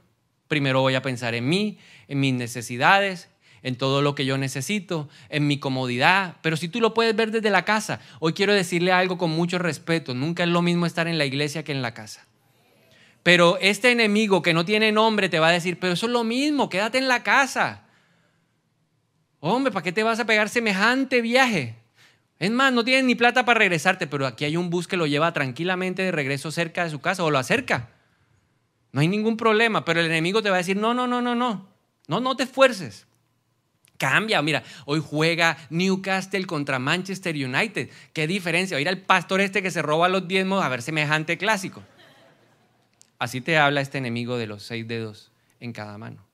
Primero 0.47 0.82
voy 0.82 0.95
a 0.95 1.01
pensar 1.01 1.36
en 1.36 1.49
mí, 1.49 1.77
en 2.08 2.19
mis 2.19 2.34
necesidades, 2.34 3.30
en 3.63 3.75
todo 3.75 4.01
lo 4.01 4.15
que 4.15 4.25
yo 4.25 4.38
necesito, 4.38 5.10
en 5.30 5.47
mi 5.47 5.60
comodidad. 5.60 6.38
Pero 6.41 6.58
si 6.58 6.67
tú 6.67 6.82
lo 6.82 6.93
puedes 6.93 7.15
ver 7.15 7.32
desde 7.32 7.49
la 7.49 7.65
casa, 7.65 7.99
hoy 8.19 8.34
quiero 8.34 8.54
decirle 8.54 8.91
algo 8.91 9.17
con 9.17 9.32
mucho 9.32 9.58
respeto. 9.60 10.13
Nunca 10.13 10.43
es 10.43 10.49
lo 10.49 10.62
mismo 10.62 10.86
estar 10.86 11.08
en 11.08 11.17
la 11.17 11.25
iglesia 11.25 11.63
que 11.63 11.71
en 11.71 11.82
la 11.82 11.93
casa. 11.93 12.25
Pero 13.23 13.58
este 13.60 13.91
enemigo 13.91 14.41
que 14.41 14.54
no 14.54 14.65
tiene 14.65 14.91
nombre 14.91 15.30
te 15.30 15.39
va 15.39 15.49
a 15.49 15.51
decir, 15.51 15.80
pero 15.80 15.93
eso 15.93 16.08
es 16.08 16.12
lo 16.12 16.23
mismo, 16.23 16.69
quédate 16.69 16.97
en 16.97 17.08
la 17.08 17.23
casa. 17.23 17.84
Hombre, 19.39 19.71
¿para 19.71 19.84
qué 19.84 19.91
te 19.91 20.04
vas 20.04 20.19
a 20.19 20.25
pegar 20.25 20.49
semejante 20.49 21.21
viaje? 21.21 21.81
Es 22.41 22.49
más, 22.49 22.73
no 22.73 22.84
tienes 22.84 23.04
ni 23.04 23.13
plata 23.13 23.45
para 23.45 23.60
regresarte, 23.60 24.08
pero 24.08 24.25
aquí 24.25 24.45
hay 24.45 24.58
un 24.58 24.71
bus 24.71 24.88
que 24.88 24.97
lo 24.97 25.06
lleva 25.06 25.32
tranquilamente 25.32 26.01
de 26.01 26.12
regreso 26.12 26.49
cerca 26.49 26.84
de 26.84 26.89
su 26.89 26.99
casa 26.99 27.23
o 27.23 27.30
lo 27.30 27.38
acerca. 27.38 27.89
No 28.91 29.01
hay 29.01 29.08
ningún 29.08 29.38
problema, 29.38 29.86
pero 29.86 29.99
el 29.99 30.08
enemigo 30.08 30.41
te 30.41 30.49
va 30.49 30.56
a 30.56 30.58
decir, 30.58 30.75
no, 30.75 30.95
no, 30.95 31.06
no, 31.06 31.21
no, 31.21 31.36
no, 31.36 31.69
no, 32.08 32.19
no 32.19 32.36
te 32.36 32.41
esfuerces. 32.41 33.06
Cambia, 33.99 34.41
mira, 34.41 34.63
hoy 34.86 35.04
juega 35.08 35.56
Newcastle 35.69 36.47
contra 36.47 36.80
Manchester 36.80 37.36
United. 37.36 37.91
¿Qué 38.12 38.25
diferencia? 38.25 38.75
Oír 38.75 38.89
al 38.89 39.04
pastor 39.04 39.39
este 39.39 39.62
que 39.62 39.69
se 39.69 39.84
roba 39.84 40.10
los 40.10 40.27
diezmos 40.27 40.63
a 40.63 40.69
ver 40.69 40.82
semejante 40.82 41.38
clásico. 41.38 41.84
Así 43.19 43.41
te 43.41 43.60
habla 43.60 43.82
este 43.82 43.99
enemigo 43.99 44.39
de 44.39 44.47
los 44.47 44.63
seis 44.63 44.88
dedos 44.88 45.32
en 45.60 45.73
cada 45.73 45.99
mano 45.99 46.31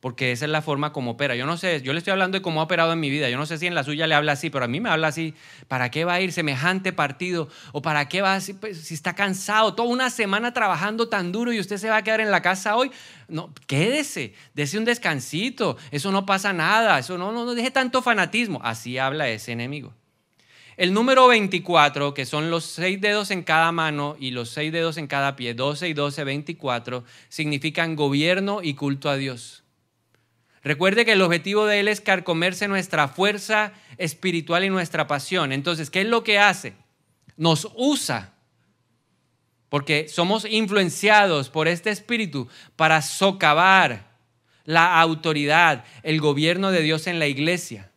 porque 0.00 0.32
esa 0.32 0.44
es 0.44 0.50
la 0.50 0.62
forma 0.62 0.92
como 0.92 1.12
opera. 1.12 1.34
Yo 1.36 1.46
no 1.46 1.56
sé, 1.56 1.80
yo 1.82 1.92
le 1.92 1.98
estoy 1.98 2.12
hablando 2.12 2.38
de 2.38 2.42
cómo 2.42 2.60
ha 2.60 2.64
operado 2.64 2.92
en 2.92 3.00
mi 3.00 3.10
vida. 3.10 3.30
Yo 3.30 3.38
no 3.38 3.46
sé 3.46 3.58
si 3.58 3.66
en 3.66 3.74
la 3.74 3.82
suya 3.82 4.06
le 4.06 4.14
habla 4.14 4.32
así, 4.32 4.50
pero 4.50 4.64
a 4.64 4.68
mí 4.68 4.80
me 4.80 4.90
habla 4.90 5.08
así. 5.08 5.34
¿Para 5.68 5.90
qué 5.90 6.04
va 6.04 6.14
a 6.14 6.20
ir 6.20 6.32
semejante 6.32 6.92
partido? 6.92 7.48
¿O 7.72 7.82
para 7.82 8.08
qué 8.08 8.22
va 8.22 8.38
pues, 8.60 8.78
si 8.78 8.94
está 8.94 9.14
cansado? 9.14 9.74
Toda 9.74 9.88
una 9.88 10.10
semana 10.10 10.52
trabajando 10.52 11.08
tan 11.08 11.32
duro 11.32 11.52
y 11.52 11.60
usted 11.60 11.78
se 11.78 11.88
va 11.88 11.96
a 11.96 12.02
quedar 12.02 12.20
en 12.20 12.30
la 12.30 12.42
casa 12.42 12.76
hoy. 12.76 12.90
No, 13.28 13.52
quédese, 13.66 14.34
dése 14.54 14.78
un 14.78 14.84
descansito. 14.84 15.76
Eso 15.90 16.12
no 16.12 16.26
pasa 16.26 16.52
nada. 16.52 16.98
Eso 16.98 17.16
no, 17.16 17.32
no, 17.32 17.44
no 17.44 17.54
deje 17.54 17.70
tanto 17.70 18.02
fanatismo. 18.02 18.60
Así 18.62 18.98
habla 18.98 19.28
ese 19.28 19.52
enemigo. 19.52 19.94
El 20.76 20.92
número 20.92 21.26
24, 21.26 22.12
que 22.12 22.26
son 22.26 22.50
los 22.50 22.64
seis 22.66 23.00
dedos 23.00 23.30
en 23.30 23.42
cada 23.42 23.72
mano 23.72 24.14
y 24.20 24.30
los 24.30 24.50
seis 24.50 24.70
dedos 24.70 24.98
en 24.98 25.06
cada 25.06 25.34
pie, 25.34 25.54
12 25.54 25.88
y 25.88 25.94
12, 25.94 26.22
24, 26.24 27.02
significan 27.30 27.96
gobierno 27.96 28.60
y 28.62 28.74
culto 28.74 29.08
a 29.08 29.16
Dios. 29.16 29.64
Recuerde 30.66 31.04
que 31.04 31.12
el 31.12 31.22
objetivo 31.22 31.64
de 31.64 31.78
Él 31.78 31.86
es 31.86 32.00
carcomerse 32.00 32.66
nuestra 32.66 33.06
fuerza 33.06 33.72
espiritual 33.98 34.64
y 34.64 34.68
nuestra 34.68 35.06
pasión. 35.06 35.52
Entonces, 35.52 35.90
¿qué 35.90 36.00
es 36.00 36.08
lo 36.08 36.24
que 36.24 36.40
hace? 36.40 36.74
Nos 37.36 37.68
usa, 37.76 38.32
porque 39.68 40.08
somos 40.08 40.44
influenciados 40.44 41.50
por 41.50 41.68
este 41.68 41.90
espíritu 41.90 42.48
para 42.74 43.00
socavar 43.00 44.08
la 44.64 45.00
autoridad, 45.00 45.84
el 46.02 46.20
gobierno 46.20 46.72
de 46.72 46.82
Dios 46.82 47.06
en 47.06 47.20
la 47.20 47.28
iglesia, 47.28 47.92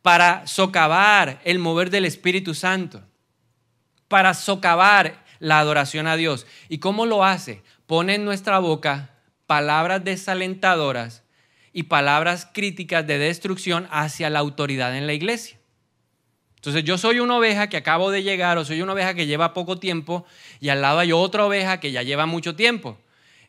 para 0.00 0.46
socavar 0.46 1.42
el 1.44 1.58
mover 1.58 1.90
del 1.90 2.06
Espíritu 2.06 2.54
Santo, 2.54 3.02
para 4.08 4.32
socavar 4.32 5.22
la 5.40 5.58
adoración 5.58 6.06
a 6.06 6.16
Dios. 6.16 6.46
¿Y 6.70 6.78
cómo 6.78 7.04
lo 7.04 7.22
hace? 7.22 7.62
Pone 7.84 8.14
en 8.14 8.24
nuestra 8.24 8.60
boca 8.60 9.10
palabras 9.46 10.02
desalentadoras 10.02 11.23
y 11.74 11.82
palabras 11.82 12.48
críticas 12.50 13.06
de 13.06 13.18
destrucción 13.18 13.88
hacia 13.90 14.30
la 14.30 14.38
autoridad 14.38 14.96
en 14.96 15.06
la 15.06 15.12
iglesia. 15.12 15.58
Entonces 16.56 16.84
yo 16.84 16.96
soy 16.96 17.20
una 17.20 17.36
oveja 17.36 17.68
que 17.68 17.76
acabo 17.76 18.10
de 18.10 18.22
llegar 18.22 18.56
o 18.56 18.64
soy 18.64 18.80
una 18.80 18.94
oveja 18.94 19.12
que 19.12 19.26
lleva 19.26 19.52
poco 19.52 19.78
tiempo 19.78 20.24
y 20.60 20.70
al 20.70 20.80
lado 20.80 21.00
hay 21.00 21.12
otra 21.12 21.44
oveja 21.44 21.80
que 21.80 21.92
ya 21.92 22.02
lleva 22.02 22.24
mucho 22.24 22.56
tiempo. 22.56 22.96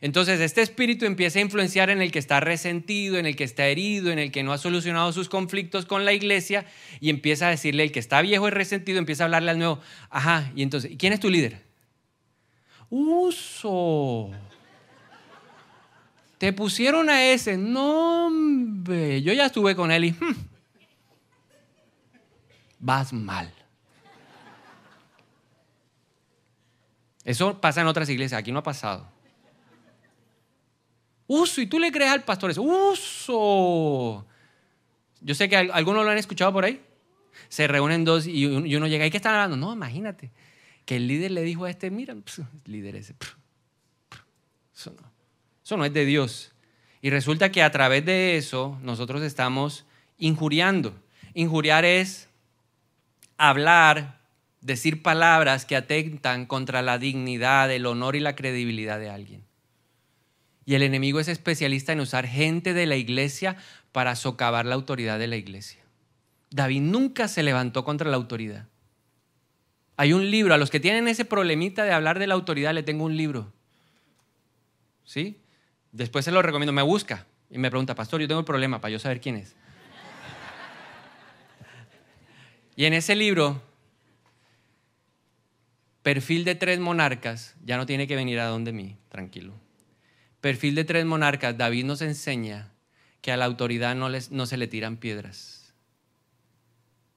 Entonces 0.00 0.40
este 0.40 0.60
espíritu 0.60 1.06
empieza 1.06 1.38
a 1.38 1.42
influenciar 1.42 1.88
en 1.88 2.02
el 2.02 2.10
que 2.10 2.18
está 2.18 2.40
resentido, 2.40 3.16
en 3.16 3.24
el 3.24 3.36
que 3.36 3.44
está 3.44 3.68
herido, 3.68 4.10
en 4.10 4.18
el 4.18 4.30
que 4.32 4.42
no 4.42 4.52
ha 4.52 4.58
solucionado 4.58 5.12
sus 5.12 5.28
conflictos 5.28 5.86
con 5.86 6.04
la 6.04 6.12
iglesia 6.12 6.66
y 7.00 7.08
empieza 7.08 7.46
a 7.46 7.50
decirle, 7.50 7.84
el 7.84 7.92
que 7.92 8.00
está 8.00 8.20
viejo 8.20 8.48
y 8.48 8.50
resentido, 8.50 8.98
empieza 8.98 9.22
a 9.22 9.26
hablarle 9.26 9.52
al 9.52 9.58
nuevo, 9.58 9.80
ajá, 10.10 10.52
y 10.54 10.62
entonces, 10.62 10.90
¿y 10.90 10.96
quién 10.96 11.14
es 11.14 11.20
tu 11.20 11.30
líder? 11.30 11.62
Uso. 12.90 14.30
Te 16.38 16.52
pusieron 16.52 17.08
a 17.08 17.24
ese. 17.24 17.56
No, 17.56 18.26
hombre. 18.26 19.22
Yo 19.22 19.32
ya 19.32 19.46
estuve 19.46 19.74
con 19.74 19.90
él 19.90 20.04
y. 20.04 20.10
Hmm, 20.12 20.34
vas 22.78 23.12
mal. 23.12 23.52
Eso 27.24 27.60
pasa 27.60 27.80
en 27.80 27.86
otras 27.86 28.08
iglesias. 28.08 28.38
Aquí 28.38 28.52
no 28.52 28.60
ha 28.60 28.62
pasado. 28.62 29.08
Uso, 31.26 31.60
y 31.60 31.66
tú 31.66 31.78
le 31.78 31.90
crees 31.90 32.12
al 32.12 32.22
pastor 32.22 32.50
eso. 32.50 32.62
Uso. 32.62 34.26
Yo 35.20 35.34
sé 35.34 35.48
que 35.48 35.56
algunos 35.56 36.04
lo 36.04 36.10
han 36.10 36.18
escuchado 36.18 36.52
por 36.52 36.64
ahí. 36.64 36.80
Se 37.48 37.66
reúnen 37.66 38.04
dos 38.04 38.26
y 38.26 38.46
uno 38.46 38.86
llega, 38.86 39.06
¿y 39.06 39.10
qué 39.10 39.16
están 39.16 39.34
hablando? 39.34 39.56
No, 39.56 39.72
imagínate. 39.72 40.30
Que 40.84 40.96
el 40.96 41.08
líder 41.08 41.32
le 41.32 41.42
dijo 41.42 41.64
a 41.64 41.70
este, 41.70 41.90
mira, 41.90 42.14
líder 42.64 42.94
ese. 42.96 43.16
Eso 44.72 44.92
no, 44.92 45.15
eso 45.66 45.76
no 45.76 45.84
es 45.84 45.92
de 45.92 46.04
Dios. 46.04 46.52
Y 47.02 47.10
resulta 47.10 47.50
que 47.50 47.60
a 47.60 47.72
través 47.72 48.04
de 48.04 48.36
eso 48.36 48.78
nosotros 48.82 49.20
estamos 49.22 49.84
injuriando. 50.16 50.94
Injuriar 51.34 51.84
es 51.84 52.28
hablar, 53.36 54.20
decir 54.60 55.02
palabras 55.02 55.64
que 55.64 55.74
atentan 55.74 56.46
contra 56.46 56.82
la 56.82 56.98
dignidad, 56.98 57.68
el 57.72 57.86
honor 57.86 58.14
y 58.14 58.20
la 58.20 58.36
credibilidad 58.36 59.00
de 59.00 59.10
alguien. 59.10 59.42
Y 60.64 60.76
el 60.76 60.84
enemigo 60.84 61.18
es 61.18 61.26
especialista 61.26 61.92
en 61.92 61.98
usar 61.98 62.28
gente 62.28 62.72
de 62.72 62.86
la 62.86 62.94
iglesia 62.94 63.56
para 63.90 64.14
socavar 64.14 64.66
la 64.66 64.76
autoridad 64.76 65.18
de 65.18 65.26
la 65.26 65.36
iglesia. 65.36 65.80
David 66.50 66.82
nunca 66.82 67.26
se 67.26 67.42
levantó 67.42 67.84
contra 67.84 68.08
la 68.08 68.16
autoridad. 68.16 68.68
Hay 69.96 70.12
un 70.12 70.30
libro, 70.30 70.54
a 70.54 70.58
los 70.58 70.70
que 70.70 70.78
tienen 70.78 71.08
ese 71.08 71.24
problemita 71.24 71.82
de 71.82 71.90
hablar 71.90 72.20
de 72.20 72.28
la 72.28 72.34
autoridad, 72.34 72.72
le 72.72 72.84
tengo 72.84 73.02
un 73.04 73.16
libro. 73.16 73.52
¿Sí? 75.04 75.40
Después 75.96 76.26
se 76.26 76.30
lo 76.30 76.42
recomiendo, 76.42 76.74
me 76.74 76.82
busca 76.82 77.26
y 77.50 77.56
me 77.56 77.70
pregunta, 77.70 77.94
pastor, 77.94 78.20
yo 78.20 78.28
tengo 78.28 78.40
el 78.40 78.44
problema 78.44 78.82
para 78.82 78.92
yo 78.92 78.98
saber 78.98 79.18
quién 79.18 79.36
es. 79.36 79.56
y 82.76 82.84
en 82.84 82.92
ese 82.92 83.16
libro, 83.16 83.62
perfil 86.02 86.44
de 86.44 86.54
tres 86.54 86.80
monarcas, 86.80 87.56
ya 87.64 87.78
no 87.78 87.86
tiene 87.86 88.06
que 88.06 88.14
venir 88.14 88.40
a 88.40 88.46
donde 88.46 88.72
mí, 88.72 88.98
tranquilo. 89.08 89.54
Perfil 90.42 90.74
de 90.74 90.84
tres 90.84 91.06
monarcas, 91.06 91.56
David 91.56 91.86
nos 91.86 92.02
enseña 92.02 92.72
que 93.22 93.32
a 93.32 93.38
la 93.38 93.46
autoridad 93.46 93.96
no, 93.96 94.10
no 94.10 94.46
se 94.46 94.56
le 94.58 94.66
tiran 94.66 94.98
piedras. 94.98 95.72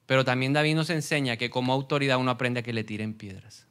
Pero 0.06 0.24
también 0.24 0.54
David 0.54 0.76
nos 0.76 0.88
enseña 0.88 1.36
que 1.36 1.50
como 1.50 1.74
autoridad 1.74 2.16
uno 2.16 2.30
aprende 2.30 2.60
a 2.60 2.62
que 2.62 2.72
le 2.72 2.82
tiren 2.82 3.12
piedras. 3.12 3.66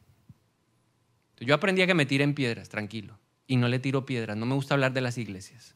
Yo 1.39 1.55
aprendí 1.55 1.81
a 1.81 1.87
que 1.87 1.95
me 1.95 2.05
tiren 2.05 2.35
piedras, 2.35 2.69
tranquilo 2.69 3.18
y 3.49 3.57
no 3.57 3.67
le 3.67 3.79
tiro 3.79 4.05
piedras. 4.05 4.37
No 4.37 4.45
me 4.45 4.53
gusta 4.53 4.75
hablar 4.75 4.93
de 4.93 5.01
las 5.01 5.17
iglesias. 5.17 5.73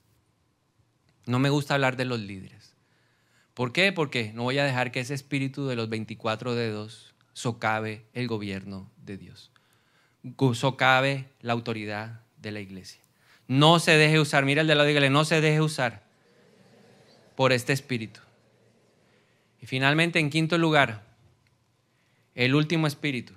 No 1.26 1.39
me 1.39 1.49
gusta 1.49 1.74
hablar 1.74 1.97
de 1.97 2.05
los 2.05 2.19
líderes. 2.19 2.76
¿Por 3.55 3.74
qué? 3.74 3.91
Porque 3.91 4.32
no 4.34 4.43
voy 4.43 4.59
a 4.59 4.63
dejar 4.63 4.91
que 4.91 4.99
ese 4.99 5.15
espíritu 5.15 5.67
de 5.67 5.76
los 5.76 5.89
24 5.89 6.53
dedos 6.53 7.15
socave 7.34 8.05
el 8.13 8.28
gobierno 8.28 8.91
de 8.97 9.17
Dios. 9.17 9.51
Socave 10.53 11.26
la 11.41 11.53
autoridad 11.53 12.21
de 12.38 12.51
la 12.51 12.59
iglesia. 12.59 13.01
No 13.47 13.80
se 13.80 13.97
deje 13.97 14.19
usar, 14.19 14.45
mira 14.45 14.61
el 14.61 14.67
de 14.67 14.76
la 14.76 14.88
iglesia, 14.88 15.09
no 15.09 15.26
se 15.26 15.41
deje 15.41 15.59
usar 15.59 16.03
por 17.36 17.53
este 17.53 17.74
espíritu. 17.74 18.19
Y 19.59 19.65
finalmente, 19.65 20.19
en 20.19 20.30
quinto 20.30 20.59
lugar, 20.59 21.03
el 22.36 22.53
último 22.53 22.86
espíritu, 22.86 23.34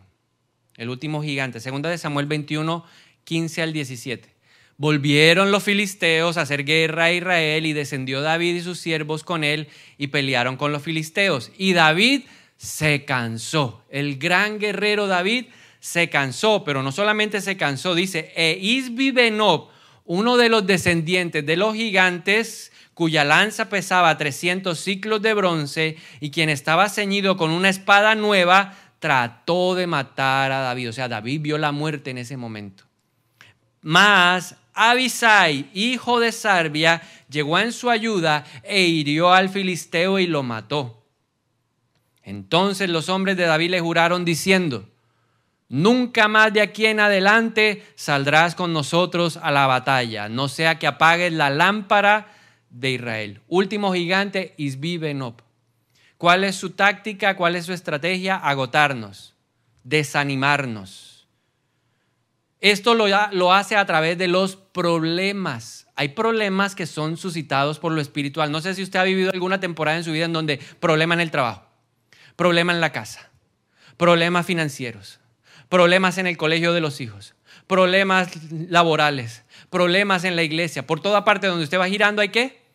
el 0.76 0.90
último 0.90 1.22
gigante. 1.22 1.58
Segunda 1.60 1.88
de 1.88 1.96
Samuel 1.96 2.26
21, 2.26 2.84
15 3.26 3.60
al 3.62 3.72
17. 3.72 4.34
Volvieron 4.78 5.50
los 5.50 5.62
filisteos 5.62 6.36
a 6.36 6.42
hacer 6.42 6.64
guerra 6.64 7.04
a 7.04 7.12
Israel 7.12 7.66
y 7.66 7.72
descendió 7.72 8.20
David 8.20 8.54
y 8.54 8.60
sus 8.60 8.78
siervos 8.78 9.24
con 9.24 9.42
él 9.42 9.68
y 9.98 10.06
pelearon 10.06 10.56
con 10.56 10.70
los 10.70 10.82
filisteos. 10.82 11.50
Y 11.58 11.72
David 11.72 12.22
se 12.56 13.04
cansó. 13.04 13.82
El 13.90 14.18
gran 14.18 14.58
guerrero 14.58 15.06
David 15.06 15.46
se 15.80 16.08
cansó, 16.08 16.62
pero 16.64 16.82
no 16.82 16.92
solamente 16.92 17.40
se 17.40 17.56
cansó, 17.56 17.94
dice, 17.94 18.32
e 18.36 18.58
Isbibenob, 18.60 19.68
uno 20.04 20.36
de 20.36 20.48
los 20.48 20.66
descendientes 20.66 21.44
de 21.44 21.56
los 21.56 21.74
gigantes, 21.74 22.70
cuya 22.94 23.24
lanza 23.24 23.68
pesaba 23.68 24.16
300 24.16 24.78
ciclos 24.78 25.20
de 25.20 25.34
bronce 25.34 25.96
y 26.20 26.30
quien 26.30 26.48
estaba 26.48 26.88
ceñido 26.88 27.36
con 27.36 27.50
una 27.50 27.70
espada 27.70 28.14
nueva, 28.14 28.74
trató 28.98 29.74
de 29.74 29.86
matar 29.86 30.52
a 30.52 30.60
David. 30.60 30.90
O 30.90 30.92
sea, 30.92 31.08
David 31.08 31.40
vio 31.40 31.58
la 31.58 31.72
muerte 31.72 32.10
en 32.10 32.18
ese 32.18 32.36
momento. 32.36 32.84
Mas 33.86 34.56
Abisai, 34.74 35.70
hijo 35.72 36.18
de 36.18 36.32
Sarbia, 36.32 37.02
llegó 37.30 37.56
en 37.60 37.70
su 37.70 37.88
ayuda 37.88 38.44
e 38.64 38.82
hirió 38.82 39.32
al 39.32 39.48
filisteo 39.48 40.18
y 40.18 40.26
lo 40.26 40.42
mató. 40.42 41.04
Entonces 42.24 42.90
los 42.90 43.08
hombres 43.08 43.36
de 43.36 43.44
David 43.44 43.70
le 43.70 43.80
juraron 43.80 44.24
diciendo, 44.24 44.88
Nunca 45.68 46.26
más 46.26 46.52
de 46.52 46.62
aquí 46.62 46.86
en 46.86 46.98
adelante 46.98 47.86
saldrás 47.94 48.56
con 48.56 48.72
nosotros 48.72 49.38
a 49.40 49.52
la 49.52 49.68
batalla, 49.68 50.28
no 50.28 50.48
sea 50.48 50.80
que 50.80 50.88
apagues 50.88 51.32
la 51.32 51.50
lámpara 51.50 52.34
de 52.70 52.90
Israel. 52.90 53.40
Último 53.46 53.94
gigante, 53.94 54.52
Isbi 54.56 54.98
Benob. 54.98 55.42
¿Cuál 56.18 56.42
es 56.42 56.56
su 56.56 56.70
táctica? 56.70 57.36
¿Cuál 57.36 57.54
es 57.54 57.66
su 57.66 57.72
estrategia? 57.72 58.34
Agotarnos, 58.34 59.36
desanimarnos 59.84 61.05
esto 62.70 62.94
lo, 62.94 63.52
hace 63.52 63.76
a 63.76 63.86
través 63.86 64.18
de 64.18 64.28
los 64.28 64.56
problemas. 64.56 65.86
Hay 65.94 66.08
problemas 66.08 66.74
que 66.74 66.86
son 66.86 67.16
suscitados 67.16 67.78
por 67.78 67.92
lo 67.92 68.00
espiritual. 68.00 68.50
No 68.50 68.60
sé 68.60 68.74
si 68.74 68.82
usted 68.82 68.98
ha 68.98 69.04
vivido 69.04 69.30
alguna 69.32 69.60
temporada 69.60 69.96
en 69.96 70.04
su 70.04 70.12
vida 70.12 70.24
en 70.24 70.32
donde 70.32 70.58
problema 70.80 71.14
en 71.14 71.20
el 71.20 71.30
trabajo, 71.30 71.66
problema 72.34 72.72
en 72.72 72.80
la 72.80 72.92
casa, 72.92 73.30
problemas 73.96 74.46
financieros, 74.46 75.20
problemas 75.68 76.18
en 76.18 76.26
el 76.26 76.36
colegio 76.36 76.72
de 76.72 76.80
los 76.80 77.00
hijos, 77.00 77.34
problemas 77.66 78.30
laborales, 78.50 79.44
problemas 79.70 80.24
en 80.24 80.36
la 80.36 80.42
iglesia. 80.42 80.86
Por 80.86 81.00
toda 81.00 81.24
parte 81.24 81.46
donde 81.46 81.64
usted 81.64 81.78
va 81.78 81.88
girando 81.88 82.20
hay 82.20 82.30
qué? 82.30 82.66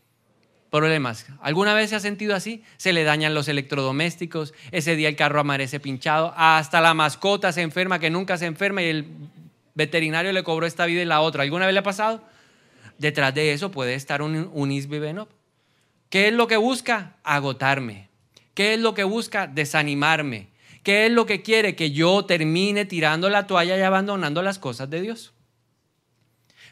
Problemas. 0.70 1.26
¿Alguna 1.42 1.74
vez 1.74 1.90
se 1.90 1.98
ha 1.98 2.00
sentido 2.00 2.34
así? 2.34 2.64
Se 2.78 2.94
le 2.94 3.04
dañan 3.04 3.34
los 3.34 3.50
electrodomésticos, 3.50 4.54
ese 4.72 4.96
día 4.96 5.10
el 5.10 5.18
carro 5.18 5.42
amanece 5.42 5.82
pinchado, 5.82 6.34
hasta 6.38 6.80
la 6.80 6.94
mascota 6.94 7.52
se 7.52 7.62
enferma 7.62 8.00
que 8.00 8.10
nunca 8.10 8.38
se 8.38 8.46
enferma 8.46 8.82
y 8.82 8.86
el 8.86 9.06
veterinario 9.74 10.34
le 10.34 10.44
cobró 10.44 10.66
esta 10.66 10.86
vida 10.86 11.02
y 11.02 11.06
la 11.06 11.22
otra. 11.22 11.44
¿Alguna 11.44 11.66
vez 11.66 11.74
le 11.74 11.80
ha 11.80 11.84
pasado? 11.84 12.24
Detrás 12.98 13.34
de 13.34 13.54
eso 13.54 13.72
puede 13.72 13.96
estar 13.96 14.22
un, 14.22 14.50
un 14.54 15.28
¿Qué 16.10 16.28
es 16.28 16.34
lo 16.34 16.48
que 16.48 16.58
busca? 16.58 17.16
Agotarme. 17.24 18.10
¿Qué 18.54 18.74
es 18.74 18.80
lo 18.80 18.94
que 18.94 19.04
busca? 19.04 19.48
Desanimarme. 19.48 20.50
¿Qué 20.84 21.06
es 21.06 21.12
lo 21.12 21.26
que 21.26 21.42
quiere? 21.42 21.76
Que 21.76 21.92
yo 21.92 22.26
termine 22.26 22.86
tirando 22.86 23.30
la 23.30 23.48
toalla 23.48 23.78
y 23.78 23.82
abandonando 23.82 24.42
las 24.42 24.60
cosas 24.60 24.90
de 24.90 25.02
Dios. 25.02 25.34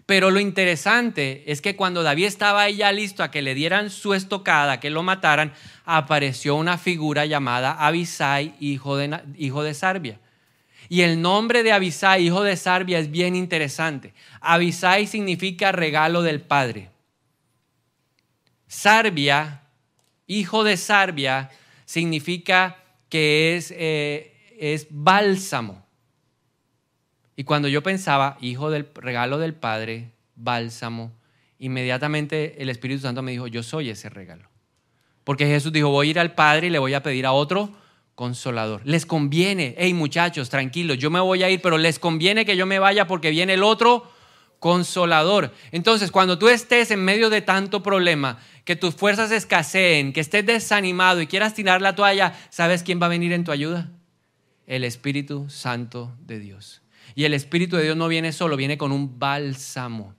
Pero 0.06 0.32
lo 0.32 0.40
interesante 0.40 1.44
es 1.52 1.62
que 1.62 1.76
cuando 1.76 2.02
David 2.02 2.26
estaba 2.26 2.64
ahí 2.64 2.78
ya 2.78 2.92
listo 2.92 3.22
a 3.22 3.30
que 3.30 3.44
le 3.44 3.54
dieran 3.54 3.92
su 3.92 4.16
estocada, 4.16 4.80
que 4.80 4.90
lo 4.90 5.04
mataran, 5.04 5.54
apareció 5.86 6.56
una 6.56 6.80
figura 6.80 7.28
llamada 7.28 7.74
Abisai, 7.74 8.56
hijo 8.60 8.98
de, 8.98 9.20
hijo 9.38 9.62
de 9.62 9.76
Sarbia. 9.76 10.20
Y 10.90 11.02
el 11.02 11.22
nombre 11.22 11.62
de 11.62 11.72
Abisai, 11.72 12.26
hijo 12.26 12.42
de 12.42 12.58
Sarbia, 12.58 12.98
es 12.98 13.12
bien 13.12 13.36
interesante. 13.36 14.16
Abisai 14.42 15.06
significa 15.06 15.72
regalo 15.72 16.24
del 16.24 16.42
Padre. 16.42 16.90
Sarbia, 18.68 19.62
hijo 20.26 20.64
de 20.64 20.78
Sarbia, 20.78 21.52
significa 21.86 22.78
que 23.08 23.56
es, 23.56 23.72
eh, 23.78 24.34
es 24.58 24.88
bálsamo. 24.90 25.86
Y 27.36 27.44
cuando 27.44 27.68
yo 27.68 27.84
pensaba, 27.84 28.38
hijo 28.42 28.72
del 28.72 28.90
regalo 28.96 29.38
del 29.38 29.54
Padre, 29.54 30.12
bálsamo, 30.36 31.12
inmediatamente 31.60 32.62
el 32.62 32.70
Espíritu 32.70 33.02
Santo 33.02 33.22
me 33.22 33.32
dijo, 33.32 33.46
yo 33.46 33.62
soy 33.62 33.92
ese 33.92 34.10
regalo. 34.10 34.50
Porque 35.24 35.46
Jesús 35.46 35.72
dijo, 35.72 35.90
voy 35.90 36.08
a 36.08 36.10
ir 36.12 36.20
al 36.20 36.34
Padre 36.34 36.68
y 36.68 36.70
le 36.72 36.80
voy 36.80 36.96
a 36.96 37.04
pedir 37.04 37.28
a 37.28 37.32
otro 37.32 37.72
consolador. 38.20 38.82
Les 38.84 39.06
conviene, 39.06 39.76
hey 39.78 39.94
muchachos, 39.94 40.50
tranquilos, 40.50 40.98
yo 40.98 41.10
me 41.10 41.22
voy 41.22 41.42
a 41.42 41.50
ir, 41.50 41.62
pero 41.62 41.78
les 41.78 42.00
conviene 42.00 42.44
que 42.44 42.58
yo 42.58 42.66
me 42.66 42.78
vaya 42.78 43.08
porque 43.08 43.30
viene 43.30 43.54
el 43.54 43.64
otro 43.64 44.12
consolador. 44.60 45.54
Entonces, 45.72 46.12
cuando 46.12 46.38
tú 46.38 46.50
estés 46.50 46.92
en 46.92 47.02
medio 47.02 47.30
de 47.30 47.42
tanto 47.42 47.82
problema, 47.82 48.38
que 48.66 48.76
tus 48.76 48.94
fuerzas 48.94 49.32
escaseen, 49.32 50.12
que 50.12 50.20
estés 50.20 50.46
desanimado 50.46 51.22
y 51.22 51.28
quieras 51.28 51.54
tirar 51.54 51.82
la 51.82 51.96
toalla, 51.96 52.38
¿sabes 52.50 52.84
quién 52.84 53.02
va 53.02 53.06
a 53.06 53.16
venir 53.16 53.32
en 53.32 53.46
tu 53.46 53.54
ayuda? 53.54 53.90
El 54.68 54.84
Espíritu 54.84 55.50
Santo 55.50 56.14
de 56.20 56.40
Dios. 56.40 56.82
Y 57.16 57.24
el 57.24 57.34
Espíritu 57.34 57.78
de 57.78 57.84
Dios 57.84 57.96
no 57.96 58.10
viene 58.10 58.34
solo, 58.34 58.58
viene 58.58 58.78
con 58.78 58.92
un 58.92 59.18
bálsamo. 59.18 60.14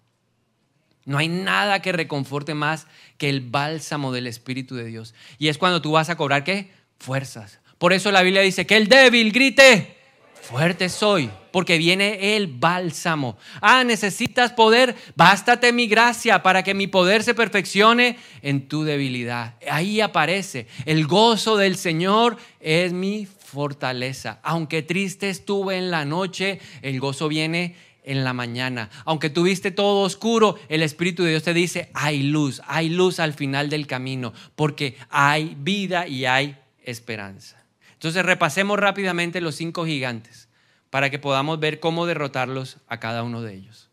No 1.04 1.18
hay 1.18 1.28
nada 1.28 1.82
que 1.82 1.92
reconforte 1.92 2.54
más 2.54 2.86
que 3.18 3.28
el 3.28 3.42
bálsamo 3.42 4.10
del 4.10 4.26
Espíritu 4.26 4.74
de 4.74 4.86
Dios. 4.86 5.14
Y 5.36 5.48
es 5.48 5.58
cuando 5.58 5.82
tú 5.82 5.92
vas 5.92 6.08
a 6.08 6.16
cobrar 6.16 6.44
qué? 6.44 6.72
Fuerzas. 6.98 7.59
Por 7.80 7.94
eso 7.94 8.12
la 8.12 8.20
Biblia 8.20 8.42
dice 8.42 8.66
que 8.66 8.76
el 8.76 8.88
débil 8.88 9.32
grite, 9.32 9.96
fuerte 10.42 10.90
soy, 10.90 11.30
porque 11.50 11.78
viene 11.78 12.36
el 12.36 12.46
bálsamo. 12.46 13.38
Ah, 13.62 13.84
necesitas 13.84 14.52
poder, 14.52 14.94
bástate 15.16 15.72
mi 15.72 15.86
gracia 15.86 16.42
para 16.42 16.62
que 16.62 16.74
mi 16.74 16.88
poder 16.88 17.22
se 17.22 17.32
perfeccione 17.32 18.18
en 18.42 18.68
tu 18.68 18.84
debilidad. 18.84 19.54
Ahí 19.70 20.02
aparece, 20.02 20.66
el 20.84 21.06
gozo 21.06 21.56
del 21.56 21.74
Señor 21.74 22.36
es 22.60 22.92
mi 22.92 23.26
fortaleza. 23.26 24.40
Aunque 24.42 24.82
triste 24.82 25.30
estuve 25.30 25.78
en 25.78 25.90
la 25.90 26.04
noche, 26.04 26.60
el 26.82 27.00
gozo 27.00 27.28
viene 27.28 27.76
en 28.04 28.24
la 28.24 28.34
mañana. 28.34 28.90
Aunque 29.06 29.30
tuviste 29.30 29.70
todo 29.70 30.02
oscuro, 30.02 30.58
el 30.68 30.82
Espíritu 30.82 31.22
de 31.24 31.30
Dios 31.30 31.44
te 31.44 31.54
dice, 31.54 31.88
hay 31.94 32.24
luz, 32.24 32.60
hay 32.66 32.90
luz 32.90 33.20
al 33.20 33.32
final 33.32 33.70
del 33.70 33.86
camino, 33.86 34.34
porque 34.54 34.98
hay 35.08 35.56
vida 35.58 36.06
y 36.06 36.26
hay 36.26 36.58
esperanza. 36.84 37.59
Entonces 38.00 38.24
repasemos 38.24 38.78
rápidamente 38.78 39.42
los 39.42 39.56
cinco 39.56 39.84
gigantes 39.84 40.48
para 40.88 41.10
que 41.10 41.18
podamos 41.18 41.60
ver 41.60 41.80
cómo 41.80 42.06
derrotarlos 42.06 42.78
a 42.88 42.98
cada 42.98 43.22
uno 43.22 43.42
de 43.42 43.52
ellos. 43.52 43.90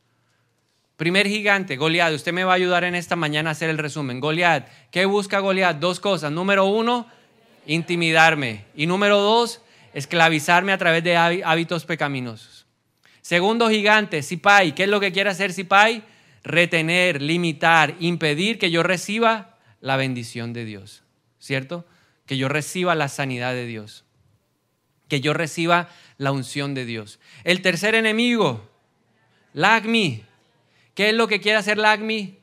Primer 0.96 1.28
gigante, 1.28 1.76
Goliat. 1.76 2.14
Usted 2.14 2.32
me 2.32 2.46
va 2.46 2.54
a 2.54 2.56
ayudar 2.56 2.86
en 2.86 2.96
esta 2.96 3.18
mañana 3.18 3.50
a 3.50 3.52
hacer 3.52 3.70
el 3.70 3.78
resumen. 3.78 4.22
Goliat, 4.22 4.66
¿qué 4.92 5.04
busca 5.04 5.40
Goliat? 5.40 5.80
Dos 5.80 6.00
cosas. 6.00 6.32
Número 6.32 6.64
uno, 6.64 7.06
intimidarme. 7.66 8.64
Y 8.78 8.86
número 8.86 9.20
dos, 9.20 9.62
esclavizarme 9.94 10.72
a 10.72 10.78
través 10.78 11.04
de 11.04 11.18
hábitos 11.18 11.84
pecaminosos. 11.84 12.66
Segundo 13.20 13.70
gigante, 13.70 14.24
Sipai. 14.24 14.74
¿Qué 14.74 14.84
es 14.84 14.90
lo 14.90 15.02
que 15.02 15.12
quiere 15.12 15.32
hacer 15.32 15.52
Sipai? 15.52 16.02
Retener, 16.46 17.22
limitar, 17.22 17.96
impedir 18.00 18.58
que 18.58 18.72
yo 18.72 18.84
reciba 18.84 19.58
la 19.82 19.98
bendición 19.98 20.54
de 20.54 20.64
Dios. 20.64 21.04
¿Cierto? 21.40 21.86
Que 22.28 22.38
yo 22.38 22.48
reciba 22.48 22.94
la 22.94 23.08
sanidad 23.08 23.54
de 23.54 23.66
Dios. 23.66 24.06
Que 25.08 25.20
yo 25.20 25.34
reciba 25.34 25.90
la 26.18 26.32
unción 26.32 26.76
de 26.76 26.86
Dios. 26.86 27.20
El 27.44 27.64
tercer 27.64 27.96
enemigo, 27.96 28.70
Lagmi. 29.54 30.24
¿Qué 30.94 31.10
es 31.10 31.16
lo 31.16 31.28
que 31.28 31.42
quiere 31.42 31.58
hacer 31.58 31.80
Lagmi? 31.80 32.38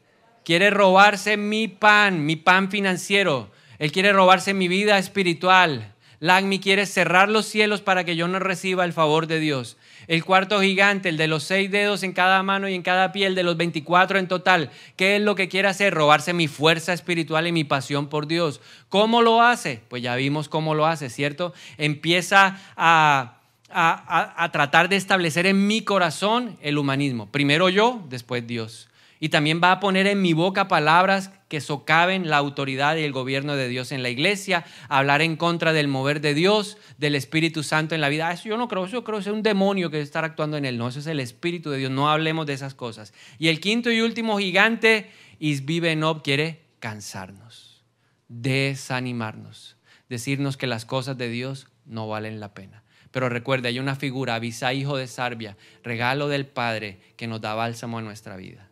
Quiere 0.44 0.70
robarse 0.70 1.36
mi 1.36 1.68
pan, 1.68 2.26
mi 2.26 2.34
pan 2.34 2.70
financiero. 2.70 3.52
Él 3.78 3.92
quiere 3.92 4.12
robarse 4.12 4.54
mi 4.54 4.66
vida 4.66 4.98
espiritual. 4.98 5.94
Lagmi 6.20 6.58
quiere 6.58 6.86
cerrar 6.86 7.28
los 7.28 7.46
cielos 7.46 7.82
para 7.82 8.04
que 8.04 8.16
yo 8.16 8.28
no 8.28 8.38
reciba 8.38 8.84
el 8.84 8.92
favor 8.92 9.26
de 9.26 9.40
Dios. 9.40 9.76
El 10.06 10.24
cuarto 10.24 10.60
gigante, 10.60 11.08
el 11.08 11.16
de 11.16 11.28
los 11.28 11.44
seis 11.44 11.70
dedos 11.70 12.02
en 12.02 12.12
cada 12.12 12.42
mano 12.42 12.68
y 12.68 12.74
en 12.74 12.82
cada 12.82 13.12
piel, 13.12 13.34
de 13.34 13.42
los 13.42 13.56
24 13.56 14.18
en 14.18 14.28
total, 14.28 14.70
¿qué 14.96 15.16
es 15.16 15.22
lo 15.22 15.34
que 15.34 15.48
quiere 15.48 15.68
hacer? 15.68 15.94
Robarse 15.94 16.32
mi 16.32 16.48
fuerza 16.48 16.92
espiritual 16.92 17.46
y 17.46 17.52
mi 17.52 17.64
pasión 17.64 18.08
por 18.08 18.26
Dios. 18.26 18.60
¿Cómo 18.88 19.22
lo 19.22 19.42
hace? 19.42 19.82
Pues 19.88 20.02
ya 20.02 20.14
vimos 20.16 20.48
cómo 20.48 20.74
lo 20.74 20.86
hace, 20.86 21.10
¿cierto? 21.10 21.54
Empieza 21.78 22.58
a, 22.76 23.38
a, 23.70 24.44
a 24.44 24.52
tratar 24.52 24.88
de 24.88 24.96
establecer 24.96 25.46
en 25.46 25.66
mi 25.66 25.82
corazón 25.82 26.56
el 26.60 26.78
humanismo. 26.78 27.30
Primero 27.30 27.68
yo, 27.68 28.04
después 28.08 28.46
Dios. 28.46 28.88
Y 29.24 29.30
también 29.30 29.58
va 29.64 29.72
a 29.72 29.80
poner 29.80 30.06
en 30.06 30.20
mi 30.20 30.34
boca 30.34 30.68
palabras 30.68 31.30
que 31.48 31.62
socaven 31.62 32.28
la 32.28 32.36
autoridad 32.36 32.96
y 32.96 33.04
el 33.04 33.12
gobierno 33.12 33.56
de 33.56 33.68
Dios 33.68 33.90
en 33.90 34.02
la 34.02 34.10
iglesia, 34.10 34.66
hablar 34.90 35.22
en 35.22 35.38
contra 35.38 35.72
del 35.72 35.88
mover 35.88 36.20
de 36.20 36.34
Dios, 36.34 36.76
del 36.98 37.14
Espíritu 37.14 37.62
Santo 37.62 37.94
en 37.94 38.02
la 38.02 38.10
vida. 38.10 38.30
Eso 38.30 38.50
yo 38.50 38.58
no 38.58 38.68
creo, 38.68 38.84
yo 38.86 39.02
creo 39.02 39.16
que 39.16 39.22
es 39.22 39.34
un 39.34 39.42
demonio 39.42 39.90
que 39.90 40.02
está 40.02 40.18
actuando 40.18 40.58
en 40.58 40.66
él. 40.66 40.76
No, 40.76 40.88
eso 40.88 40.98
es 40.98 41.06
el 41.06 41.20
Espíritu 41.20 41.70
de 41.70 41.78
Dios. 41.78 41.90
No 41.90 42.10
hablemos 42.10 42.44
de 42.44 42.52
esas 42.52 42.74
cosas. 42.74 43.14
Y 43.38 43.48
el 43.48 43.60
quinto 43.60 43.90
y 43.90 44.02
último 44.02 44.36
gigante, 44.38 45.10
Isbibenob, 45.38 46.22
quiere 46.22 46.60
cansarnos, 46.78 47.82
desanimarnos, 48.28 49.78
decirnos 50.10 50.58
que 50.58 50.66
las 50.66 50.84
cosas 50.84 51.16
de 51.16 51.30
Dios 51.30 51.68
no 51.86 52.08
valen 52.08 52.40
la 52.40 52.52
pena. 52.52 52.82
Pero 53.10 53.30
recuerde, 53.30 53.68
hay 53.68 53.78
una 53.78 53.96
figura, 53.96 54.34
Abisá, 54.34 54.74
hijo 54.74 54.98
de 54.98 55.06
Sarbia, 55.06 55.56
regalo 55.82 56.28
del 56.28 56.44
Padre 56.44 57.00
que 57.16 57.26
nos 57.26 57.40
da 57.40 57.54
bálsamo 57.54 57.96
a 57.96 58.02
nuestra 58.02 58.36
vida. 58.36 58.68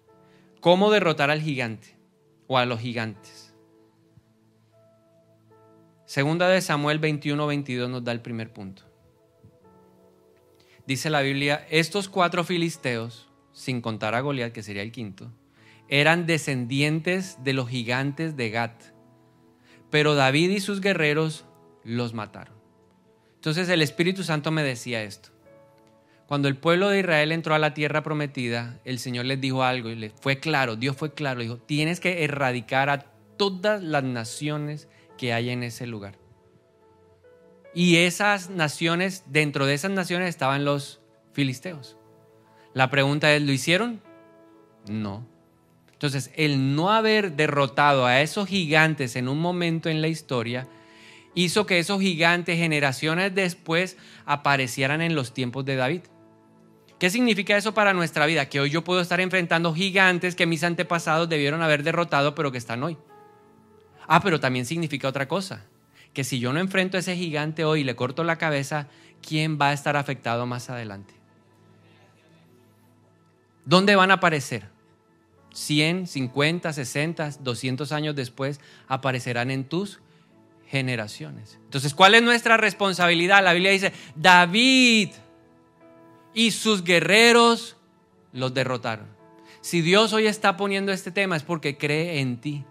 ¿Cómo 0.62 0.92
derrotar 0.92 1.28
al 1.32 1.42
gigante 1.42 1.98
o 2.46 2.56
a 2.56 2.64
los 2.66 2.78
gigantes? 2.78 3.52
Segunda 6.04 6.48
de 6.48 6.60
Samuel 6.60 7.00
21, 7.00 7.44
22 7.48 7.90
nos 7.90 8.04
da 8.04 8.12
el 8.12 8.20
primer 8.20 8.52
punto. 8.52 8.84
Dice 10.86 11.10
la 11.10 11.20
Biblia, 11.20 11.66
estos 11.68 12.08
cuatro 12.08 12.44
filisteos, 12.44 13.28
sin 13.52 13.80
contar 13.80 14.14
a 14.14 14.20
Goliat, 14.20 14.52
que 14.52 14.62
sería 14.62 14.82
el 14.82 14.92
quinto, 14.92 15.32
eran 15.88 16.26
descendientes 16.26 17.42
de 17.42 17.54
los 17.54 17.68
gigantes 17.68 18.36
de 18.36 18.50
Gat, 18.50 18.84
pero 19.90 20.14
David 20.14 20.50
y 20.50 20.60
sus 20.60 20.80
guerreros 20.80 21.44
los 21.82 22.14
mataron. 22.14 22.54
Entonces 23.34 23.68
el 23.68 23.82
Espíritu 23.82 24.22
Santo 24.22 24.52
me 24.52 24.62
decía 24.62 25.02
esto. 25.02 25.31
Cuando 26.32 26.48
el 26.48 26.56
pueblo 26.56 26.88
de 26.88 27.00
Israel 27.00 27.30
entró 27.30 27.54
a 27.54 27.58
la 27.58 27.74
tierra 27.74 28.02
prometida, 28.02 28.80
el 28.86 28.98
Señor 28.98 29.26
les 29.26 29.38
dijo 29.38 29.64
algo 29.64 29.90
y 29.90 29.96
les 29.96 30.14
fue 30.18 30.40
claro, 30.40 30.76
Dios 30.76 30.96
fue 30.96 31.12
claro, 31.12 31.42
dijo, 31.42 31.58
tienes 31.58 32.00
que 32.00 32.24
erradicar 32.24 32.88
a 32.88 33.00
todas 33.36 33.82
las 33.82 34.02
naciones 34.02 34.88
que 35.18 35.34
hay 35.34 35.50
en 35.50 35.62
ese 35.62 35.86
lugar. 35.86 36.14
Y 37.74 37.96
esas 37.96 38.48
naciones, 38.48 39.24
dentro 39.26 39.66
de 39.66 39.74
esas 39.74 39.90
naciones 39.90 40.30
estaban 40.30 40.64
los 40.64 41.02
filisteos. 41.34 41.98
La 42.72 42.88
pregunta 42.88 43.30
es, 43.34 43.42
¿lo 43.42 43.52
hicieron? 43.52 44.00
No. 44.88 45.26
Entonces, 45.92 46.30
el 46.34 46.74
no 46.74 46.92
haber 46.92 47.32
derrotado 47.32 48.06
a 48.06 48.22
esos 48.22 48.48
gigantes 48.48 49.16
en 49.16 49.28
un 49.28 49.38
momento 49.38 49.90
en 49.90 50.00
la 50.00 50.08
historia 50.08 50.66
hizo 51.34 51.66
que 51.66 51.78
esos 51.78 52.00
gigantes 52.00 52.56
generaciones 52.56 53.34
después 53.34 53.98
aparecieran 54.24 55.02
en 55.02 55.14
los 55.14 55.34
tiempos 55.34 55.66
de 55.66 55.76
David. 55.76 56.00
¿Qué 57.02 57.10
significa 57.10 57.56
eso 57.56 57.74
para 57.74 57.92
nuestra 57.94 58.26
vida? 58.26 58.48
Que 58.48 58.60
hoy 58.60 58.70
yo 58.70 58.84
puedo 58.84 59.00
estar 59.00 59.20
enfrentando 59.20 59.74
gigantes 59.74 60.36
que 60.36 60.46
mis 60.46 60.62
antepasados 60.62 61.28
debieron 61.28 61.60
haber 61.60 61.82
derrotado, 61.82 62.36
pero 62.36 62.52
que 62.52 62.58
están 62.58 62.80
hoy. 62.84 62.96
Ah, 64.06 64.20
pero 64.22 64.38
también 64.38 64.66
significa 64.66 65.08
otra 65.08 65.26
cosa. 65.26 65.64
Que 66.12 66.22
si 66.22 66.38
yo 66.38 66.52
no 66.52 66.60
enfrento 66.60 66.96
a 66.96 67.00
ese 67.00 67.16
gigante 67.16 67.64
hoy 67.64 67.80
y 67.80 67.82
le 67.82 67.96
corto 67.96 68.22
la 68.22 68.38
cabeza, 68.38 68.86
¿quién 69.20 69.58
va 69.60 69.70
a 69.70 69.72
estar 69.72 69.96
afectado 69.96 70.46
más 70.46 70.70
adelante? 70.70 71.12
¿Dónde 73.64 73.96
van 73.96 74.12
a 74.12 74.14
aparecer? 74.14 74.68
100, 75.54 76.06
50, 76.06 76.72
60, 76.72 77.30
200 77.40 77.90
años 77.90 78.14
después 78.14 78.60
aparecerán 78.86 79.50
en 79.50 79.64
tus 79.64 79.98
generaciones. 80.68 81.58
Entonces, 81.64 81.94
¿cuál 81.94 82.14
es 82.14 82.22
nuestra 82.22 82.58
responsabilidad? 82.58 83.42
La 83.42 83.54
Biblia 83.54 83.72
dice, 83.72 83.92
David 84.14 85.10
y 86.34 86.50
sus 86.52 86.84
guerreros 86.84 87.76
los 88.32 88.54
derrotaron. 88.54 89.06
Si 89.60 89.80
Dios 89.80 90.12
hoy 90.12 90.26
está 90.26 90.56
poniendo 90.56 90.92
este 90.92 91.10
tema 91.10 91.36
es 91.36 91.42
porque 91.42 91.76
cree 91.76 92.20
en 92.20 92.40
ti. 92.40 92.64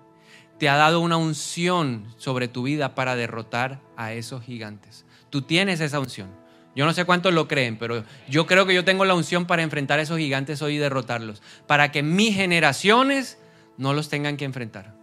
Te 0.59 0.70
ha 0.70 0.76
dado 0.76 0.99
una 0.99 1.18
unción 1.18 2.05
sobre 2.18 2.47
tu 2.47 2.64
vida 2.64 2.93
para 2.93 3.16
derrotar 3.16 3.80
a 3.95 4.14
esos 4.14 4.43
gigantes. 4.43 5.05
Tú 5.30 5.41
tienes 5.41 5.80
esa 5.80 5.99
unción. 5.99 6.30
Yo 6.76 6.86
no 6.86 6.93
sé 6.93 7.05
cuántos 7.05 7.34
lo 7.34 7.47
creen, 7.47 7.78
pero 7.78 8.03
yo 8.30 8.45
creo 8.45 8.66
que 8.66 8.74
yo 8.74 8.86
tengo 8.86 9.05
la 9.05 9.16
unción 9.16 9.45
para 9.45 9.64
enfrentar 9.64 9.99
a 9.99 10.03
esos 10.03 10.18
gigantes 10.18 10.62
hoy 10.62 10.76
y 10.76 10.78
derrotarlos. 10.78 11.41
Para 11.68 11.91
que 11.91 12.03
mis 12.03 12.36
generaciones 12.36 13.38
no 13.78 13.93
los 13.93 14.09
tengan 14.09 14.38
que 14.38 14.45
enfrentar. 14.45 14.93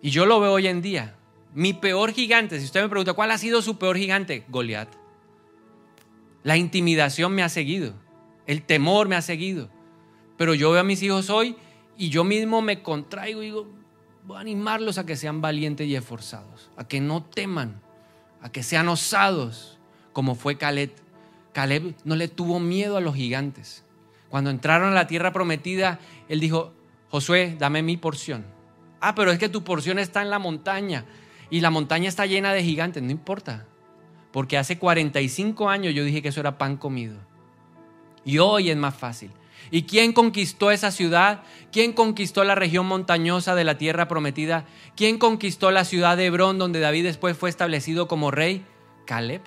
Y 0.00 0.10
yo 0.10 0.26
lo 0.26 0.40
veo 0.40 0.52
hoy 0.52 0.66
en 0.66 0.82
día. 0.82 1.14
Mi 1.54 1.74
peor 1.74 2.12
gigante, 2.12 2.58
si 2.58 2.64
usted 2.64 2.82
me 2.82 2.88
pregunta, 2.88 3.12
¿cuál 3.12 3.30
ha 3.30 3.38
sido 3.38 3.62
su 3.62 3.78
peor 3.78 3.98
gigante? 3.98 4.44
Goliat. 4.48 5.01
La 6.44 6.56
intimidación 6.56 7.32
me 7.34 7.42
ha 7.42 7.48
seguido, 7.48 7.94
el 8.46 8.62
temor 8.62 9.08
me 9.08 9.16
ha 9.16 9.22
seguido. 9.22 9.70
Pero 10.36 10.54
yo 10.54 10.72
veo 10.72 10.80
a 10.80 10.84
mis 10.84 11.02
hijos 11.02 11.30
hoy 11.30 11.56
y 11.96 12.08
yo 12.08 12.24
mismo 12.24 12.62
me 12.62 12.82
contraigo 12.82 13.42
y 13.42 13.46
digo, 13.46 13.68
voy 14.24 14.38
a 14.38 14.40
animarlos 14.40 14.98
a 14.98 15.06
que 15.06 15.16
sean 15.16 15.40
valientes 15.40 15.86
y 15.86 15.94
esforzados, 15.94 16.70
a 16.76 16.88
que 16.88 17.00
no 17.00 17.22
teman, 17.22 17.80
a 18.40 18.50
que 18.50 18.64
sean 18.64 18.88
osados, 18.88 19.78
como 20.12 20.34
fue 20.34 20.58
Caleb. 20.58 20.90
Caleb 21.52 21.94
no 22.04 22.16
le 22.16 22.26
tuvo 22.26 22.58
miedo 22.58 22.96
a 22.96 23.00
los 23.00 23.14
gigantes. 23.14 23.84
Cuando 24.28 24.50
entraron 24.50 24.90
a 24.90 24.94
la 24.94 25.06
tierra 25.06 25.32
prometida, 25.32 26.00
él 26.28 26.40
dijo, 26.40 26.72
Josué, 27.10 27.54
dame 27.58 27.82
mi 27.82 27.96
porción. 27.96 28.44
Ah, 29.00 29.14
pero 29.14 29.30
es 29.30 29.38
que 29.38 29.48
tu 29.48 29.62
porción 29.62 29.98
está 29.98 30.22
en 30.22 30.30
la 30.30 30.38
montaña 30.38 31.04
y 31.50 31.60
la 31.60 31.70
montaña 31.70 32.08
está 32.08 32.26
llena 32.26 32.52
de 32.52 32.64
gigantes, 32.64 33.02
no 33.02 33.10
importa 33.10 33.66
porque 34.32 34.58
hace 34.58 34.78
45 34.78 35.68
años 35.68 35.94
yo 35.94 36.04
dije 36.04 36.22
que 36.22 36.28
eso 36.28 36.40
era 36.40 36.58
pan 36.58 36.76
comido. 36.76 37.16
Y 38.24 38.38
hoy 38.38 38.70
es 38.70 38.76
más 38.76 38.94
fácil. 38.94 39.30
¿Y 39.70 39.84
quién 39.84 40.12
conquistó 40.12 40.70
esa 40.70 40.90
ciudad? 40.90 41.42
¿Quién 41.70 41.92
conquistó 41.92 42.44
la 42.44 42.54
región 42.54 42.86
montañosa 42.86 43.54
de 43.54 43.64
la 43.64 43.78
tierra 43.78 44.08
prometida? 44.08 44.64
¿Quién 44.96 45.18
conquistó 45.18 45.70
la 45.70 45.84
ciudad 45.84 46.16
de 46.16 46.26
Hebrón 46.26 46.58
donde 46.58 46.80
David 46.80 47.04
después 47.04 47.36
fue 47.36 47.50
establecido 47.50 48.08
como 48.08 48.30
rey? 48.30 48.64
Caleb. 49.06 49.42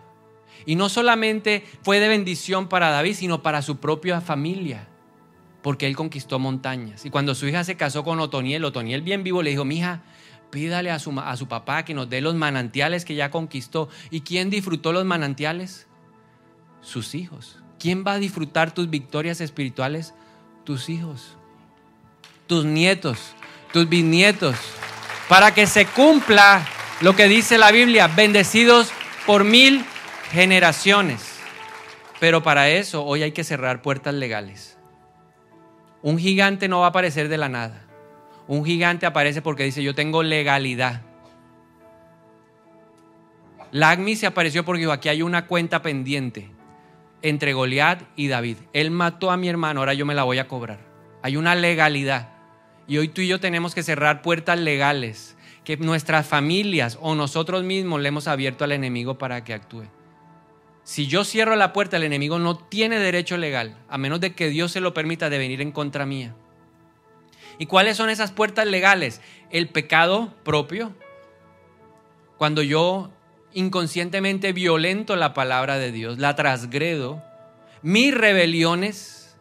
Y 0.66 0.76
no 0.76 0.90
solamente 0.90 1.64
fue 1.84 2.00
de 2.00 2.08
bendición 2.08 2.68
para 2.68 2.90
David, 2.90 3.16
sino 3.16 3.44
para 3.44 3.62
su 3.62 3.78
propia 3.78 4.22
familia, 4.22 4.88
porque 5.62 5.86
él 5.86 5.96
conquistó 5.96 6.40
montañas. 6.40 7.06
Y 7.06 7.10
cuando 7.10 7.36
su 7.36 7.48
hija 7.48 7.64
se 7.64 7.76
casó 7.76 8.04
con 8.04 8.20
Otoniel, 8.20 8.66
Otoniel 8.66 9.02
bien 9.02 9.24
vivo 9.24 9.44
le 9.44 9.52
dijo, 9.52 9.66
mija, 9.66 10.04
Pídale 10.56 10.90
a 10.90 11.00
su, 11.00 11.20
a 11.20 11.36
su 11.36 11.50
papá 11.50 11.84
que 11.84 11.94
nos 11.94 12.10
dé 12.10 12.22
los 12.22 12.34
manantiales 12.34 13.04
que 13.04 13.14
ya 13.14 13.30
conquistó. 13.30 13.90
¿Y 14.10 14.22
quién 14.22 14.50
disfrutó 14.50 14.94
los 14.94 15.04
manantiales? 15.04 15.86
Sus 16.80 17.14
hijos. 17.14 17.58
¿Quién 17.78 18.06
va 18.08 18.14
a 18.14 18.20
disfrutar 18.20 18.74
tus 18.74 18.90
victorias 18.90 19.42
espirituales? 19.42 20.14
Tus 20.64 20.88
hijos, 20.88 21.36
tus 22.48 22.64
nietos, 22.64 23.36
tus 23.74 23.90
bisnietos. 23.90 24.56
Para 25.28 25.54
que 25.54 25.68
se 25.68 25.88
cumpla 25.88 26.66
lo 27.02 27.18
que 27.18 27.28
dice 27.28 27.58
la 27.58 27.74
Biblia, 27.74 28.08
bendecidos 28.08 28.94
por 29.26 29.44
mil 29.44 29.84
generaciones. 30.32 31.36
Pero 32.22 32.44
para 32.44 32.70
eso 32.70 33.04
hoy 33.04 33.24
hay 33.24 33.34
que 33.34 33.44
cerrar 33.44 33.82
puertas 33.82 34.14
legales. 34.14 34.78
Un 36.02 36.18
gigante 36.18 36.70
no 36.70 36.80
va 36.80 36.86
a 36.86 36.90
aparecer 36.92 37.28
de 37.28 37.38
la 37.38 37.50
nada. 37.50 37.85
Un 38.48 38.64
gigante 38.66 39.06
aparece 39.06 39.42
porque 39.42 39.64
dice, 39.64 39.84
yo 39.84 39.96
tengo 39.96 40.24
legalidad. 40.24 41.02
Lagmi 43.72 44.16
se 44.16 44.28
apareció 44.28 44.64
porque 44.64 44.82
dijo, 44.82 44.92
aquí 44.92 45.10
hay 45.10 45.22
una 45.22 45.48
cuenta 45.48 45.82
pendiente 45.82 46.50
entre 47.22 47.54
Goliat 47.54 48.04
y 48.16 48.28
David. 48.28 48.58
Él 48.72 48.92
mató 48.92 49.32
a 49.32 49.38
mi 49.38 49.50
hermano, 49.50 49.80
ahora 49.80 49.94
yo 49.94 50.06
me 50.06 50.14
la 50.14 50.24
voy 50.24 50.38
a 50.38 50.48
cobrar. 50.48 50.80
Hay 51.24 51.38
una 51.38 51.56
legalidad. 51.56 52.30
Y 52.88 53.00
hoy 53.00 53.08
tú 53.08 53.22
y 53.22 53.28
yo 53.28 53.40
tenemos 53.40 53.74
que 53.74 53.82
cerrar 53.82 54.22
puertas 54.22 54.60
legales 54.60 55.36
que 55.64 55.76
nuestras 55.78 56.28
familias 56.28 57.00
o 57.02 57.16
nosotros 57.16 57.64
mismos 57.64 58.00
le 58.00 58.10
hemos 58.10 58.28
abierto 58.28 58.64
al 58.64 58.72
enemigo 58.72 59.18
para 59.18 59.44
que 59.44 59.54
actúe. 59.54 59.86
Si 60.84 61.08
yo 61.08 61.24
cierro 61.24 61.56
la 61.56 61.74
puerta, 61.74 61.98
el 61.98 62.04
enemigo 62.04 62.38
no 62.38 62.56
tiene 62.58 63.00
derecho 63.00 63.38
legal, 63.38 63.76
a 63.90 63.98
menos 63.98 64.22
de 64.22 64.36
que 64.36 64.50
Dios 64.50 64.72
se 64.72 64.82
lo 64.82 64.94
permita 64.94 65.32
de 65.32 65.40
venir 65.40 65.62
en 65.62 65.72
contra 65.72 66.06
mía. 66.06 66.36
¿Y 67.58 67.66
cuáles 67.68 67.98
son 67.98 68.10
esas 68.10 68.32
puertas 68.32 68.66
legales? 68.68 69.22
El 69.50 69.70
pecado 69.70 70.34
propio. 70.44 70.94
Cuando 72.38 72.62
yo 72.62 73.12
inconscientemente 73.54 74.52
violento 74.52 75.16
la 75.16 75.34
palabra 75.34 75.78
de 75.78 75.92
Dios, 75.92 76.20
la 76.20 76.36
transgredo. 76.36 77.24
Mis 77.82 78.14
rebeliones, 78.14 79.38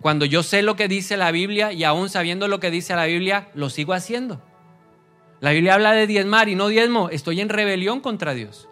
cuando 0.00 0.24
yo 0.24 0.42
sé 0.42 0.62
lo 0.62 0.76
que 0.76 0.88
dice 0.88 1.16
la 1.16 1.32
Biblia 1.32 1.72
y 1.72 1.84
aún 1.84 2.08
sabiendo 2.08 2.48
lo 2.48 2.60
que 2.60 2.70
dice 2.70 2.94
la 2.94 3.06
Biblia, 3.06 3.48
lo 3.54 3.68
sigo 3.68 3.92
haciendo. 3.92 4.40
La 5.40 5.50
Biblia 5.50 5.74
habla 5.74 5.92
de 5.92 6.06
diezmar 6.06 6.48
y 6.48 6.54
no 6.54 6.68
diezmo, 6.68 7.10
estoy 7.10 7.40
en 7.40 7.48
rebelión 7.48 8.00
contra 8.00 8.32
Dios. 8.32 8.68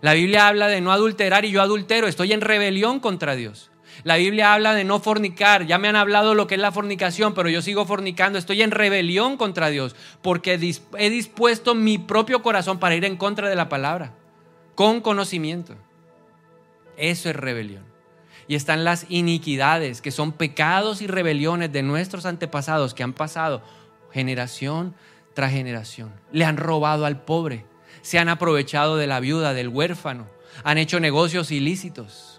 La 0.00 0.14
Biblia 0.14 0.48
habla 0.48 0.66
de 0.66 0.80
no 0.80 0.90
adulterar 0.90 1.44
y 1.44 1.52
yo 1.52 1.62
adultero, 1.62 2.08
estoy 2.08 2.32
en 2.32 2.40
rebelión 2.40 2.98
contra 2.98 3.36
Dios. 3.36 3.70
La 4.04 4.16
Biblia 4.16 4.54
habla 4.54 4.74
de 4.74 4.84
no 4.84 5.00
fornicar. 5.00 5.66
Ya 5.66 5.78
me 5.78 5.88
han 5.88 5.96
hablado 5.96 6.34
lo 6.34 6.46
que 6.46 6.54
es 6.54 6.60
la 6.60 6.72
fornicación, 6.72 7.34
pero 7.34 7.48
yo 7.48 7.62
sigo 7.62 7.84
fornicando. 7.84 8.38
Estoy 8.38 8.62
en 8.62 8.70
rebelión 8.70 9.36
contra 9.36 9.70
Dios 9.70 9.96
porque 10.22 10.54
he 10.98 11.10
dispuesto 11.10 11.74
mi 11.74 11.98
propio 11.98 12.42
corazón 12.42 12.78
para 12.78 12.94
ir 12.94 13.04
en 13.04 13.16
contra 13.16 13.48
de 13.48 13.56
la 13.56 13.68
palabra, 13.68 14.12
con 14.74 15.00
conocimiento. 15.00 15.74
Eso 16.96 17.28
es 17.28 17.36
rebelión. 17.36 17.84
Y 18.46 18.54
están 18.54 18.84
las 18.84 19.06
iniquidades, 19.10 20.00
que 20.00 20.10
son 20.10 20.32
pecados 20.32 21.02
y 21.02 21.06
rebeliones 21.06 21.70
de 21.70 21.82
nuestros 21.82 22.24
antepasados 22.24 22.94
que 22.94 23.02
han 23.02 23.12
pasado 23.12 23.62
generación 24.10 24.94
tras 25.34 25.52
generación. 25.52 26.12
Le 26.32 26.44
han 26.44 26.56
robado 26.56 27.04
al 27.04 27.20
pobre, 27.20 27.66
se 28.00 28.18
han 28.18 28.30
aprovechado 28.30 28.96
de 28.96 29.06
la 29.06 29.20
viuda, 29.20 29.52
del 29.52 29.68
huérfano, 29.68 30.26
han 30.64 30.78
hecho 30.78 30.98
negocios 30.98 31.50
ilícitos 31.50 32.37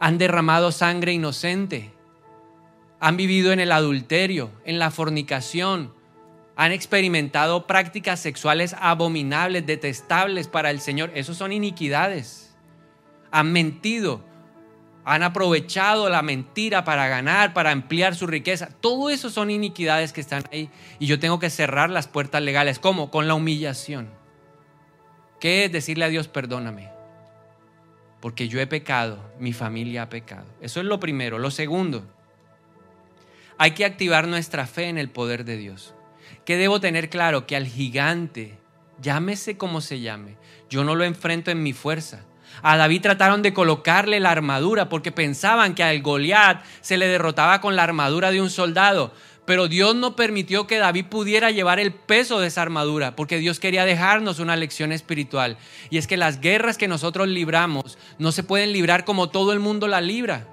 han 0.00 0.18
derramado 0.18 0.72
sangre 0.72 1.12
inocente, 1.12 1.92
han 3.00 3.16
vivido 3.16 3.52
en 3.52 3.60
el 3.60 3.70
adulterio, 3.70 4.50
en 4.64 4.78
la 4.78 4.90
fornicación, 4.90 5.92
han 6.56 6.72
experimentado 6.72 7.66
prácticas 7.66 8.20
sexuales 8.20 8.74
abominables, 8.78 9.64
detestables 9.64 10.48
para 10.48 10.70
el 10.70 10.80
Señor. 10.80 11.10
Esos 11.14 11.38
son 11.38 11.52
iniquidades. 11.52 12.54
Han 13.30 13.52
mentido, 13.52 14.22
han 15.04 15.22
aprovechado 15.22 16.10
la 16.10 16.20
mentira 16.20 16.84
para 16.84 17.08
ganar, 17.08 17.54
para 17.54 17.70
ampliar 17.70 18.14
su 18.14 18.26
riqueza. 18.26 18.68
Todo 18.80 19.08
eso 19.08 19.30
son 19.30 19.50
iniquidades 19.50 20.12
que 20.12 20.20
están 20.20 20.44
ahí. 20.52 20.68
Y 20.98 21.06
yo 21.06 21.18
tengo 21.18 21.38
que 21.38 21.48
cerrar 21.48 21.88
las 21.88 22.08
puertas 22.08 22.42
legales. 22.42 22.78
¿Cómo? 22.78 23.10
Con 23.10 23.26
la 23.26 23.34
humillación. 23.34 24.10
¿Qué 25.40 25.64
es 25.64 25.72
decirle 25.72 26.04
a 26.04 26.08
Dios, 26.08 26.28
perdóname? 26.28 26.99
Porque 28.20 28.48
yo 28.48 28.60
he 28.60 28.66
pecado, 28.66 29.18
mi 29.38 29.52
familia 29.52 30.02
ha 30.02 30.08
pecado. 30.08 30.46
Eso 30.60 30.80
es 30.80 30.86
lo 30.86 31.00
primero. 31.00 31.38
Lo 31.38 31.50
segundo, 31.50 32.04
hay 33.58 33.72
que 33.72 33.84
activar 33.84 34.28
nuestra 34.28 34.66
fe 34.66 34.84
en 34.84 34.98
el 34.98 35.10
poder 35.10 35.44
de 35.44 35.56
Dios. 35.56 35.94
Que 36.44 36.56
debo 36.56 36.80
tener 36.80 37.10
claro 37.10 37.46
que 37.46 37.56
al 37.56 37.66
gigante, 37.66 38.58
llámese 39.00 39.56
como 39.56 39.80
se 39.80 40.00
llame, 40.00 40.36
yo 40.68 40.84
no 40.84 40.94
lo 40.94 41.04
enfrento 41.04 41.50
en 41.50 41.62
mi 41.62 41.72
fuerza. 41.72 42.24
A 42.62 42.76
David 42.76 43.02
trataron 43.02 43.42
de 43.42 43.54
colocarle 43.54 44.20
la 44.20 44.30
armadura 44.30 44.88
porque 44.88 45.12
pensaban 45.12 45.74
que 45.74 45.82
al 45.82 46.02
Goliat 46.02 46.62
se 46.80 46.98
le 46.98 47.06
derrotaba 47.06 47.60
con 47.60 47.76
la 47.76 47.84
armadura 47.84 48.30
de 48.30 48.40
un 48.40 48.50
soldado. 48.50 49.14
Pero 49.50 49.66
Dios 49.66 49.96
no 49.96 50.14
permitió 50.14 50.68
que 50.68 50.78
David 50.78 51.06
pudiera 51.06 51.50
llevar 51.50 51.80
el 51.80 51.92
peso 51.92 52.38
de 52.38 52.46
esa 52.46 52.62
armadura, 52.62 53.16
porque 53.16 53.38
Dios 53.38 53.58
quería 53.58 53.84
dejarnos 53.84 54.38
una 54.38 54.54
lección 54.54 54.92
espiritual. 54.92 55.56
Y 55.90 55.98
es 55.98 56.06
que 56.06 56.16
las 56.16 56.40
guerras 56.40 56.78
que 56.78 56.86
nosotros 56.86 57.26
libramos 57.26 57.98
no 58.20 58.30
se 58.30 58.44
pueden 58.44 58.72
librar 58.72 59.04
como 59.04 59.30
todo 59.30 59.52
el 59.52 59.58
mundo 59.58 59.88
la 59.88 60.00
libra. 60.00 60.46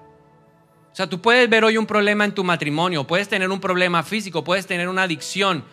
O 0.91 0.95
sea, 0.95 1.07
tú 1.07 1.21
puedes 1.21 1.47
ver 1.47 1.63
hoy 1.63 1.77
un 1.77 1.85
problema 1.85 2.25
en 2.25 2.33
tu 2.33 2.43
matrimonio, 2.43 3.05
puedes 3.05 3.29
tener 3.29 3.51
un 3.51 3.59
problema 3.59 4.01
físico, 4.01 4.43
puedes 4.43 4.65
tener 4.65 4.89
una 4.89 5.03
adicción. 5.03 5.63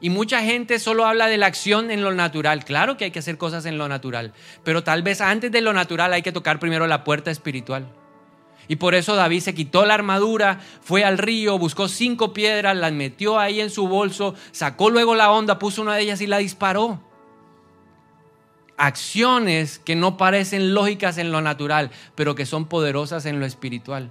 Y 0.00 0.10
mucha 0.10 0.42
gente 0.42 0.80
solo 0.80 1.06
habla 1.06 1.28
de 1.28 1.36
la 1.36 1.46
acción 1.46 1.92
en 1.92 2.02
lo 2.02 2.12
natural. 2.12 2.64
Claro 2.64 2.96
que 2.96 3.04
hay 3.04 3.12
que 3.12 3.20
hacer 3.20 3.38
cosas 3.38 3.66
en 3.66 3.78
lo 3.78 3.88
natural, 3.88 4.32
pero 4.64 4.82
tal 4.82 5.04
vez 5.04 5.20
antes 5.20 5.52
de 5.52 5.60
lo 5.60 5.72
natural 5.72 6.12
hay 6.12 6.22
que 6.22 6.32
tocar 6.32 6.58
primero 6.58 6.88
la 6.88 7.04
puerta 7.04 7.30
espiritual. 7.30 7.86
Y 8.68 8.76
por 8.76 8.94
eso 8.94 9.14
David 9.14 9.40
se 9.40 9.54
quitó 9.54 9.84
la 9.84 9.94
armadura, 9.94 10.60
fue 10.80 11.04
al 11.04 11.18
río, 11.18 11.58
buscó 11.58 11.88
cinco 11.88 12.32
piedras, 12.32 12.76
las 12.76 12.92
metió 12.92 13.38
ahí 13.38 13.60
en 13.60 13.70
su 13.70 13.88
bolso, 13.88 14.34
sacó 14.52 14.90
luego 14.90 15.14
la 15.14 15.30
onda, 15.30 15.58
puso 15.58 15.82
una 15.82 15.94
de 15.94 16.02
ellas 16.02 16.20
y 16.20 16.26
la 16.26 16.38
disparó. 16.38 17.00
Acciones 18.76 19.78
que 19.78 19.94
no 19.94 20.16
parecen 20.16 20.74
lógicas 20.74 21.18
en 21.18 21.30
lo 21.30 21.40
natural, 21.40 21.90
pero 22.14 22.34
que 22.34 22.46
son 22.46 22.66
poderosas 22.66 23.26
en 23.26 23.38
lo 23.38 23.46
espiritual. 23.46 24.10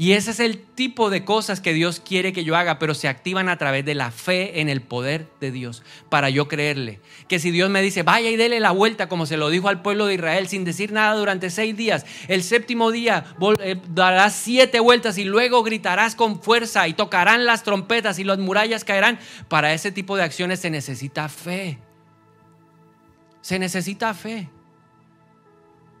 Y 0.00 0.12
ese 0.12 0.30
es 0.30 0.38
el 0.38 0.58
tipo 0.60 1.10
de 1.10 1.24
cosas 1.24 1.60
que 1.60 1.72
Dios 1.72 1.98
quiere 1.98 2.32
que 2.32 2.44
yo 2.44 2.56
haga, 2.56 2.78
pero 2.78 2.94
se 2.94 3.08
activan 3.08 3.48
a 3.48 3.58
través 3.58 3.84
de 3.84 3.96
la 3.96 4.12
fe 4.12 4.60
en 4.60 4.68
el 4.68 4.80
poder 4.80 5.26
de 5.40 5.50
Dios, 5.50 5.82
para 6.08 6.30
yo 6.30 6.46
creerle. 6.46 7.00
Que 7.26 7.40
si 7.40 7.50
Dios 7.50 7.68
me 7.68 7.82
dice, 7.82 8.04
vaya 8.04 8.30
y 8.30 8.36
dele 8.36 8.60
la 8.60 8.70
vuelta, 8.70 9.08
como 9.08 9.26
se 9.26 9.36
lo 9.36 9.50
dijo 9.50 9.68
al 9.68 9.82
pueblo 9.82 10.06
de 10.06 10.14
Israel, 10.14 10.46
sin 10.46 10.64
decir 10.64 10.92
nada 10.92 11.16
durante 11.16 11.50
seis 11.50 11.76
días, 11.76 12.06
el 12.28 12.44
séptimo 12.44 12.92
día 12.92 13.24
eh, 13.60 13.74
darás 13.88 14.36
siete 14.36 14.78
vueltas 14.78 15.18
y 15.18 15.24
luego 15.24 15.64
gritarás 15.64 16.14
con 16.14 16.40
fuerza 16.40 16.86
y 16.86 16.94
tocarán 16.94 17.44
las 17.44 17.64
trompetas 17.64 18.20
y 18.20 18.24
las 18.24 18.38
murallas 18.38 18.84
caerán. 18.84 19.18
Para 19.48 19.74
ese 19.74 19.90
tipo 19.90 20.16
de 20.16 20.22
acciones 20.22 20.60
se 20.60 20.70
necesita 20.70 21.28
fe. 21.28 21.80
Se 23.40 23.58
necesita 23.58 24.14
fe. 24.14 24.48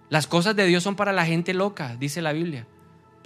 Las 0.08 0.28
cosas 0.28 0.54
de 0.54 0.66
Dios 0.66 0.84
son 0.84 0.94
para 0.94 1.12
la 1.12 1.26
gente 1.26 1.52
loca, 1.52 1.96
dice 1.98 2.22
la 2.22 2.32
Biblia. 2.32 2.64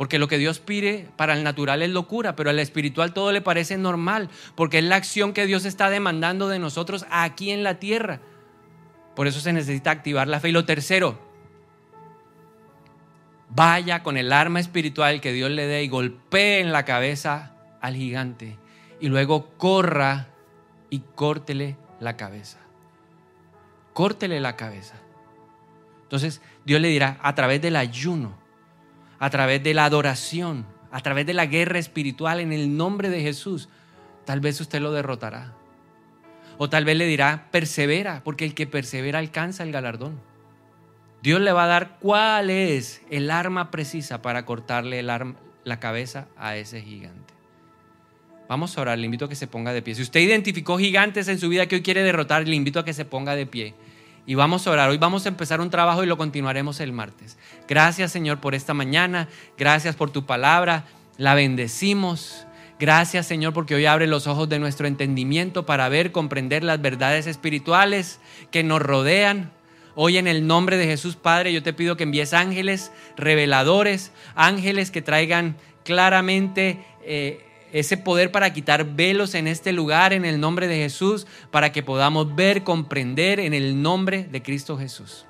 Porque 0.02 0.18
lo 0.18 0.26
que 0.26 0.38
Dios 0.38 0.58
pide 0.58 1.08
para 1.14 1.32
el 1.32 1.44
natural 1.44 1.80
es 1.80 1.90
locura, 1.90 2.34
pero 2.34 2.50
al 2.50 2.58
espiritual 2.58 3.14
todo 3.14 3.30
le 3.30 3.40
parece 3.40 3.78
normal, 3.78 4.30
porque 4.56 4.78
es 4.78 4.84
la 4.84 4.96
acción 4.96 5.32
que 5.32 5.46
Dios 5.46 5.64
está 5.64 5.90
demandando 5.90 6.48
de 6.48 6.58
nosotros 6.58 7.06
aquí 7.08 7.52
en 7.52 7.62
la 7.62 7.78
tierra. 7.78 8.18
Por 9.14 9.28
eso 9.28 9.38
se 9.38 9.52
necesita 9.52 9.92
activar 9.92 10.26
la 10.26 10.40
fe. 10.40 10.48
Y 10.48 10.52
lo 10.52 10.64
tercero, 10.64 11.20
vaya 13.48 14.02
con 14.02 14.16
el 14.16 14.32
arma 14.32 14.58
espiritual 14.58 15.20
que 15.20 15.32
Dios 15.32 15.52
le 15.52 15.68
dé 15.68 15.84
y 15.84 15.88
golpee 15.88 16.58
en 16.58 16.72
la 16.72 16.84
cabeza 16.84 17.54
al 17.80 17.94
gigante. 17.94 18.58
Y 18.98 19.06
luego 19.06 19.50
corra 19.56 20.30
y 20.90 20.98
córtele 21.14 21.76
la 22.00 22.16
cabeza. 22.16 22.58
Córtele 23.92 24.40
la 24.40 24.56
cabeza. 24.56 24.96
Entonces 26.02 26.42
Dios 26.64 26.80
le 26.80 26.88
dirá 26.88 27.20
a 27.22 27.36
través 27.36 27.62
del 27.62 27.76
ayuno 27.76 28.41
a 29.22 29.30
través 29.30 29.62
de 29.62 29.72
la 29.72 29.84
adoración, 29.84 30.66
a 30.90 31.00
través 31.00 31.24
de 31.26 31.32
la 31.32 31.46
guerra 31.46 31.78
espiritual 31.78 32.40
en 32.40 32.52
el 32.52 32.76
nombre 32.76 33.08
de 33.08 33.20
Jesús, 33.20 33.68
tal 34.24 34.40
vez 34.40 34.60
usted 34.60 34.80
lo 34.80 34.90
derrotará. 34.90 35.52
O 36.58 36.68
tal 36.68 36.84
vez 36.84 36.96
le 36.96 37.06
dirá, 37.06 37.46
persevera, 37.52 38.22
porque 38.24 38.44
el 38.44 38.52
que 38.52 38.66
persevera 38.66 39.20
alcanza 39.20 39.62
el 39.62 39.70
galardón. 39.70 40.20
Dios 41.22 41.40
le 41.40 41.52
va 41.52 41.64
a 41.64 41.68
dar 41.68 41.98
cuál 42.00 42.50
es 42.50 43.00
el 43.10 43.30
arma 43.30 43.70
precisa 43.70 44.22
para 44.22 44.44
cortarle 44.44 45.04
la 45.04 45.78
cabeza 45.78 46.26
a 46.36 46.56
ese 46.56 46.82
gigante. 46.82 47.32
Vamos 48.48 48.76
a 48.76 48.80
orar, 48.80 48.98
le 48.98 49.04
invito 49.04 49.26
a 49.26 49.28
que 49.28 49.36
se 49.36 49.46
ponga 49.46 49.72
de 49.72 49.82
pie. 49.82 49.94
Si 49.94 50.02
usted 50.02 50.18
identificó 50.18 50.78
gigantes 50.78 51.28
en 51.28 51.38
su 51.38 51.48
vida 51.48 51.68
que 51.68 51.76
hoy 51.76 51.82
quiere 51.82 52.02
derrotar, 52.02 52.48
le 52.48 52.56
invito 52.56 52.80
a 52.80 52.84
que 52.84 52.92
se 52.92 53.04
ponga 53.04 53.36
de 53.36 53.46
pie 53.46 53.74
y 54.26 54.34
vamos 54.34 54.66
a 54.66 54.70
orar. 54.70 54.90
Hoy 54.90 54.98
vamos 54.98 55.26
a 55.26 55.28
empezar 55.28 55.60
un 55.60 55.70
trabajo 55.70 56.02
y 56.02 56.06
lo 56.06 56.16
continuaremos 56.16 56.80
el 56.80 56.92
martes. 56.92 57.38
Gracias 57.68 58.12
Señor 58.12 58.40
por 58.40 58.54
esta 58.54 58.74
mañana, 58.74 59.28
gracias 59.58 59.96
por 59.96 60.10
tu 60.10 60.24
palabra, 60.26 60.84
la 61.16 61.34
bendecimos. 61.34 62.46
Gracias 62.78 63.26
Señor 63.26 63.52
porque 63.52 63.74
hoy 63.74 63.86
abre 63.86 64.06
los 64.06 64.26
ojos 64.26 64.48
de 64.48 64.58
nuestro 64.58 64.86
entendimiento 64.86 65.66
para 65.66 65.88
ver, 65.88 66.10
comprender 66.10 66.64
las 66.64 66.80
verdades 66.80 67.26
espirituales 67.26 68.20
que 68.50 68.64
nos 68.64 68.82
rodean. 68.82 69.52
Hoy 69.94 70.16
en 70.16 70.26
el 70.26 70.46
nombre 70.46 70.76
de 70.78 70.86
Jesús 70.86 71.16
Padre 71.16 71.52
yo 71.52 71.62
te 71.62 71.72
pido 71.72 71.96
que 71.96 72.04
envíes 72.04 72.32
ángeles 72.32 72.90
reveladores, 73.16 74.12
ángeles 74.34 74.90
que 74.90 75.02
traigan 75.02 75.56
claramente... 75.84 76.84
Eh, 77.04 77.46
ese 77.72 77.96
poder 77.96 78.30
para 78.30 78.52
quitar 78.52 78.94
velos 78.94 79.34
en 79.34 79.48
este 79.48 79.72
lugar 79.72 80.12
en 80.12 80.24
el 80.24 80.38
nombre 80.38 80.68
de 80.68 80.76
Jesús, 80.76 81.26
para 81.50 81.72
que 81.72 81.82
podamos 81.82 82.34
ver, 82.34 82.62
comprender 82.62 83.40
en 83.40 83.54
el 83.54 83.82
nombre 83.82 84.24
de 84.24 84.42
Cristo 84.42 84.78
Jesús. 84.78 85.26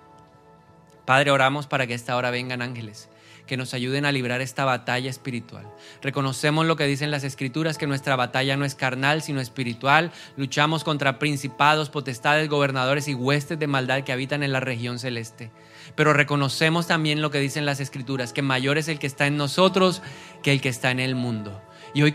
Padre, 1.05 1.31
oramos 1.31 1.67
para 1.67 1.87
que 1.87 1.95
esta 1.95 2.17
hora 2.17 2.31
vengan 2.31 2.63
ángeles 2.63 3.09
que 3.47 3.57
nos 3.57 3.75
ayuden 3.75 4.07
a 4.07 4.13
librar 4.13 4.41
esta 4.41 4.65
batalla 4.65 5.11
espiritual. 5.11 5.67
Reconocemos 6.01 6.65
lo 6.65 6.77
que 6.77 6.87
dicen 6.87 7.11
las 7.11 7.25
escrituras, 7.25 7.77
que 7.77 7.87
nuestra 7.87 8.17
batalla 8.17 8.57
no 8.57 8.65
es 8.65 8.75
carnal, 8.75 9.23
sino 9.23 9.41
espiritual. 9.41 10.13
Luchamos 10.37 10.85
contra 10.85 11.19
principados, 11.19 11.91
potestades, 11.91 12.49
gobernadores 12.49 13.09
y 13.09 13.15
huestes 13.15 13.59
de 13.59 13.67
maldad 13.67 14.05
que 14.05 14.13
habitan 14.13 14.43
en 14.43 14.53
la 14.53 14.61
región 14.61 14.99
celeste. 14.99 15.51
Pero 15.97 16.13
reconocemos 16.13 16.87
también 16.87 17.21
lo 17.21 17.31
que 17.31 17.41
dicen 17.41 17.67
las 17.67 17.81
escrituras, 17.81 18.33
que 18.33 18.43
mayor 18.43 18.79
es 18.79 18.89
el 18.89 18.99
que 18.99 19.07
está 19.07 19.27
en 19.27 19.37
nosotros 19.37 20.03
que 20.43 20.53
el 20.53 20.61
que 20.61 20.69
está 20.69 20.91
en 20.91 21.01
el 21.01 21.15
mundo. 21.15 21.61
Y 21.95 22.03
hoy, 22.03 22.15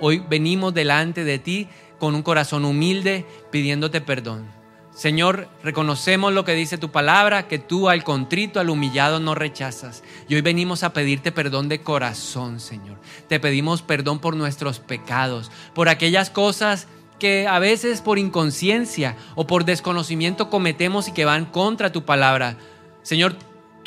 hoy 0.00 0.22
venimos 0.28 0.74
delante 0.74 1.24
de 1.24 1.38
ti 1.38 1.68
con 1.98 2.14
un 2.14 2.22
corazón 2.22 2.64
humilde 2.64 3.26
pidiéndote 3.50 4.00
perdón 4.00 4.58
Señor, 4.98 5.46
reconocemos 5.62 6.32
lo 6.32 6.44
que 6.44 6.56
dice 6.56 6.76
tu 6.76 6.90
palabra, 6.90 7.46
que 7.46 7.60
tú 7.60 7.88
al 7.88 8.02
contrito, 8.02 8.58
al 8.58 8.68
humillado 8.68 9.20
no 9.20 9.36
rechazas. 9.36 10.02
Y 10.26 10.34
hoy 10.34 10.40
venimos 10.40 10.82
a 10.82 10.92
pedirte 10.92 11.30
perdón 11.30 11.68
de 11.68 11.82
corazón, 11.82 12.58
Señor. 12.58 12.98
Te 13.28 13.38
pedimos 13.38 13.80
perdón 13.80 14.18
por 14.18 14.34
nuestros 14.34 14.80
pecados, 14.80 15.52
por 15.72 15.88
aquellas 15.88 16.30
cosas 16.30 16.88
que 17.20 17.46
a 17.46 17.60
veces 17.60 18.00
por 18.00 18.18
inconsciencia 18.18 19.16
o 19.36 19.46
por 19.46 19.64
desconocimiento 19.64 20.50
cometemos 20.50 21.06
y 21.06 21.12
que 21.12 21.24
van 21.24 21.44
contra 21.44 21.92
tu 21.92 22.04
palabra. 22.04 22.56
Señor, 23.04 23.36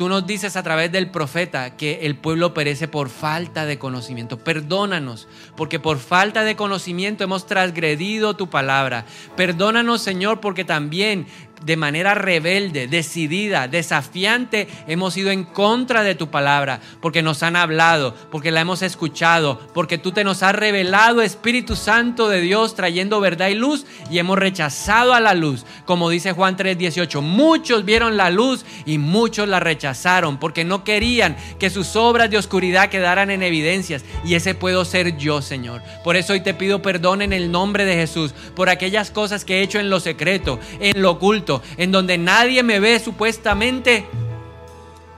Tú 0.02 0.10
nos 0.10 0.26
dices 0.26 0.56
a 0.56 0.64
través 0.64 0.92
del 0.92 1.12
profeta 1.12 1.78
que 1.78 2.08
el 2.08 2.16
pueblo 2.16 2.56
perece 2.56 2.88
por 2.88 3.08
falta 3.08 3.68
de 3.68 3.78
conocimiento. 3.78 4.40
Perdónanos, 4.40 5.28
porque 5.56 5.80
por 5.80 6.00
falta 6.00 6.44
de 6.44 6.56
conocimiento 6.56 7.24
hemos 7.24 7.46
transgredido 7.46 8.36
tu 8.36 8.50
palabra. 8.50 9.06
Perdónanos, 9.38 10.02
Señor, 10.02 10.40
porque 10.40 10.66
también 10.66 11.28
de 11.66 11.78
manera 11.78 12.16
rebelde, 12.16 12.88
decidida, 12.88 13.68
desafiante, 13.68 14.68
hemos 14.88 15.16
ido 15.18 15.32
en 15.32 15.44
contra 15.44 16.04
de 16.04 16.16
tu 16.16 16.30
palabra, 16.30 16.80
porque 17.02 17.22
nos 17.22 17.44
han 17.44 17.56
hablado, 17.56 18.16
porque 18.32 18.52
la 18.52 18.62
hemos 18.62 18.82
escuchado, 18.82 19.60
porque 19.74 19.98
tú 19.98 20.12
te 20.12 20.24
nos 20.24 20.44
has 20.44 20.56
revelado, 20.56 21.22
Espíritu 21.22 21.76
Santo 21.76 22.30
de 22.30 22.42
Dios, 22.42 22.76
trayendo 22.76 23.20
verdad 23.20 23.50
y 23.50 23.56
luz, 23.56 23.86
y 24.10 24.18
hemos 24.18 24.40
rechazado 24.40 25.14
a 25.14 25.20
la 25.20 25.34
luz. 25.34 25.66
Como 25.86 26.10
dice 26.10 26.34
Juan 26.34 26.58
3:18, 26.58 27.22
muchos 27.22 27.86
vieron 27.86 28.18
la 28.18 28.30
luz 28.30 28.66
y 28.86 28.98
muchos 28.98 29.48
la 29.48 29.60
rechazaron, 29.60 30.40
porque 30.40 30.64
no 30.64 30.84
querían 30.84 31.36
que 31.60 31.70
sus 31.70 31.96
obras 31.96 32.30
de 32.30 32.38
oscuridad 32.38 32.90
quedaran 32.90 33.30
en 33.30 33.44
evidencias, 33.44 34.04
y 34.26 34.36
ese 34.36 34.56
puedo 34.56 34.84
ser 34.86 35.18
yo, 35.18 35.42
Señor. 35.42 35.82
Por 36.04 36.16
eso 36.16 36.34
hoy 36.34 36.42
te 36.42 36.54
pido 36.54 36.82
perdón 36.82 37.22
en 37.22 37.34
el 37.34 37.52
nombre 37.52 37.86
de 37.86 37.96
Jesús, 37.96 38.34
por 38.56 38.70
aquellas 38.70 39.12
cosas 39.12 39.46
que 39.46 39.60
he 39.60 39.62
hecho 39.62 39.80
en 39.80 39.90
lo 39.90 40.00
secreto, 40.00 40.60
en 40.80 41.02
lo 41.02 41.12
oculto 41.12 41.51
en 41.78 41.92
donde 41.92 42.18
nadie 42.18 42.64
me 42.64 42.80
ve 42.80 43.00
supuestamente, 43.00 44.06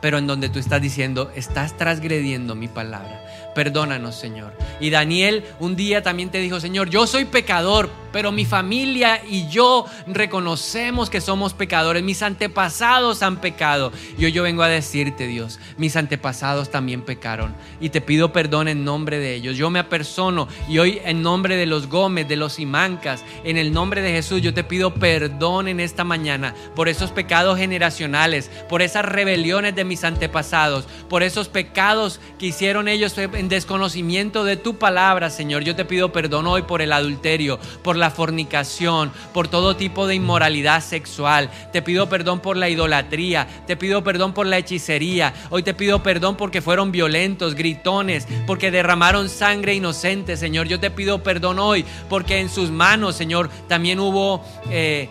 pero 0.04 0.18
en 0.18 0.28
donde 0.28 0.50
tú 0.50 0.60
estás 0.60 0.82
diciendo, 0.82 1.32
estás 1.34 1.78
transgrediendo 1.78 2.56
mi 2.56 2.68
palabra. 2.68 3.24
Perdónanos, 3.56 4.16
Señor. 4.16 4.52
Y 4.82 4.90
Daniel 4.90 5.46
un 5.62 5.78
día 5.78 6.04
también 6.04 6.30
te 6.30 6.40
dijo, 6.40 6.60
Señor, 6.60 6.90
yo 6.90 7.08
soy 7.08 7.24
pecador, 7.24 7.90
pero 8.12 8.32
mi 8.32 8.46
familia 8.46 9.22
y 9.28 9.48
yo 9.48 9.86
reconocemos 10.08 11.10
que 11.10 11.22
somos 11.22 11.54
pecadores. 11.54 12.04
Mis 12.04 12.22
antepasados 12.22 13.24
han 13.24 13.38
pecado. 13.38 13.94
Y 14.18 14.26
hoy 14.26 14.32
yo 14.34 14.44
vengo 14.44 14.64
a 14.64 14.68
decirte, 14.68 15.26
Dios, 15.28 15.60
mis 15.78 15.96
antepasados 15.96 16.70
también 16.70 17.04
pecaron. 17.04 17.56
Y 17.80 17.90
te 17.90 18.02
pido 18.02 18.34
perdón 18.34 18.68
en 18.68 18.84
nombre 18.84 19.20
de 19.20 19.36
ellos. 19.36 19.56
Yo 19.56 19.70
me 19.70 19.80
apersono 19.80 20.50
y 20.68 20.80
hoy 20.80 21.00
en 21.06 21.22
nombre 21.22 21.56
de 21.56 21.66
los 21.66 21.88
Gómez, 21.88 22.28
de 22.28 22.36
los 22.36 22.60
Imancas, 22.60 23.24
en 23.44 23.58
el 23.58 23.72
nombre 23.72 24.02
de 24.02 24.12
Jesús, 24.12 24.42
yo 24.42 24.54
te 24.54 24.64
pido 24.64 24.94
perdón 24.94 25.68
en 25.68 25.80
esta 25.80 26.04
mañana 26.04 26.54
por 26.76 26.90
esos 26.90 27.12
pecados 27.12 27.58
generacionales, 27.58 28.52
por 28.68 28.82
esas 28.82 29.06
rebeliones 29.06 29.76
de 29.76 29.86
antepasados, 30.04 30.86
por 31.10 31.24
esos 31.24 31.48
pecados 31.48 32.20
que 32.38 32.48
hicieron 32.48 32.88
ellos 32.88 33.18
en 33.18 33.50
desconocimiento 33.50 34.44
de 34.44 34.56
tu 34.56 34.78
palabra, 34.78 35.32
Señor. 35.32 35.64
Yo 35.64 35.76
te 35.76 35.84
pido 35.84 36.12
perdón 36.12 36.46
hoy 36.46 36.62
por 36.62 36.82
el 36.82 36.94
adulterio, 36.94 37.60
por 37.82 37.98
la 37.98 38.04
la 38.04 38.12
fornicación, 38.12 39.14
por 39.34 39.48
todo 39.48 39.78
tipo 39.78 40.08
de 40.08 40.16
inmoralidad 40.16 40.84
sexual. 40.84 41.50
Te 41.72 41.82
pido 41.82 42.10
perdón 42.10 42.42
por 42.42 42.58
la 42.58 42.68
idolatría, 42.68 43.48
te 43.66 43.78
pido 43.78 44.04
perdón 44.04 44.34
por 44.34 44.46
la 44.46 44.58
hechicería. 44.58 45.34
Hoy 45.52 45.64
te 45.64 45.74
pido 45.74 46.04
perdón 46.04 46.36
porque 46.36 46.62
fueron 46.62 46.92
violentos, 46.92 47.56
gritones, 47.56 48.28
porque 48.46 48.72
derramaron 48.72 49.30
sangre 49.30 49.74
inocente, 49.74 50.36
Señor. 50.36 50.68
Yo 50.68 50.82
te 50.82 50.92
pido 50.92 51.24
perdón 51.24 51.60
hoy 51.60 51.86
porque 52.10 52.42
en 52.42 52.50
sus 52.50 52.72
manos, 52.72 53.16
Señor, 53.16 53.50
también 53.70 54.02
hubo... 54.02 54.44
Eh, 54.70 55.08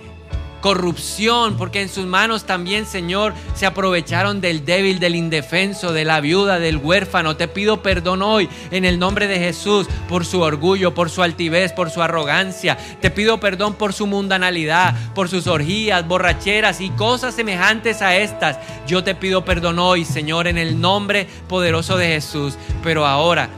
corrupción, 0.63 1.57
porque 1.59 1.83
en 1.83 1.91
sus 1.91 2.07
manos 2.07 2.45
también, 2.45 2.87
Señor, 2.87 3.35
se 3.55 3.67
aprovecharon 3.67 4.41
del 4.41 4.65
débil, 4.65 5.01
del 5.01 5.17
indefenso, 5.17 5.93
de 5.93 6.07
la 6.07 6.21
viuda, 6.21 6.59
del 6.59 6.79
huérfano. 6.79 7.37
Te 7.37 7.49
pido 7.49 7.83
perdón 7.83 8.23
hoy 8.23 8.49
en 8.71 8.87
el 8.87 8.99
nombre 8.99 9.27
de 9.27 9.39
Jesús 9.39 9.89
por 10.09 10.25
su 10.25 10.41
orgullo, 10.41 10.95
por 10.95 11.11
su 11.11 11.23
altivez, 11.23 11.73
por 11.73 11.91
su 11.91 12.01
arrogancia. 12.01 12.79
Te 13.01 13.11
pido 13.11 13.41
perdón 13.41 13.75
por 13.75 13.93
su 13.93 14.07
mundanalidad, 14.07 14.95
por 15.15 15.29
sus 15.29 15.49
orgías, 15.49 16.07
borracheras 16.07 16.81
y 16.81 16.91
cosas 16.91 17.35
semejantes 17.35 18.01
a 18.01 18.17
estas. 18.17 18.59
Yo 18.87 19.05
te 19.05 19.17
pido 19.17 19.45
perdón 19.45 19.81
hoy, 19.81 20.05
Señor, 20.05 20.47
en 20.47 20.59
el 20.59 20.81
nombre 20.81 21.27
poderoso 21.49 21.97
de 21.97 22.07
Jesús. 22.07 22.55
Pero 22.85 23.05
ahora, 23.05 23.51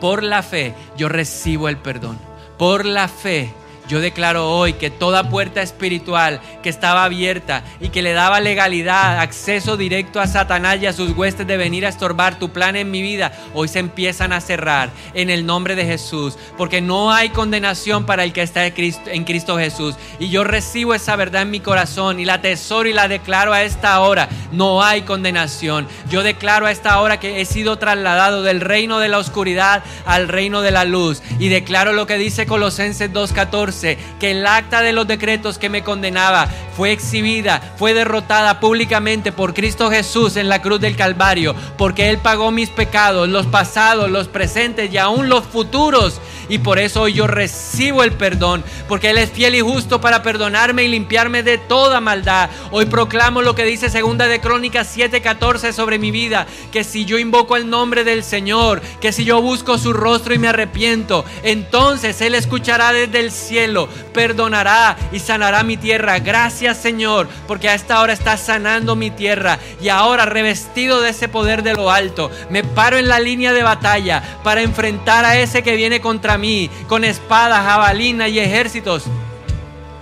por 0.00 0.24
la 0.24 0.42
fe, 0.42 0.74
yo 0.96 1.08
recibo 1.08 1.68
el 1.68 1.76
perdón. 1.76 2.18
Por 2.58 2.84
la 2.84 3.06
fe 3.06 3.54
yo 3.90 4.00
declaro 4.00 4.48
hoy 4.48 4.74
que 4.74 4.88
toda 4.88 5.28
puerta 5.28 5.62
espiritual 5.62 6.40
que 6.62 6.68
estaba 6.68 7.02
abierta 7.02 7.64
y 7.80 7.88
que 7.88 8.02
le 8.02 8.12
daba 8.12 8.38
legalidad, 8.38 9.18
acceso 9.18 9.76
directo 9.76 10.20
a 10.20 10.28
Satanás 10.28 10.78
y 10.80 10.86
a 10.86 10.92
sus 10.92 11.10
huestes 11.10 11.44
de 11.44 11.56
venir 11.56 11.84
a 11.84 11.88
estorbar 11.88 12.38
tu 12.38 12.50
plan 12.50 12.76
en 12.76 12.92
mi 12.92 13.02
vida, 13.02 13.32
hoy 13.52 13.66
se 13.66 13.80
empiezan 13.80 14.32
a 14.32 14.40
cerrar 14.40 14.90
en 15.12 15.28
el 15.28 15.44
nombre 15.44 15.74
de 15.74 15.86
Jesús. 15.86 16.38
Porque 16.56 16.80
no 16.80 17.12
hay 17.12 17.30
condenación 17.30 18.06
para 18.06 18.22
el 18.22 18.32
que 18.32 18.42
está 18.42 18.64
en 18.64 19.24
Cristo 19.24 19.58
Jesús. 19.58 19.96
Y 20.20 20.28
yo 20.28 20.44
recibo 20.44 20.94
esa 20.94 21.16
verdad 21.16 21.42
en 21.42 21.50
mi 21.50 21.58
corazón 21.58 22.20
y 22.20 22.24
la 22.24 22.40
tesoro 22.40 22.88
y 22.88 22.92
la 22.92 23.08
declaro 23.08 23.52
a 23.52 23.64
esta 23.64 23.98
hora. 24.00 24.28
No 24.52 24.84
hay 24.84 25.02
condenación. 25.02 25.88
Yo 26.08 26.22
declaro 26.22 26.66
a 26.66 26.70
esta 26.70 27.00
hora 27.00 27.18
que 27.18 27.40
he 27.40 27.44
sido 27.44 27.76
trasladado 27.76 28.44
del 28.44 28.60
reino 28.60 29.00
de 29.00 29.08
la 29.08 29.18
oscuridad 29.18 29.82
al 30.06 30.28
reino 30.28 30.62
de 30.62 30.70
la 30.70 30.84
luz. 30.84 31.22
Y 31.40 31.48
declaro 31.48 31.92
lo 31.92 32.06
que 32.06 32.18
dice 32.18 32.46
Colosenses 32.46 33.12
2.14 33.12 33.79
que 33.80 34.30
el 34.30 34.46
acta 34.46 34.82
de 34.82 34.92
los 34.92 35.06
decretos 35.06 35.58
que 35.58 35.68
me 35.68 35.82
condenaba 35.82 36.48
fue 36.76 36.92
exhibida, 36.92 37.60
fue 37.76 37.94
derrotada 37.94 38.60
públicamente 38.60 39.32
por 39.32 39.54
Cristo 39.54 39.90
Jesús 39.90 40.36
en 40.36 40.48
la 40.48 40.62
cruz 40.62 40.80
del 40.80 40.96
Calvario, 40.96 41.54
porque 41.76 42.10
Él 42.10 42.18
pagó 42.18 42.50
mis 42.50 42.70
pecados, 42.70 43.28
los 43.28 43.46
pasados, 43.46 44.10
los 44.10 44.28
presentes 44.28 44.92
y 44.92 44.98
aún 44.98 45.28
los 45.28 45.44
futuros. 45.44 46.20
Y 46.48 46.58
por 46.58 46.80
eso 46.80 47.02
hoy 47.02 47.12
yo 47.12 47.28
recibo 47.28 48.02
el 48.02 48.12
perdón, 48.12 48.64
porque 48.88 49.10
Él 49.10 49.18
es 49.18 49.30
fiel 49.30 49.54
y 49.54 49.60
justo 49.60 50.00
para 50.00 50.22
perdonarme 50.22 50.82
y 50.82 50.88
limpiarme 50.88 51.42
de 51.42 51.58
toda 51.58 52.00
maldad. 52.00 52.50
Hoy 52.72 52.86
proclamo 52.86 53.40
lo 53.40 53.54
que 53.54 53.64
dice 53.64 53.88
segunda 53.88 54.26
de 54.26 54.40
Crónicas 54.40 54.96
7:14 54.96 55.72
sobre 55.72 55.98
mi 55.98 56.10
vida, 56.10 56.46
que 56.72 56.82
si 56.82 57.04
yo 57.04 57.18
invoco 57.18 57.56
el 57.56 57.70
nombre 57.70 58.04
del 58.04 58.24
Señor, 58.24 58.80
que 59.00 59.12
si 59.12 59.24
yo 59.24 59.40
busco 59.40 59.78
su 59.78 59.92
rostro 59.92 60.34
y 60.34 60.38
me 60.38 60.48
arrepiento, 60.48 61.24
entonces 61.44 62.20
Él 62.20 62.34
escuchará 62.34 62.92
desde 62.92 63.20
el 63.20 63.30
cielo 63.30 63.69
perdonará 64.12 64.96
y 65.12 65.18
sanará 65.18 65.62
mi 65.62 65.76
tierra. 65.76 66.18
Gracias 66.18 66.76
Señor, 66.76 67.28
porque 67.46 67.68
a 67.68 67.74
esta 67.74 68.00
hora 68.00 68.12
está 68.12 68.36
sanando 68.36 68.96
mi 68.96 69.10
tierra 69.10 69.58
y 69.80 69.88
ahora 69.88 70.26
revestido 70.26 71.00
de 71.00 71.10
ese 71.10 71.28
poder 71.28 71.62
de 71.62 71.74
lo 71.74 71.90
alto, 71.90 72.30
me 72.50 72.64
paro 72.64 72.98
en 72.98 73.08
la 73.08 73.20
línea 73.20 73.52
de 73.52 73.62
batalla 73.62 74.40
para 74.42 74.62
enfrentar 74.62 75.24
a 75.24 75.36
ese 75.38 75.62
que 75.62 75.76
viene 75.76 76.00
contra 76.00 76.38
mí 76.38 76.70
con 76.88 77.04
espadas, 77.04 77.64
jabalina 77.64 78.28
y 78.28 78.38
ejércitos. 78.38 79.04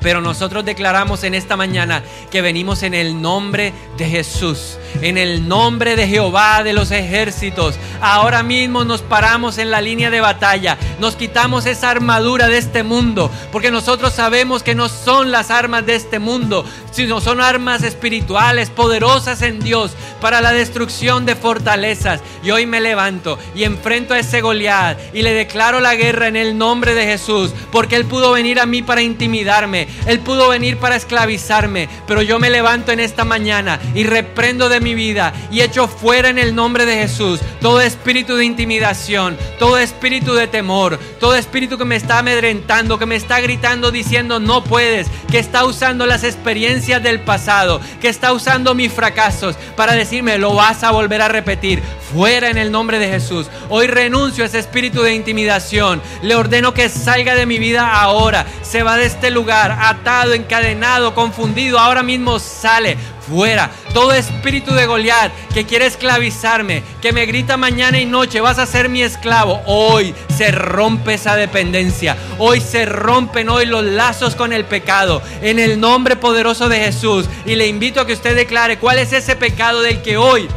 Pero 0.01 0.21
nosotros 0.21 0.65
declaramos 0.65 1.25
en 1.25 1.35
esta 1.35 1.57
mañana 1.57 2.03
que 2.31 2.43
venimos 2.43 2.83
en 2.83 2.95
el 2.95 3.21
nombre 3.21 3.73
de 3.97 4.07
Jesús, 4.07 4.79
en 5.03 5.19
el 5.19 5.49
nombre 5.49 5.97
de 5.97 6.07
Jehová 6.07 6.63
de 6.63 6.73
los 6.73 6.91
ejércitos. 6.91 7.75
Ahora 8.01 8.43
mismo 8.43 8.85
nos 8.85 9.03
paramos 9.03 9.59
en 9.59 9.71
la 9.71 9.81
línea 9.81 10.11
de 10.11 10.21
batalla, 10.21 10.79
nos 11.01 11.17
quitamos 11.17 11.67
esa 11.67 11.91
armadura 11.91 12.49
de 12.49 12.59
este 12.59 12.83
mundo, 12.83 13.31
porque 13.51 13.71
nosotros 13.71 14.13
sabemos 14.13 14.63
que 14.63 14.75
no 14.75 14.89
son 14.89 15.33
las 15.33 15.51
armas 15.51 15.85
de 15.85 15.97
este 15.97 16.19
mundo, 16.19 16.65
sino 16.93 17.21
son 17.21 17.41
armas 17.41 17.83
espirituales 17.83 18.71
poderosas 18.71 19.43
en 19.43 19.61
Dios 19.61 19.93
para 20.21 20.41
la 20.41 20.53
destrucción 20.53 21.27
de 21.27 21.35
fortalezas. 21.35 22.21
Y 22.45 22.51
hoy 22.51 22.67
me 22.67 22.81
levanto 22.81 23.39
y 23.55 23.65
enfrento 23.65 24.15
a 24.15 24.19
ese 24.19 24.41
Goliat 24.41 24.99
y 25.13 25.23
le 25.23 25.35
declaro 25.35 25.81
la 25.81 25.97
guerra 25.97 26.29
en 26.29 26.37
el 26.37 26.57
nombre 26.57 26.95
de 26.95 27.05
Jesús, 27.05 27.53
porque 27.73 27.97
él 27.97 28.05
pudo 28.05 28.33
venir 28.33 28.61
a 28.61 28.67
mí 28.67 28.83
para 28.83 29.03
intimidarme 29.03 29.88
él 30.07 30.21
pudo 30.21 30.49
venir 30.49 30.79
para 30.79 30.97
esclavizarme, 30.97 31.89
pero 32.07 32.23
yo 32.23 32.39
me 32.39 32.51
levanto 32.51 32.93
en 32.93 33.01
esta 33.01 33.25
mañana 33.25 33.81
y 33.95 34.05
reprendo 34.05 34.69
de 34.69 34.81
mi 34.81 34.95
vida 34.95 35.33
y 35.51 35.61
echo 35.61 35.89
fuera 35.89 36.29
en 36.29 36.39
el 36.39 36.55
nombre 36.55 36.87
de 36.87 36.97
Jesús 36.97 37.41
todo 37.61 37.81
espíritu 37.81 38.37
de 38.37 38.45
intimidación, 38.45 39.37
todo 39.59 39.79
espíritu 39.79 40.35
de 40.35 40.47
temor, 40.47 40.99
todo 41.21 41.35
espíritu 41.35 41.79
que 41.79 41.85
me 41.85 41.97
está 41.97 42.19
amedrentando, 42.19 42.99
que 42.99 43.07
me 43.07 43.17
está 43.17 43.41
gritando 43.41 43.91
diciendo 43.91 44.41
no 44.41 44.65
puedes, 44.65 45.09
que 45.31 45.39
está 45.39 45.65
usando 45.65 46.07
las 46.07 46.25
experiencias 46.25 47.03
del 47.03 47.21
pasado, 47.21 47.81
que 48.01 48.09
está 48.09 48.33
usando 48.33 48.75
mis 48.75 48.93
fracasos 48.93 49.57
para 49.77 49.95
decirme 49.95 50.39
lo 50.39 50.55
vas 50.55 50.85
a 50.85 50.91
volver 50.91 51.23
a 51.23 51.29
repetir 51.29 51.83
fuera 52.13 52.49
en 52.49 52.59
el 52.59 52.73
nombre 52.73 52.99
de 52.99 53.09
Jesús. 53.09 53.49
Hoy 53.69 53.87
renuncio 53.87 54.45
a 54.45 54.47
ese 54.47 54.59
espíritu 54.59 55.03
de 55.03 55.15
intimidación. 55.15 56.01
Le 56.23 56.35
ordeno 56.35 56.75
que 56.75 56.89
salga 56.89 57.35
de 57.35 57.47
mi 57.47 57.59
vida 57.59 58.01
ahora. 58.01 58.47
Se 58.63 58.83
va 58.83 58.97
de 58.97 59.07
este 59.07 59.31
lugar, 59.31 59.78
atado, 59.79 60.35
encadenado, 60.35 61.15
confundido. 61.15 61.79
Ahora 61.79 62.03
mismo 62.03 62.39
sale 62.39 62.97
fuera. 63.29 63.71
Todo 63.93 64.13
espíritu 64.13 64.73
de 64.75 64.87
Goliat 64.87 65.33
que 65.53 65.65
quiere 65.65 65.87
esclavizarme, 65.87 66.83
que 67.01 67.13
me 67.13 67.27
grita 67.27 67.57
mañana 67.57 67.99
y 67.99 68.07
noche, 68.07 68.41
vas 68.41 68.59
a 68.59 68.67
ser 68.67 68.89
mi 68.89 69.03
esclavo. 69.03 69.63
Hoy 69.67 70.15
se 70.37 70.51
rompe 70.51 71.15
esa 71.15 71.37
dependencia. 71.37 72.17
Hoy 72.39 72.61
se 72.61 72.87
rompen 72.87 73.49
hoy 73.49 73.67
los 73.67 73.85
lazos 73.85 74.35
con 74.35 74.53
el 74.53 74.65
pecado. 74.65 75.23
En 75.43 75.59
el 75.59 75.81
nombre 75.81 76.17
poderoso 76.17 76.69
de 76.69 76.81
Jesús. 76.81 77.27
Y 77.47 77.55
le 77.57 77.67
invito 77.67 78.01
a 78.01 78.07
que 78.07 78.13
usted 78.13 78.35
declare 78.35 78.79
cuál 78.79 78.99
es 78.99 79.13
ese 79.13 79.37
pecado 79.37 79.83
del 79.83 80.03
que 80.03 80.17
hoy 80.17 80.49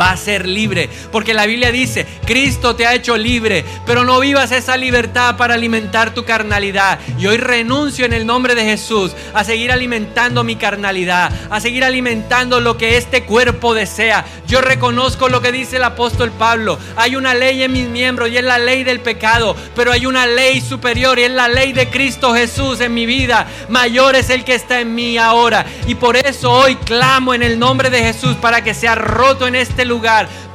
va 0.00 0.12
a 0.12 0.16
ser 0.16 0.46
libre. 0.46 0.88
Porque 1.12 1.34
la 1.34 1.46
Biblia 1.46 1.70
dice, 1.70 2.06
Cristo 2.24 2.74
te 2.74 2.86
ha 2.86 2.94
hecho 2.94 3.16
libre, 3.16 3.64
pero 3.84 4.04
no 4.04 4.18
vivas 4.20 4.52
esa 4.52 4.76
libertad 4.76 5.36
para 5.36 5.54
alimentar 5.54 6.14
tu 6.14 6.24
carnalidad. 6.24 6.98
Y 7.18 7.26
hoy 7.26 7.36
renuncio 7.36 8.06
en 8.06 8.12
el 8.12 8.26
nombre 8.26 8.54
de 8.54 8.64
Jesús 8.64 9.12
a 9.34 9.44
seguir 9.44 9.70
alimentando 9.70 10.42
mi 10.44 10.56
carnalidad, 10.56 11.30
a 11.50 11.60
seguir 11.60 11.84
alimentando 11.84 12.60
lo 12.60 12.76
que 12.76 12.96
este 12.96 13.24
cuerpo 13.24 13.74
desea. 13.74 14.24
Yo 14.46 14.60
reconozco 14.60 15.28
lo 15.28 15.42
que 15.42 15.52
dice 15.52 15.76
el 15.76 15.84
apóstol 15.84 16.30
Pablo. 16.30 16.78
Hay 16.96 17.16
una 17.16 17.34
ley 17.34 17.62
en 17.62 17.72
mis 17.72 17.88
miembros 17.88 18.30
y 18.30 18.38
es 18.38 18.44
la 18.44 18.58
ley 18.58 18.84
del 18.84 19.00
pecado, 19.00 19.54
pero 19.74 19.92
hay 19.92 20.06
una 20.06 20.26
ley 20.26 20.60
superior 20.60 21.18
y 21.18 21.24
es 21.24 21.30
la 21.30 21.48
ley 21.48 21.72
de 21.72 21.90
Cristo 21.90 22.34
Jesús 22.34 22.80
en 22.80 22.94
mi 22.94 23.06
vida. 23.06 23.46
Mayor 23.68 24.16
es 24.16 24.30
el 24.30 24.44
que 24.44 24.54
está 24.54 24.80
en 24.80 24.94
mí 24.94 25.18
ahora. 25.18 25.66
Y 25.86 25.94
por 25.94 26.16
eso 26.16 26.50
hoy 26.50 26.76
clamo 26.76 27.34
en 27.34 27.42
el 27.42 27.58
nombre 27.58 27.90
de 27.90 28.00
Jesús 28.00 28.36
para 28.36 28.62
que 28.64 28.74
sea 28.74 28.94
roto 28.94 29.46
en 29.46 29.54
este 29.54 29.84
lugar 29.84 29.89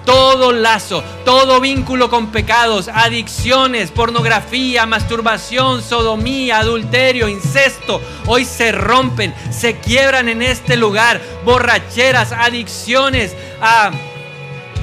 todo 0.05 0.51
lazo, 0.53 1.03
todo 1.25 1.59
vínculo 1.59 2.09
con 2.09 2.27
pecados, 2.27 2.87
adicciones, 2.87 3.91
pornografía, 3.91 4.85
masturbación, 4.85 5.81
sodomía, 5.81 6.59
adulterio, 6.59 7.27
incesto, 7.27 8.01
hoy 8.27 8.45
se 8.45 8.71
rompen, 8.71 9.33
se 9.51 9.79
quiebran 9.79 10.29
en 10.29 10.41
este 10.41 10.77
lugar, 10.77 11.19
borracheras, 11.43 12.31
adicciones 12.31 13.35
a 13.61 13.91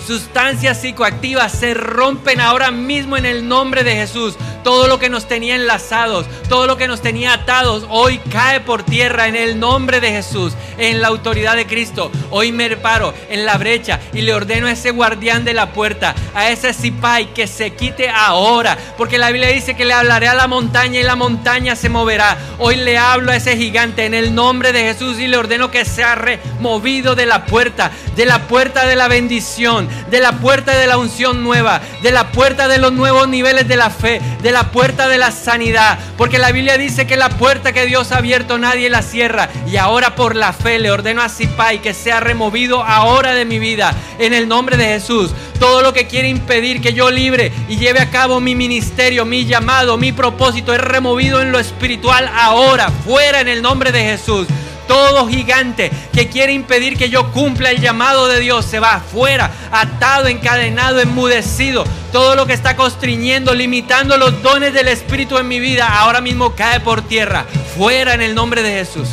sustancias 0.02 0.80
psicoactivas 0.80 1.52
se 1.52 1.74
rompen 1.74 2.40
ahora 2.40 2.70
mismo 2.70 3.16
en 3.16 3.26
el 3.26 3.48
nombre 3.48 3.84
de 3.84 3.94
Jesús. 3.94 4.36
Todo 4.64 4.86
lo 4.86 5.00
que 5.00 5.08
nos 5.08 5.26
tenía 5.26 5.56
enlazados, 5.56 6.26
todo 6.48 6.66
lo 6.66 6.76
que 6.76 6.86
nos 6.86 7.02
tenía 7.02 7.32
atados, 7.32 7.84
hoy 7.88 8.18
cae 8.30 8.60
por 8.60 8.84
tierra 8.84 9.26
en 9.26 9.34
el 9.34 9.58
nombre 9.58 10.00
de 10.00 10.10
Jesús, 10.10 10.52
en 10.78 11.00
la 11.00 11.08
autoridad 11.08 11.56
de 11.56 11.66
Cristo. 11.66 12.12
Hoy 12.30 12.52
me 12.52 12.76
paro 12.76 13.12
en 13.28 13.44
la 13.44 13.58
brecha 13.58 13.98
y 14.12 14.22
le 14.22 14.34
ordeno 14.34 14.68
a 14.68 14.72
ese 14.72 14.90
guardián 14.90 15.44
de 15.44 15.54
la 15.54 15.72
puerta, 15.72 16.14
a 16.34 16.50
ese 16.50 16.72
zipai, 16.72 17.34
que 17.34 17.46
se 17.46 17.72
quite 17.72 18.08
ahora. 18.08 18.78
Porque 18.96 19.18
la 19.18 19.30
Biblia 19.30 19.48
dice 19.48 19.74
que 19.74 19.84
le 19.84 19.94
hablaré 19.94 20.28
a 20.28 20.34
la 20.34 20.46
montaña 20.46 21.00
y 21.00 21.02
la 21.02 21.16
montaña 21.16 21.74
se 21.74 21.88
moverá. 21.88 22.38
Hoy 22.58 22.76
le 22.76 22.98
hablo 22.98 23.32
a 23.32 23.36
ese 23.36 23.56
gigante 23.56 24.04
en 24.04 24.14
el 24.14 24.34
nombre 24.34 24.72
de 24.72 24.82
Jesús 24.82 25.18
y 25.18 25.26
le 25.26 25.36
ordeno 25.36 25.70
que 25.70 25.84
sea 25.84 26.14
removido 26.14 27.14
de 27.14 27.26
la 27.26 27.46
puerta, 27.46 27.90
de 28.16 28.26
la 28.26 28.46
puerta 28.46 28.86
de 28.86 28.96
la 28.96 29.08
bendición, 29.08 29.88
de 30.10 30.20
la 30.20 30.32
puerta 30.32 30.76
de 30.76 30.86
la 30.86 30.98
unción 30.98 31.42
nueva, 31.42 31.80
de 32.02 32.10
la 32.10 32.32
puerta 32.32 32.68
de 32.68 32.78
los 32.78 32.92
nuevos 32.92 33.28
niveles 33.28 33.68
de 33.68 33.76
la 33.76 33.90
fe, 33.90 34.20
de 34.42 34.52
la 34.52 34.70
puerta 34.70 35.08
de 35.08 35.18
la 35.18 35.30
sanidad. 35.30 35.98
Porque 36.16 36.38
la 36.38 36.52
Biblia 36.52 36.78
dice 36.78 37.06
que 37.06 37.16
la 37.16 37.30
puerta 37.30 37.72
que 37.72 37.86
Dios 37.86 38.12
ha 38.12 38.18
abierto 38.18 38.58
nadie 38.58 38.90
la 38.90 39.02
cierra. 39.02 39.48
Y 39.66 39.76
ahora 39.76 40.14
por 40.14 40.36
la 40.36 40.52
fe 40.52 40.78
le 40.78 40.90
ordeno 40.90 41.22
a 41.22 41.28
Zipai 41.28 41.80
que 41.80 41.94
sea 41.94 42.20
removido 42.20 42.82
ahora 42.82 43.34
de 43.34 43.44
mi 43.44 43.58
vida. 43.58 43.94
En 44.18 44.34
el 44.34 44.48
nombre 44.48 44.76
de 44.76 44.86
Jesús. 44.86 45.30
Todo 45.58 45.82
lo 45.82 45.92
que 45.92 46.06
quiere 46.06 46.28
impedir 46.28 46.80
que 46.80 46.92
yo 46.92 47.10
libre 47.10 47.52
y 47.68 47.76
lleve 47.76 48.00
a 48.00 48.10
cabo 48.10 48.40
mi 48.40 48.54
ministerio, 48.54 49.24
mi 49.24 49.44
llamado, 49.44 49.96
mi 49.96 50.12
propósito 50.12 50.74
es 50.74 50.80
removido 50.80 51.40
en 51.40 51.52
lo 51.52 51.58
espiritual 51.58 52.28
ahora. 52.34 52.90
Fuera 53.04 53.40
en 53.40 53.48
el 53.48 53.62
nombre 53.62 53.92
de 53.92 54.02
Jesús. 54.02 54.46
Todo 54.92 55.26
gigante 55.26 55.90
que 56.12 56.28
quiere 56.28 56.52
impedir 56.52 56.98
que 56.98 57.08
yo 57.08 57.32
cumpla 57.32 57.70
el 57.70 57.80
llamado 57.80 58.28
de 58.28 58.40
Dios 58.40 58.66
se 58.66 58.78
va 58.78 58.96
afuera, 58.96 59.50
atado, 59.70 60.26
encadenado, 60.26 61.00
enmudecido. 61.00 61.84
Todo 62.12 62.36
lo 62.36 62.44
que 62.44 62.52
está 62.52 62.76
constriñendo, 62.76 63.54
limitando 63.54 64.18
los 64.18 64.42
dones 64.42 64.74
del 64.74 64.88
Espíritu 64.88 65.38
en 65.38 65.48
mi 65.48 65.60
vida, 65.60 65.98
ahora 65.98 66.20
mismo 66.20 66.54
cae 66.54 66.78
por 66.80 67.00
tierra. 67.00 67.46
Fuera 67.74 68.12
en 68.12 68.20
el 68.20 68.34
nombre 68.34 68.62
de 68.62 68.72
Jesús. 68.72 69.08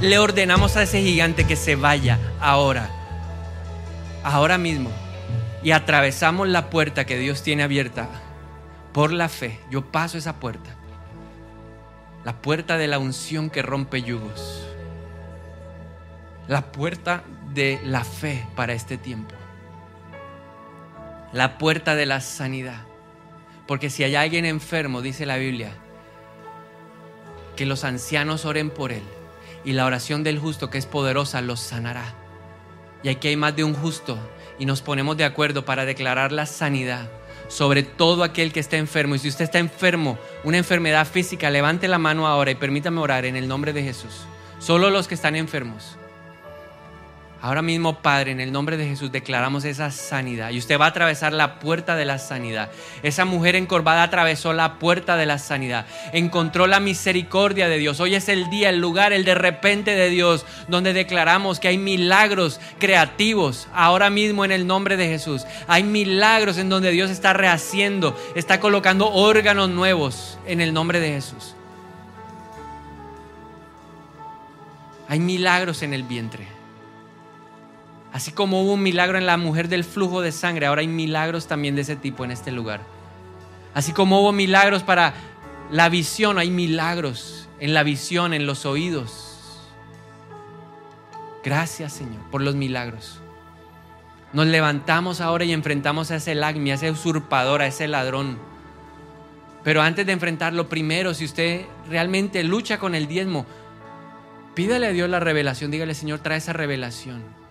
Le 0.00 0.18
ordenamos 0.18 0.78
a 0.78 0.84
ese 0.84 1.02
gigante 1.02 1.46
que 1.46 1.56
se 1.56 1.76
vaya 1.76 2.18
ahora. 2.40 2.88
Ahora 4.22 4.56
mismo. 4.56 4.90
Y 5.62 5.72
atravesamos 5.72 6.48
la 6.48 6.70
puerta 6.70 7.04
que 7.04 7.18
Dios 7.18 7.42
tiene 7.42 7.64
abierta 7.64 8.08
por 8.94 9.12
la 9.12 9.28
fe. 9.28 9.60
Yo 9.70 9.82
paso 9.82 10.16
esa 10.16 10.40
puerta 10.40 10.74
la 12.24 12.40
puerta 12.40 12.78
de 12.78 12.88
la 12.88 12.98
unción 12.98 13.50
que 13.50 13.62
rompe 13.62 14.02
yugos, 14.02 14.66
la 16.48 16.72
puerta 16.72 17.22
de 17.52 17.80
la 17.84 18.04
fe 18.04 18.46
para 18.56 18.72
este 18.72 18.96
tiempo, 18.96 19.34
la 21.32 21.58
puerta 21.58 21.94
de 21.94 22.06
la 22.06 22.20
sanidad. 22.20 22.82
Porque 23.66 23.90
si 23.90 24.04
hay 24.04 24.14
alguien 24.14 24.44
enfermo, 24.44 25.02
dice 25.02 25.26
la 25.26 25.36
Biblia, 25.36 25.72
que 27.56 27.66
los 27.66 27.84
ancianos 27.84 28.44
oren 28.44 28.70
por 28.70 28.92
él 28.92 29.02
y 29.64 29.72
la 29.72 29.86
oración 29.86 30.22
del 30.22 30.38
justo 30.38 30.70
que 30.70 30.78
es 30.78 30.86
poderosa 30.86 31.40
los 31.40 31.60
sanará. 31.60 32.14
Y 33.02 33.10
aquí 33.10 33.28
hay 33.28 33.36
más 33.36 33.54
de 33.54 33.64
un 33.64 33.74
justo 33.74 34.18
y 34.58 34.66
nos 34.66 34.82
ponemos 34.82 35.16
de 35.16 35.24
acuerdo 35.24 35.64
para 35.64 35.84
declarar 35.84 36.32
la 36.32 36.46
sanidad 36.46 37.10
sobre 37.54 37.84
todo 37.84 38.24
aquel 38.24 38.52
que 38.52 38.58
está 38.58 38.76
enfermo. 38.78 39.14
Y 39.14 39.20
si 39.20 39.28
usted 39.28 39.44
está 39.44 39.60
enfermo, 39.60 40.18
una 40.42 40.58
enfermedad 40.58 41.06
física, 41.06 41.50
levante 41.50 41.86
la 41.86 41.98
mano 41.98 42.26
ahora 42.26 42.50
y 42.50 42.56
permítame 42.56 43.00
orar 43.00 43.24
en 43.26 43.36
el 43.36 43.46
nombre 43.46 43.72
de 43.72 43.84
Jesús. 43.84 44.22
Solo 44.58 44.90
los 44.90 45.06
que 45.06 45.14
están 45.14 45.36
enfermos. 45.36 45.96
Ahora 47.44 47.60
mismo, 47.60 47.98
Padre, 48.00 48.30
en 48.30 48.40
el 48.40 48.52
nombre 48.52 48.78
de 48.78 48.86
Jesús 48.86 49.12
declaramos 49.12 49.66
esa 49.66 49.90
sanidad. 49.90 50.48
Y 50.48 50.56
usted 50.56 50.80
va 50.80 50.86
a 50.86 50.88
atravesar 50.88 51.34
la 51.34 51.58
puerta 51.58 51.94
de 51.94 52.06
la 52.06 52.18
sanidad. 52.18 52.70
Esa 53.02 53.26
mujer 53.26 53.54
encorvada 53.54 54.02
atravesó 54.02 54.54
la 54.54 54.78
puerta 54.78 55.18
de 55.18 55.26
la 55.26 55.36
sanidad. 55.36 55.84
Encontró 56.14 56.66
la 56.66 56.80
misericordia 56.80 57.68
de 57.68 57.76
Dios. 57.76 58.00
Hoy 58.00 58.14
es 58.14 58.30
el 58.30 58.48
día, 58.48 58.70
el 58.70 58.80
lugar, 58.80 59.12
el 59.12 59.26
de 59.26 59.34
repente 59.34 59.90
de 59.90 60.08
Dios, 60.08 60.46
donde 60.68 60.94
declaramos 60.94 61.60
que 61.60 61.68
hay 61.68 61.76
milagros 61.76 62.60
creativos. 62.78 63.68
Ahora 63.74 64.08
mismo 64.08 64.46
en 64.46 64.50
el 64.50 64.66
nombre 64.66 64.96
de 64.96 65.08
Jesús. 65.08 65.44
Hay 65.68 65.82
milagros 65.82 66.56
en 66.56 66.70
donde 66.70 66.92
Dios 66.92 67.10
está 67.10 67.34
rehaciendo, 67.34 68.18
está 68.34 68.58
colocando 68.58 69.10
órganos 69.10 69.68
nuevos 69.68 70.38
en 70.46 70.62
el 70.62 70.72
nombre 70.72 70.98
de 70.98 71.08
Jesús. 71.08 71.54
Hay 75.10 75.20
milagros 75.20 75.82
en 75.82 75.92
el 75.92 76.04
vientre. 76.04 76.53
Así 78.14 78.30
como 78.30 78.62
hubo 78.62 78.74
un 78.74 78.82
milagro 78.84 79.18
en 79.18 79.26
la 79.26 79.36
mujer 79.36 79.68
del 79.68 79.82
flujo 79.82 80.20
de 80.20 80.30
sangre, 80.30 80.66
ahora 80.66 80.82
hay 80.82 80.86
milagros 80.86 81.48
también 81.48 81.74
de 81.74 81.82
ese 81.82 81.96
tipo 81.96 82.24
en 82.24 82.30
este 82.30 82.52
lugar. 82.52 82.80
Así 83.74 83.92
como 83.92 84.20
hubo 84.20 84.30
milagros 84.30 84.84
para 84.84 85.14
la 85.72 85.88
visión, 85.88 86.38
hay 86.38 86.48
milagros 86.48 87.48
en 87.58 87.74
la 87.74 87.82
visión, 87.82 88.32
en 88.32 88.46
los 88.46 88.66
oídos. 88.66 89.72
Gracias 91.42 91.92
Señor 91.92 92.22
por 92.30 92.40
los 92.40 92.54
milagros. 92.54 93.18
Nos 94.32 94.46
levantamos 94.46 95.20
ahora 95.20 95.44
y 95.44 95.52
enfrentamos 95.52 96.12
a 96.12 96.16
ese 96.16 96.36
lagmi, 96.36 96.70
a 96.70 96.74
ese 96.74 96.92
usurpador, 96.92 97.62
a 97.62 97.66
ese 97.66 97.88
ladrón. 97.88 98.38
Pero 99.64 99.82
antes 99.82 100.06
de 100.06 100.12
enfrentarlo 100.12 100.68
primero, 100.68 101.14
si 101.14 101.24
usted 101.24 101.66
realmente 101.88 102.44
lucha 102.44 102.78
con 102.78 102.94
el 102.94 103.08
diezmo, 103.08 103.44
pídale 104.54 104.86
a 104.86 104.92
Dios 104.92 105.10
la 105.10 105.18
revelación, 105.18 105.72
dígale 105.72 105.94
Señor, 105.94 106.20
trae 106.20 106.38
esa 106.38 106.52
revelación. 106.52 107.42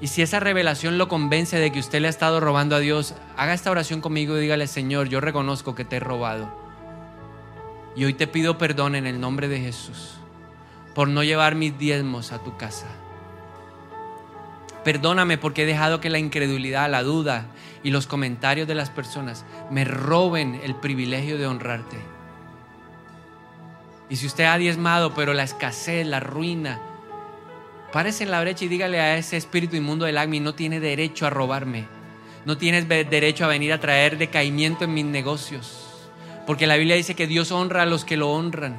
Y 0.00 0.08
si 0.08 0.22
esa 0.22 0.40
revelación 0.40 0.98
lo 0.98 1.08
convence 1.08 1.58
de 1.58 1.70
que 1.72 1.80
usted 1.80 2.00
le 2.00 2.08
ha 2.08 2.10
estado 2.10 2.40
robando 2.40 2.76
a 2.76 2.80
Dios, 2.80 3.14
haga 3.36 3.54
esta 3.54 3.70
oración 3.70 4.00
conmigo 4.00 4.36
y 4.36 4.40
dígale, 4.40 4.66
Señor, 4.66 5.08
yo 5.08 5.20
reconozco 5.20 5.74
que 5.74 5.84
te 5.84 5.96
he 5.96 6.00
robado. 6.00 6.52
Y 7.96 8.04
hoy 8.04 8.14
te 8.14 8.26
pido 8.26 8.58
perdón 8.58 8.96
en 8.96 9.06
el 9.06 9.20
nombre 9.20 9.48
de 9.48 9.60
Jesús 9.60 10.14
por 10.94 11.08
no 11.08 11.22
llevar 11.24 11.54
mis 11.54 11.76
diezmos 11.78 12.32
a 12.32 12.38
tu 12.38 12.56
casa. 12.56 12.86
Perdóname 14.84 15.38
porque 15.38 15.62
he 15.62 15.66
dejado 15.66 16.00
que 16.00 16.10
la 16.10 16.18
incredulidad, 16.18 16.90
la 16.90 17.02
duda 17.02 17.46
y 17.82 17.90
los 17.90 18.06
comentarios 18.06 18.68
de 18.68 18.74
las 18.74 18.90
personas 18.90 19.44
me 19.70 19.84
roben 19.84 20.60
el 20.62 20.74
privilegio 20.74 21.38
de 21.38 21.46
honrarte. 21.46 21.96
Y 24.10 24.16
si 24.16 24.26
usted 24.26 24.44
ha 24.44 24.58
diezmado, 24.58 25.14
pero 25.14 25.32
la 25.32 25.42
escasez, 25.42 26.06
la 26.06 26.20
ruina, 26.20 26.78
Párese 27.94 28.24
en 28.24 28.32
la 28.32 28.40
brecha 28.40 28.64
y 28.64 28.68
dígale 28.68 28.98
a 28.98 29.16
ese 29.16 29.36
espíritu 29.36 29.76
inmundo 29.76 30.04
del 30.04 30.18
AGMI, 30.18 30.40
no 30.40 30.56
tiene 30.56 30.80
derecho 30.80 31.28
a 31.28 31.30
robarme. 31.30 31.86
No 32.44 32.58
tienes 32.58 32.88
derecho 32.88 33.44
a 33.44 33.46
venir 33.46 33.72
a 33.72 33.78
traer 33.78 34.18
decaimiento 34.18 34.82
en 34.82 34.94
mis 34.94 35.04
negocios. 35.04 35.78
Porque 36.44 36.66
la 36.66 36.74
Biblia 36.74 36.96
dice 36.96 37.14
que 37.14 37.28
Dios 37.28 37.52
honra 37.52 37.82
a 37.82 37.86
los 37.86 38.04
que 38.04 38.16
lo 38.16 38.32
honran. 38.32 38.76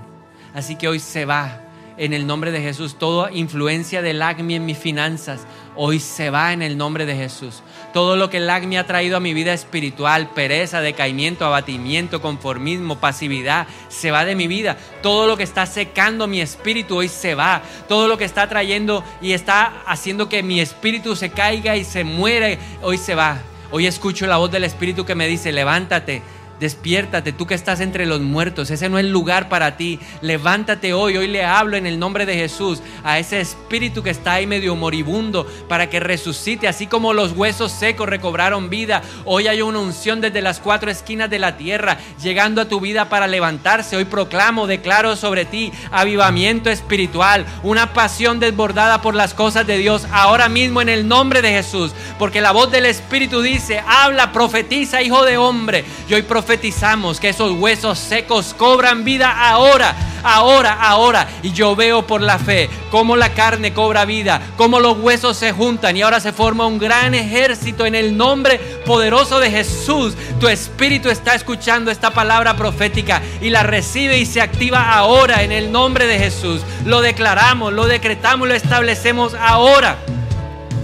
Así 0.53 0.75
que 0.75 0.89
hoy 0.89 0.99
se 0.99 1.23
va 1.23 1.61
en 1.95 2.11
el 2.11 2.27
nombre 2.27 2.51
de 2.51 2.59
Jesús. 2.59 2.99
Toda 2.99 3.31
influencia 3.31 4.01
del 4.01 4.21
AGMI 4.21 4.55
en 4.55 4.65
mis 4.65 4.77
finanzas, 4.77 5.47
hoy 5.77 6.01
se 6.01 6.29
va 6.29 6.51
en 6.51 6.61
el 6.61 6.77
nombre 6.77 7.05
de 7.05 7.15
Jesús. 7.15 7.63
Todo 7.95 8.17
lo 8.17 8.29
que 8.29 8.39
el 8.39 8.67
me 8.67 8.77
ha 8.77 8.85
traído 8.85 9.15
a 9.15 9.21
mi 9.21 9.33
vida 9.33 9.53
espiritual, 9.53 10.31
pereza, 10.31 10.81
decaimiento, 10.81 11.45
abatimiento, 11.45 12.21
conformismo, 12.21 12.99
pasividad, 12.99 13.67
se 13.87 14.11
va 14.11 14.25
de 14.25 14.35
mi 14.35 14.47
vida. 14.47 14.75
Todo 15.01 15.27
lo 15.27 15.37
que 15.37 15.43
está 15.43 15.65
secando 15.65 16.27
mi 16.27 16.41
espíritu 16.41 16.97
hoy 16.97 17.07
se 17.07 17.35
va. 17.35 17.61
Todo 17.87 18.09
lo 18.09 18.17
que 18.17 18.25
está 18.25 18.49
trayendo 18.49 19.01
y 19.21 19.31
está 19.31 19.81
haciendo 19.87 20.27
que 20.27 20.43
mi 20.43 20.59
espíritu 20.59 21.15
se 21.15 21.29
caiga 21.29 21.77
y 21.77 21.85
se 21.85 22.03
muere, 22.03 22.59
hoy 22.81 22.97
se 22.97 23.15
va. 23.15 23.37
Hoy 23.71 23.87
escucho 23.87 24.27
la 24.27 24.35
voz 24.35 24.51
del 24.51 24.65
Espíritu 24.65 25.05
que 25.05 25.15
me 25.15 25.29
dice, 25.29 25.53
levántate, 25.53 26.21
Despiértate, 26.59 27.33
tú 27.33 27.45
que 27.45 27.53
estás 27.53 27.81
entre 27.81 28.05
los 28.05 28.21
muertos, 28.21 28.71
ese 28.71 28.87
no 28.87 28.97
es 28.97 29.05
lugar 29.05 29.49
para 29.49 29.75
ti. 29.75 29.99
Levántate 30.21 30.93
hoy, 30.93 31.17
hoy 31.17 31.27
le 31.27 31.43
hablo 31.43 31.75
en 31.75 31.85
el 31.85 31.99
nombre 31.99 32.25
de 32.25 32.35
Jesús 32.35 32.81
a 33.03 33.19
ese 33.19 33.41
espíritu 33.41 34.03
que 34.03 34.09
está 34.09 34.33
ahí 34.33 34.47
medio 34.47 34.75
moribundo 34.75 35.45
para 35.67 35.89
que 35.89 35.99
resucite, 35.99 36.67
así 36.67 36.87
como 36.87 37.13
los 37.13 37.33
huesos 37.33 37.71
secos 37.71 38.07
recobraron 38.07 38.69
vida. 38.69 39.01
Hoy 39.25 39.47
hay 39.47 39.61
una 39.61 39.79
unción 39.79 40.21
desde 40.21 40.41
las 40.41 40.59
cuatro 40.59 40.89
esquinas 40.89 41.29
de 41.29 41.39
la 41.39 41.57
tierra 41.57 41.97
llegando 42.21 42.61
a 42.61 42.69
tu 42.69 42.79
vida 42.79 43.09
para 43.09 43.27
levantarse. 43.27 43.97
Hoy 43.97 44.05
proclamo, 44.05 44.67
declaro 44.67 45.15
sobre 45.15 45.45
ti 45.45 45.71
avivamiento 45.91 46.69
espiritual, 46.69 47.45
una 47.63 47.93
pasión 47.93 48.39
desbordada 48.39 49.01
por 49.01 49.15
las 49.15 49.33
cosas 49.33 49.67
de 49.67 49.77
Dios 49.77 50.07
ahora 50.11 50.49
mismo 50.49 50.81
en 50.81 50.89
el 50.89 51.07
nombre 51.07 51.41
de 51.41 51.49
Jesús, 51.49 51.91
porque 52.17 52.41
la 52.41 52.51
voz 52.51 52.71
del 52.71 52.85
Espíritu 52.85 53.41
dice, 53.41 53.81
habla, 53.85 54.31
profetiza, 54.31 55.01
hijo 55.01 55.25
de 55.25 55.37
hombre. 55.37 55.83
Y 56.07 56.13
hoy 56.13 56.21
profetizamos 56.45 57.19
que 57.19 57.29
esos 57.29 57.53
huesos 57.53 57.97
secos 57.97 58.53
cobran 58.53 59.03
vida 59.03 59.49
ahora, 59.49 59.95
ahora, 60.23 60.73
ahora. 60.79 61.27
Y 61.41 61.53
yo 61.53 61.75
veo 61.75 62.05
por 62.05 62.21
la 62.21 62.37
fe 62.37 62.69
cómo 62.91 63.15
la 63.15 63.33
carne 63.33 63.73
cobra 63.73 64.05
vida, 64.05 64.39
cómo 64.55 64.79
los 64.79 64.99
huesos 64.99 65.37
se 65.37 65.51
juntan 65.51 65.97
y 65.97 66.03
ahora 66.03 66.19
se 66.19 66.33
forma 66.33 66.67
un 66.67 66.77
gran 66.77 67.15
ejército 67.15 67.87
en 67.87 67.95
el 67.95 68.15
nombre 68.15 68.59
poderoso 68.85 69.39
de 69.39 69.49
Jesús. 69.49 70.13
Tu 70.39 70.47
espíritu 70.47 71.09
está 71.09 71.33
escuchando 71.33 71.89
esta 71.89 72.11
palabra 72.11 72.55
profética 72.55 73.23
y 73.41 73.49
la 73.49 73.63
recibe 73.63 74.19
y 74.19 74.27
se 74.27 74.39
activa 74.39 74.93
ahora 74.93 75.41
en 75.41 75.51
el 75.51 75.71
nombre 75.71 76.05
de 76.05 76.19
Jesús. 76.19 76.61
Lo 76.85 77.01
declaramos, 77.01 77.73
lo 77.73 77.87
decretamos, 77.87 78.47
lo 78.47 78.53
establecemos 78.53 79.33
ahora 79.33 79.97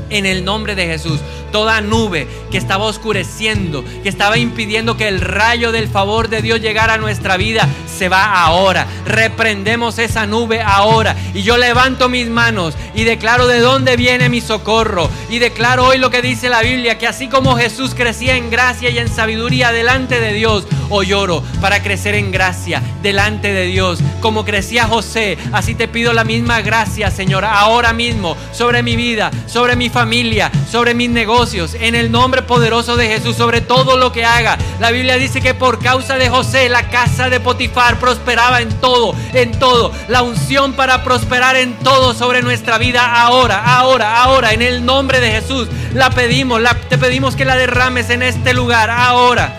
en 0.10 0.26
el 0.26 0.44
nombre 0.44 0.74
de 0.74 0.88
Jesús 0.88 1.20
toda 1.52 1.82
nube 1.82 2.28
que 2.50 2.58
estaba 2.58 2.86
oscureciendo, 2.86 3.84
que 4.04 4.10
estaba 4.10 4.38
impidiendo 4.38 4.98
que 4.98 5.08
el 5.08 5.22
rayo 5.22 5.72
del 5.72 5.88
favor 5.88 6.30
de 6.30 6.42
Dios 6.42 6.62
llegara 6.62 6.94
a 6.94 6.98
nuestra 6.98 7.38
vida, 7.38 7.68
se 7.98 8.10
va 8.10 8.44
ahora. 8.44 8.88
Reprendemos 9.06 10.00
esa 10.00 10.26
nube 10.26 10.62
ahora. 10.62 11.16
Y 11.34 11.44
yo 11.44 11.58
levanto 11.58 12.10
mis 12.10 12.30
manos 12.30 12.76
y 12.96 13.04
declaro 13.04 13.48
de 13.48 13.60
dónde 13.60 13.98
viene 13.98 14.30
mi 14.30 14.42
socorro. 14.42 15.10
Y 15.30 15.40
declaro 15.40 15.86
hoy 15.86 15.98
lo 15.98 16.10
que 16.10 16.22
dice 16.22 16.50
la 16.50 16.62
Biblia, 16.62 16.98
que 16.98 17.08
así 17.08 17.28
como 17.28 17.56
Jesús 17.58 17.94
crecía 17.96 18.36
en 18.36 18.50
gracia 18.50 18.90
y 18.90 18.98
en 18.98 19.10
sabiduría 19.10 19.72
delante 19.72 20.20
de 20.20 20.34
Dios, 20.34 20.66
hoy 20.90 21.08
lloro 21.08 21.44
para 21.60 21.84
crecer 21.84 22.16
en 22.16 22.32
gracia 22.32 22.82
delante 23.02 23.54
de 23.54 23.66
Dios. 23.66 24.00
Como 24.20 24.46
crecía 24.46 24.86
José, 24.86 25.38
así 25.52 25.76
te 25.76 25.88
pido 25.88 26.14
la 26.14 26.24
misma 26.24 26.62
gracia, 26.62 27.12
Señor, 27.12 27.46
ahora 27.46 27.94
mismo, 27.94 28.38
sobre 28.52 28.84
mi 28.84 28.96
vida, 28.96 29.32
sobre 29.48 29.76
mi 29.76 29.90
familia, 29.90 30.52
sobre 30.70 30.94
mis 30.94 31.10
negocios 31.10 31.41
en 31.42 31.96
el 31.96 32.12
nombre 32.12 32.44
poderoso 32.44 32.98
de 32.98 33.08
Jesús, 33.08 33.36
sobre 33.36 33.62
todo 33.62 33.98
lo 33.98 34.12
que 34.12 34.24
haga. 34.24 34.60
La 34.80 34.92
Biblia 34.92 35.16
dice 35.16 35.42
que 35.42 35.56
por 35.56 35.80
causa 35.80 36.20
de 36.20 36.30
José 36.30 36.70
la 36.70 36.92
casa 36.92 37.32
de 37.32 37.40
Potifar 37.40 38.00
prosperaba 38.00 38.62
en 38.62 38.70
todo, 38.80 39.16
en 39.34 39.50
todo. 39.58 39.92
La 40.08 40.22
unción 40.22 40.74
para 40.74 41.04
prosperar 41.04 41.56
en 41.56 41.74
todo 41.80 42.14
sobre 42.14 42.44
nuestra 42.44 42.78
vida 42.78 43.24
ahora, 43.24 43.64
ahora, 43.66 44.22
ahora, 44.22 44.54
en 44.54 44.62
el 44.62 44.86
nombre 44.86 45.20
de 45.20 45.32
Jesús. 45.32 45.68
La 45.96 46.12
pedimos, 46.12 46.62
la, 46.62 46.76
te 46.76 47.00
pedimos 47.00 47.36
que 47.36 47.44
la 47.44 47.56
derrames 47.56 48.12
en 48.12 48.22
este 48.22 48.54
lugar, 48.54 48.92
ahora. 48.92 49.52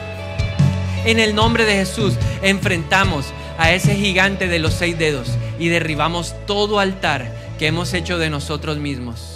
En 1.04 1.18
el 1.18 1.34
nombre 1.34 1.64
de 1.64 1.74
Jesús 1.74 2.14
enfrentamos 2.42 3.26
a 3.58 3.72
ese 3.72 3.96
gigante 3.96 4.46
de 4.46 4.60
los 4.60 4.74
seis 4.74 4.96
dedos 4.96 5.30
y 5.58 5.66
derribamos 5.66 6.36
todo 6.46 6.78
altar 6.78 7.34
que 7.58 7.66
hemos 7.66 7.92
hecho 7.92 8.18
de 8.18 8.30
nosotros 8.30 8.76
mismos 8.76 9.31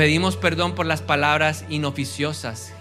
Pedimos 0.00 0.38
perdón 0.38 0.74
por 0.74 0.86
las 0.86 1.02
palabras 1.02 1.66
inoficiosas, 1.68 2.72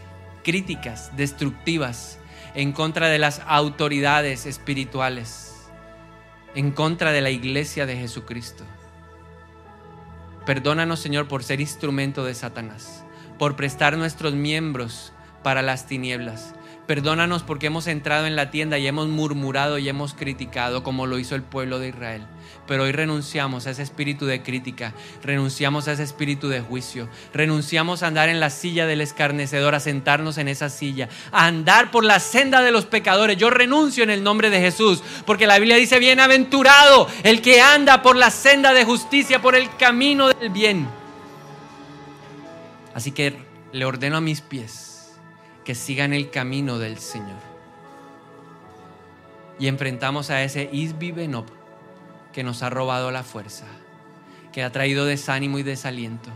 críticas, 0.41 1.17
destructivas, 1.17 2.17
en 2.55 2.71
contra 2.71 3.09
de 3.09 3.19
las 3.19 3.41
autoridades 3.45 4.45
espirituales, 4.45 5.69
en 6.55 6.71
contra 6.71 7.11
de 7.11 7.19
la 7.19 7.29
iglesia 7.29 7.85
de 7.85 7.97
Jesucristo. 7.97 8.63
Perdónanos, 10.45 11.01
Señor, 11.01 11.27
por 11.27 11.43
ser 11.43 11.59
instrumento 11.59 12.23
de 12.23 12.35
Satanás, 12.35 13.03
por 13.37 13.57
prestar 13.57 13.97
nuestros 13.97 14.33
miembros 14.35 15.11
para 15.43 15.61
las 15.61 15.87
tinieblas. 15.87 16.55
Perdónanos 16.87 17.43
porque 17.43 17.67
hemos 17.67 17.87
entrado 17.87 18.27
en 18.27 18.37
la 18.37 18.49
tienda 18.49 18.77
y 18.77 18.87
hemos 18.87 19.09
murmurado 19.09 19.77
y 19.77 19.89
hemos 19.89 20.13
criticado 20.13 20.83
como 20.83 21.05
lo 21.05 21.19
hizo 21.19 21.35
el 21.35 21.43
pueblo 21.43 21.79
de 21.79 21.89
Israel 21.89 22.25
pero 22.69 22.83
hoy 22.83 22.91
renunciamos 22.91 23.65
a 23.65 23.71
ese 23.71 23.81
espíritu 23.81 24.27
de 24.27 24.43
crítica, 24.43 24.93
renunciamos 25.23 25.87
a 25.87 25.93
ese 25.93 26.03
espíritu 26.03 26.49
de 26.49 26.61
juicio, 26.61 27.09
renunciamos 27.33 28.03
a 28.03 28.07
andar 28.07 28.29
en 28.29 28.39
la 28.39 28.51
silla 28.51 28.85
del 28.85 29.01
escarnecedor, 29.01 29.73
a 29.73 29.79
sentarnos 29.79 30.37
en 30.37 30.47
esa 30.47 30.69
silla, 30.69 31.09
a 31.31 31.47
andar 31.47 31.89
por 31.89 32.05
la 32.05 32.19
senda 32.19 32.61
de 32.61 32.71
los 32.71 32.85
pecadores. 32.85 33.37
Yo 33.37 33.49
renuncio 33.49 34.03
en 34.03 34.11
el 34.11 34.23
nombre 34.23 34.51
de 34.51 34.59
Jesús, 34.61 35.01
porque 35.25 35.47
la 35.47 35.57
Biblia 35.57 35.77
dice, 35.77 35.97
bienaventurado 35.97 37.07
el 37.23 37.41
que 37.41 37.59
anda 37.59 38.03
por 38.03 38.15
la 38.15 38.29
senda 38.29 38.71
de 38.71 38.85
justicia, 38.85 39.41
por 39.41 39.55
el 39.55 39.75
camino 39.77 40.27
del 40.27 40.51
bien. 40.51 40.87
Así 42.93 43.11
que 43.11 43.35
le 43.71 43.83
ordeno 43.83 44.17
a 44.17 44.21
mis 44.21 44.41
pies 44.41 45.17
que 45.65 45.73
sigan 45.73 46.13
el 46.13 46.29
camino 46.29 46.77
del 46.77 46.99
Señor. 46.99 47.39
Y 49.57 49.65
enfrentamos 49.65 50.29
a 50.29 50.43
ese 50.43 50.69
Isbibenop 50.71 51.58
que 52.33 52.43
nos 52.43 52.63
ha 52.63 52.69
robado 52.69 53.11
la 53.11 53.23
fuerza, 53.23 53.65
que 54.51 54.63
ha 54.63 54.71
traído 54.71 55.05
desánimo 55.05 55.59
y 55.59 55.63
desaliento. 55.63 56.29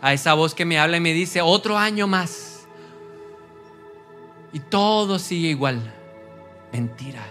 A 0.00 0.12
esa 0.12 0.34
voz 0.34 0.54
que 0.54 0.64
me 0.64 0.78
habla 0.78 0.96
y 0.96 1.00
me 1.00 1.12
dice, 1.12 1.42
otro 1.42 1.76
año 1.76 2.06
más. 2.06 2.66
Y 4.52 4.60
todo 4.60 5.18
sigue 5.18 5.48
igual. 5.48 5.92
Mentira. 6.72 7.24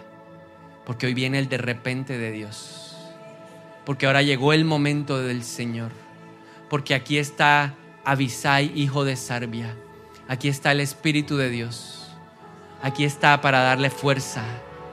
Porque 0.85 1.07
hoy 1.07 1.13
viene 1.13 1.39
el 1.39 1.49
de 1.49 1.57
repente 1.57 2.17
de 2.17 2.31
Dios. 2.31 2.95
Porque 3.85 4.05
ahora 4.05 4.21
llegó 4.21 4.53
el 4.53 4.65
momento 4.65 5.19
del 5.19 5.43
Señor. 5.43 5.91
Porque 6.69 6.93
aquí 6.93 7.17
está 7.17 7.75
Abisai, 8.05 8.71
hijo 8.75 9.03
de 9.03 9.15
Sarbia. 9.15 9.75
Aquí 10.27 10.47
está 10.47 10.71
el 10.71 10.79
Espíritu 10.79 11.37
de 11.37 11.49
Dios. 11.49 12.11
Aquí 12.81 13.03
está 13.03 13.41
para 13.41 13.61
darle 13.61 13.89
fuerza 13.89 14.43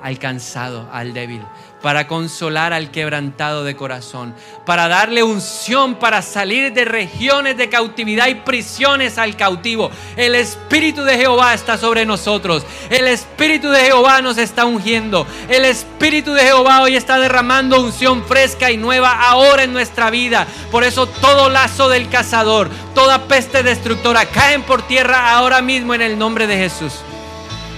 al 0.02 0.18
cansado, 0.18 0.88
al 0.92 1.12
débil, 1.14 1.42
para 1.86 2.08
consolar 2.08 2.72
al 2.72 2.90
quebrantado 2.90 3.62
de 3.62 3.76
corazón, 3.76 4.34
para 4.64 4.88
darle 4.88 5.22
unción 5.22 5.94
para 5.94 6.20
salir 6.20 6.72
de 6.72 6.84
regiones 6.84 7.56
de 7.56 7.68
cautividad 7.68 8.26
y 8.26 8.34
prisiones 8.34 9.18
al 9.18 9.36
cautivo. 9.36 9.92
El 10.16 10.34
Espíritu 10.34 11.04
de 11.04 11.16
Jehová 11.16 11.54
está 11.54 11.78
sobre 11.78 12.04
nosotros. 12.04 12.66
El 12.90 13.06
Espíritu 13.06 13.70
de 13.70 13.82
Jehová 13.82 14.20
nos 14.20 14.36
está 14.36 14.64
ungiendo. 14.64 15.28
El 15.48 15.64
Espíritu 15.64 16.32
de 16.32 16.42
Jehová 16.42 16.82
hoy 16.82 16.96
está 16.96 17.20
derramando 17.20 17.80
unción 17.80 18.24
fresca 18.24 18.72
y 18.72 18.76
nueva 18.76 19.12
ahora 19.12 19.62
en 19.62 19.72
nuestra 19.72 20.10
vida. 20.10 20.44
Por 20.72 20.82
eso 20.82 21.06
todo 21.06 21.50
lazo 21.50 21.88
del 21.88 22.08
cazador, 22.08 22.68
toda 22.96 23.28
peste 23.28 23.62
destructora 23.62 24.26
caen 24.26 24.64
por 24.64 24.82
tierra 24.82 25.36
ahora 25.36 25.62
mismo 25.62 25.94
en 25.94 26.02
el 26.02 26.18
nombre 26.18 26.48
de 26.48 26.56
Jesús. 26.56 26.94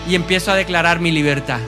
Y 0.08 0.14
empiezo 0.14 0.50
a 0.50 0.54
declarar 0.54 0.98
mi 0.98 1.10
libertad. 1.10 1.60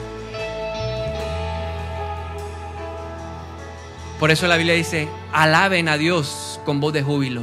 Por 4.21 4.29
eso 4.29 4.45
la 4.45 4.55
Biblia 4.55 4.75
dice, 4.75 5.07
alaben 5.33 5.89
a 5.89 5.97
Dios 5.97 6.59
con 6.63 6.79
voz 6.79 6.93
de 6.93 7.01
júbilo. 7.01 7.41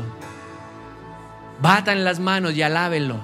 Batan 1.60 2.04
las 2.04 2.20
manos 2.20 2.54
y 2.54 2.62
alábenlo. 2.62 3.16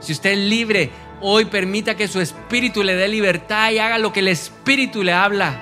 Si 0.00 0.12
usted 0.12 0.30
es 0.30 0.38
libre, 0.38 0.90
hoy 1.20 1.44
permita 1.44 1.94
que 1.94 2.08
su 2.08 2.22
espíritu 2.22 2.82
le 2.82 2.94
dé 2.94 3.06
libertad 3.06 3.70
y 3.70 3.78
haga 3.78 3.98
lo 3.98 4.14
que 4.14 4.20
el 4.20 4.28
espíritu 4.28 5.02
le 5.02 5.12
habla. 5.12 5.60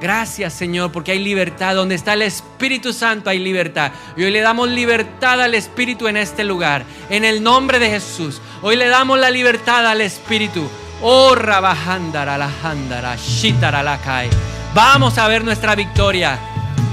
Gracias 0.00 0.54
Señor, 0.54 0.90
porque 0.90 1.12
hay 1.12 1.18
libertad. 1.18 1.74
Donde 1.74 1.96
está 1.96 2.14
el 2.14 2.22
Espíritu 2.22 2.94
Santo 2.94 3.28
hay 3.28 3.38
libertad. 3.38 3.92
Y 4.16 4.24
hoy 4.24 4.30
le 4.30 4.40
damos 4.40 4.70
libertad 4.70 5.42
al 5.42 5.54
Espíritu 5.54 6.08
en 6.08 6.16
este 6.16 6.44
lugar. 6.44 6.86
En 7.10 7.26
el 7.26 7.42
nombre 7.42 7.78
de 7.78 7.90
Jesús. 7.90 8.40
Hoy 8.62 8.76
le 8.76 8.88
damos 8.88 9.18
la 9.18 9.30
libertad 9.30 9.86
al 9.86 10.00
Espíritu. 10.00 10.66
Oh, 11.02 11.34
Rabahandara, 11.34 12.38
la 12.38 13.16
Shitara, 13.16 13.82
Vamos 14.76 15.16
a 15.16 15.26
ver 15.26 15.42
nuestra 15.42 15.74
victoria. 15.74 16.38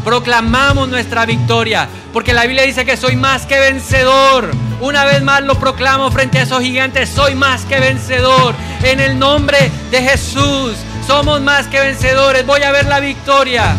Proclamamos 0.05 0.87
nuestra 0.87 1.25
victoria. 1.25 1.89
Porque 2.13 2.31
la 2.31 2.43
Biblia 2.43 2.63
dice 2.63 2.85
que 2.85 2.95
soy 2.95 3.17
más 3.17 3.45
que 3.45 3.59
vencedor. 3.59 4.51
Una 4.79 5.03
vez 5.03 5.21
más 5.21 5.43
lo 5.43 5.59
proclamo 5.59 6.09
frente 6.09 6.39
a 6.39 6.43
esos 6.43 6.61
gigantes. 6.61 7.09
Soy 7.09 7.35
más 7.35 7.65
que 7.65 7.81
vencedor. 7.81 8.55
En 8.83 9.01
el 9.01 9.19
nombre 9.19 9.69
de 9.91 10.01
Jesús. 10.01 10.77
Somos 11.05 11.41
más 11.41 11.67
que 11.67 11.81
vencedores. 11.81 12.45
Voy 12.45 12.63
a 12.63 12.71
ver 12.71 12.85
la 12.85 13.01
victoria. 13.01 13.75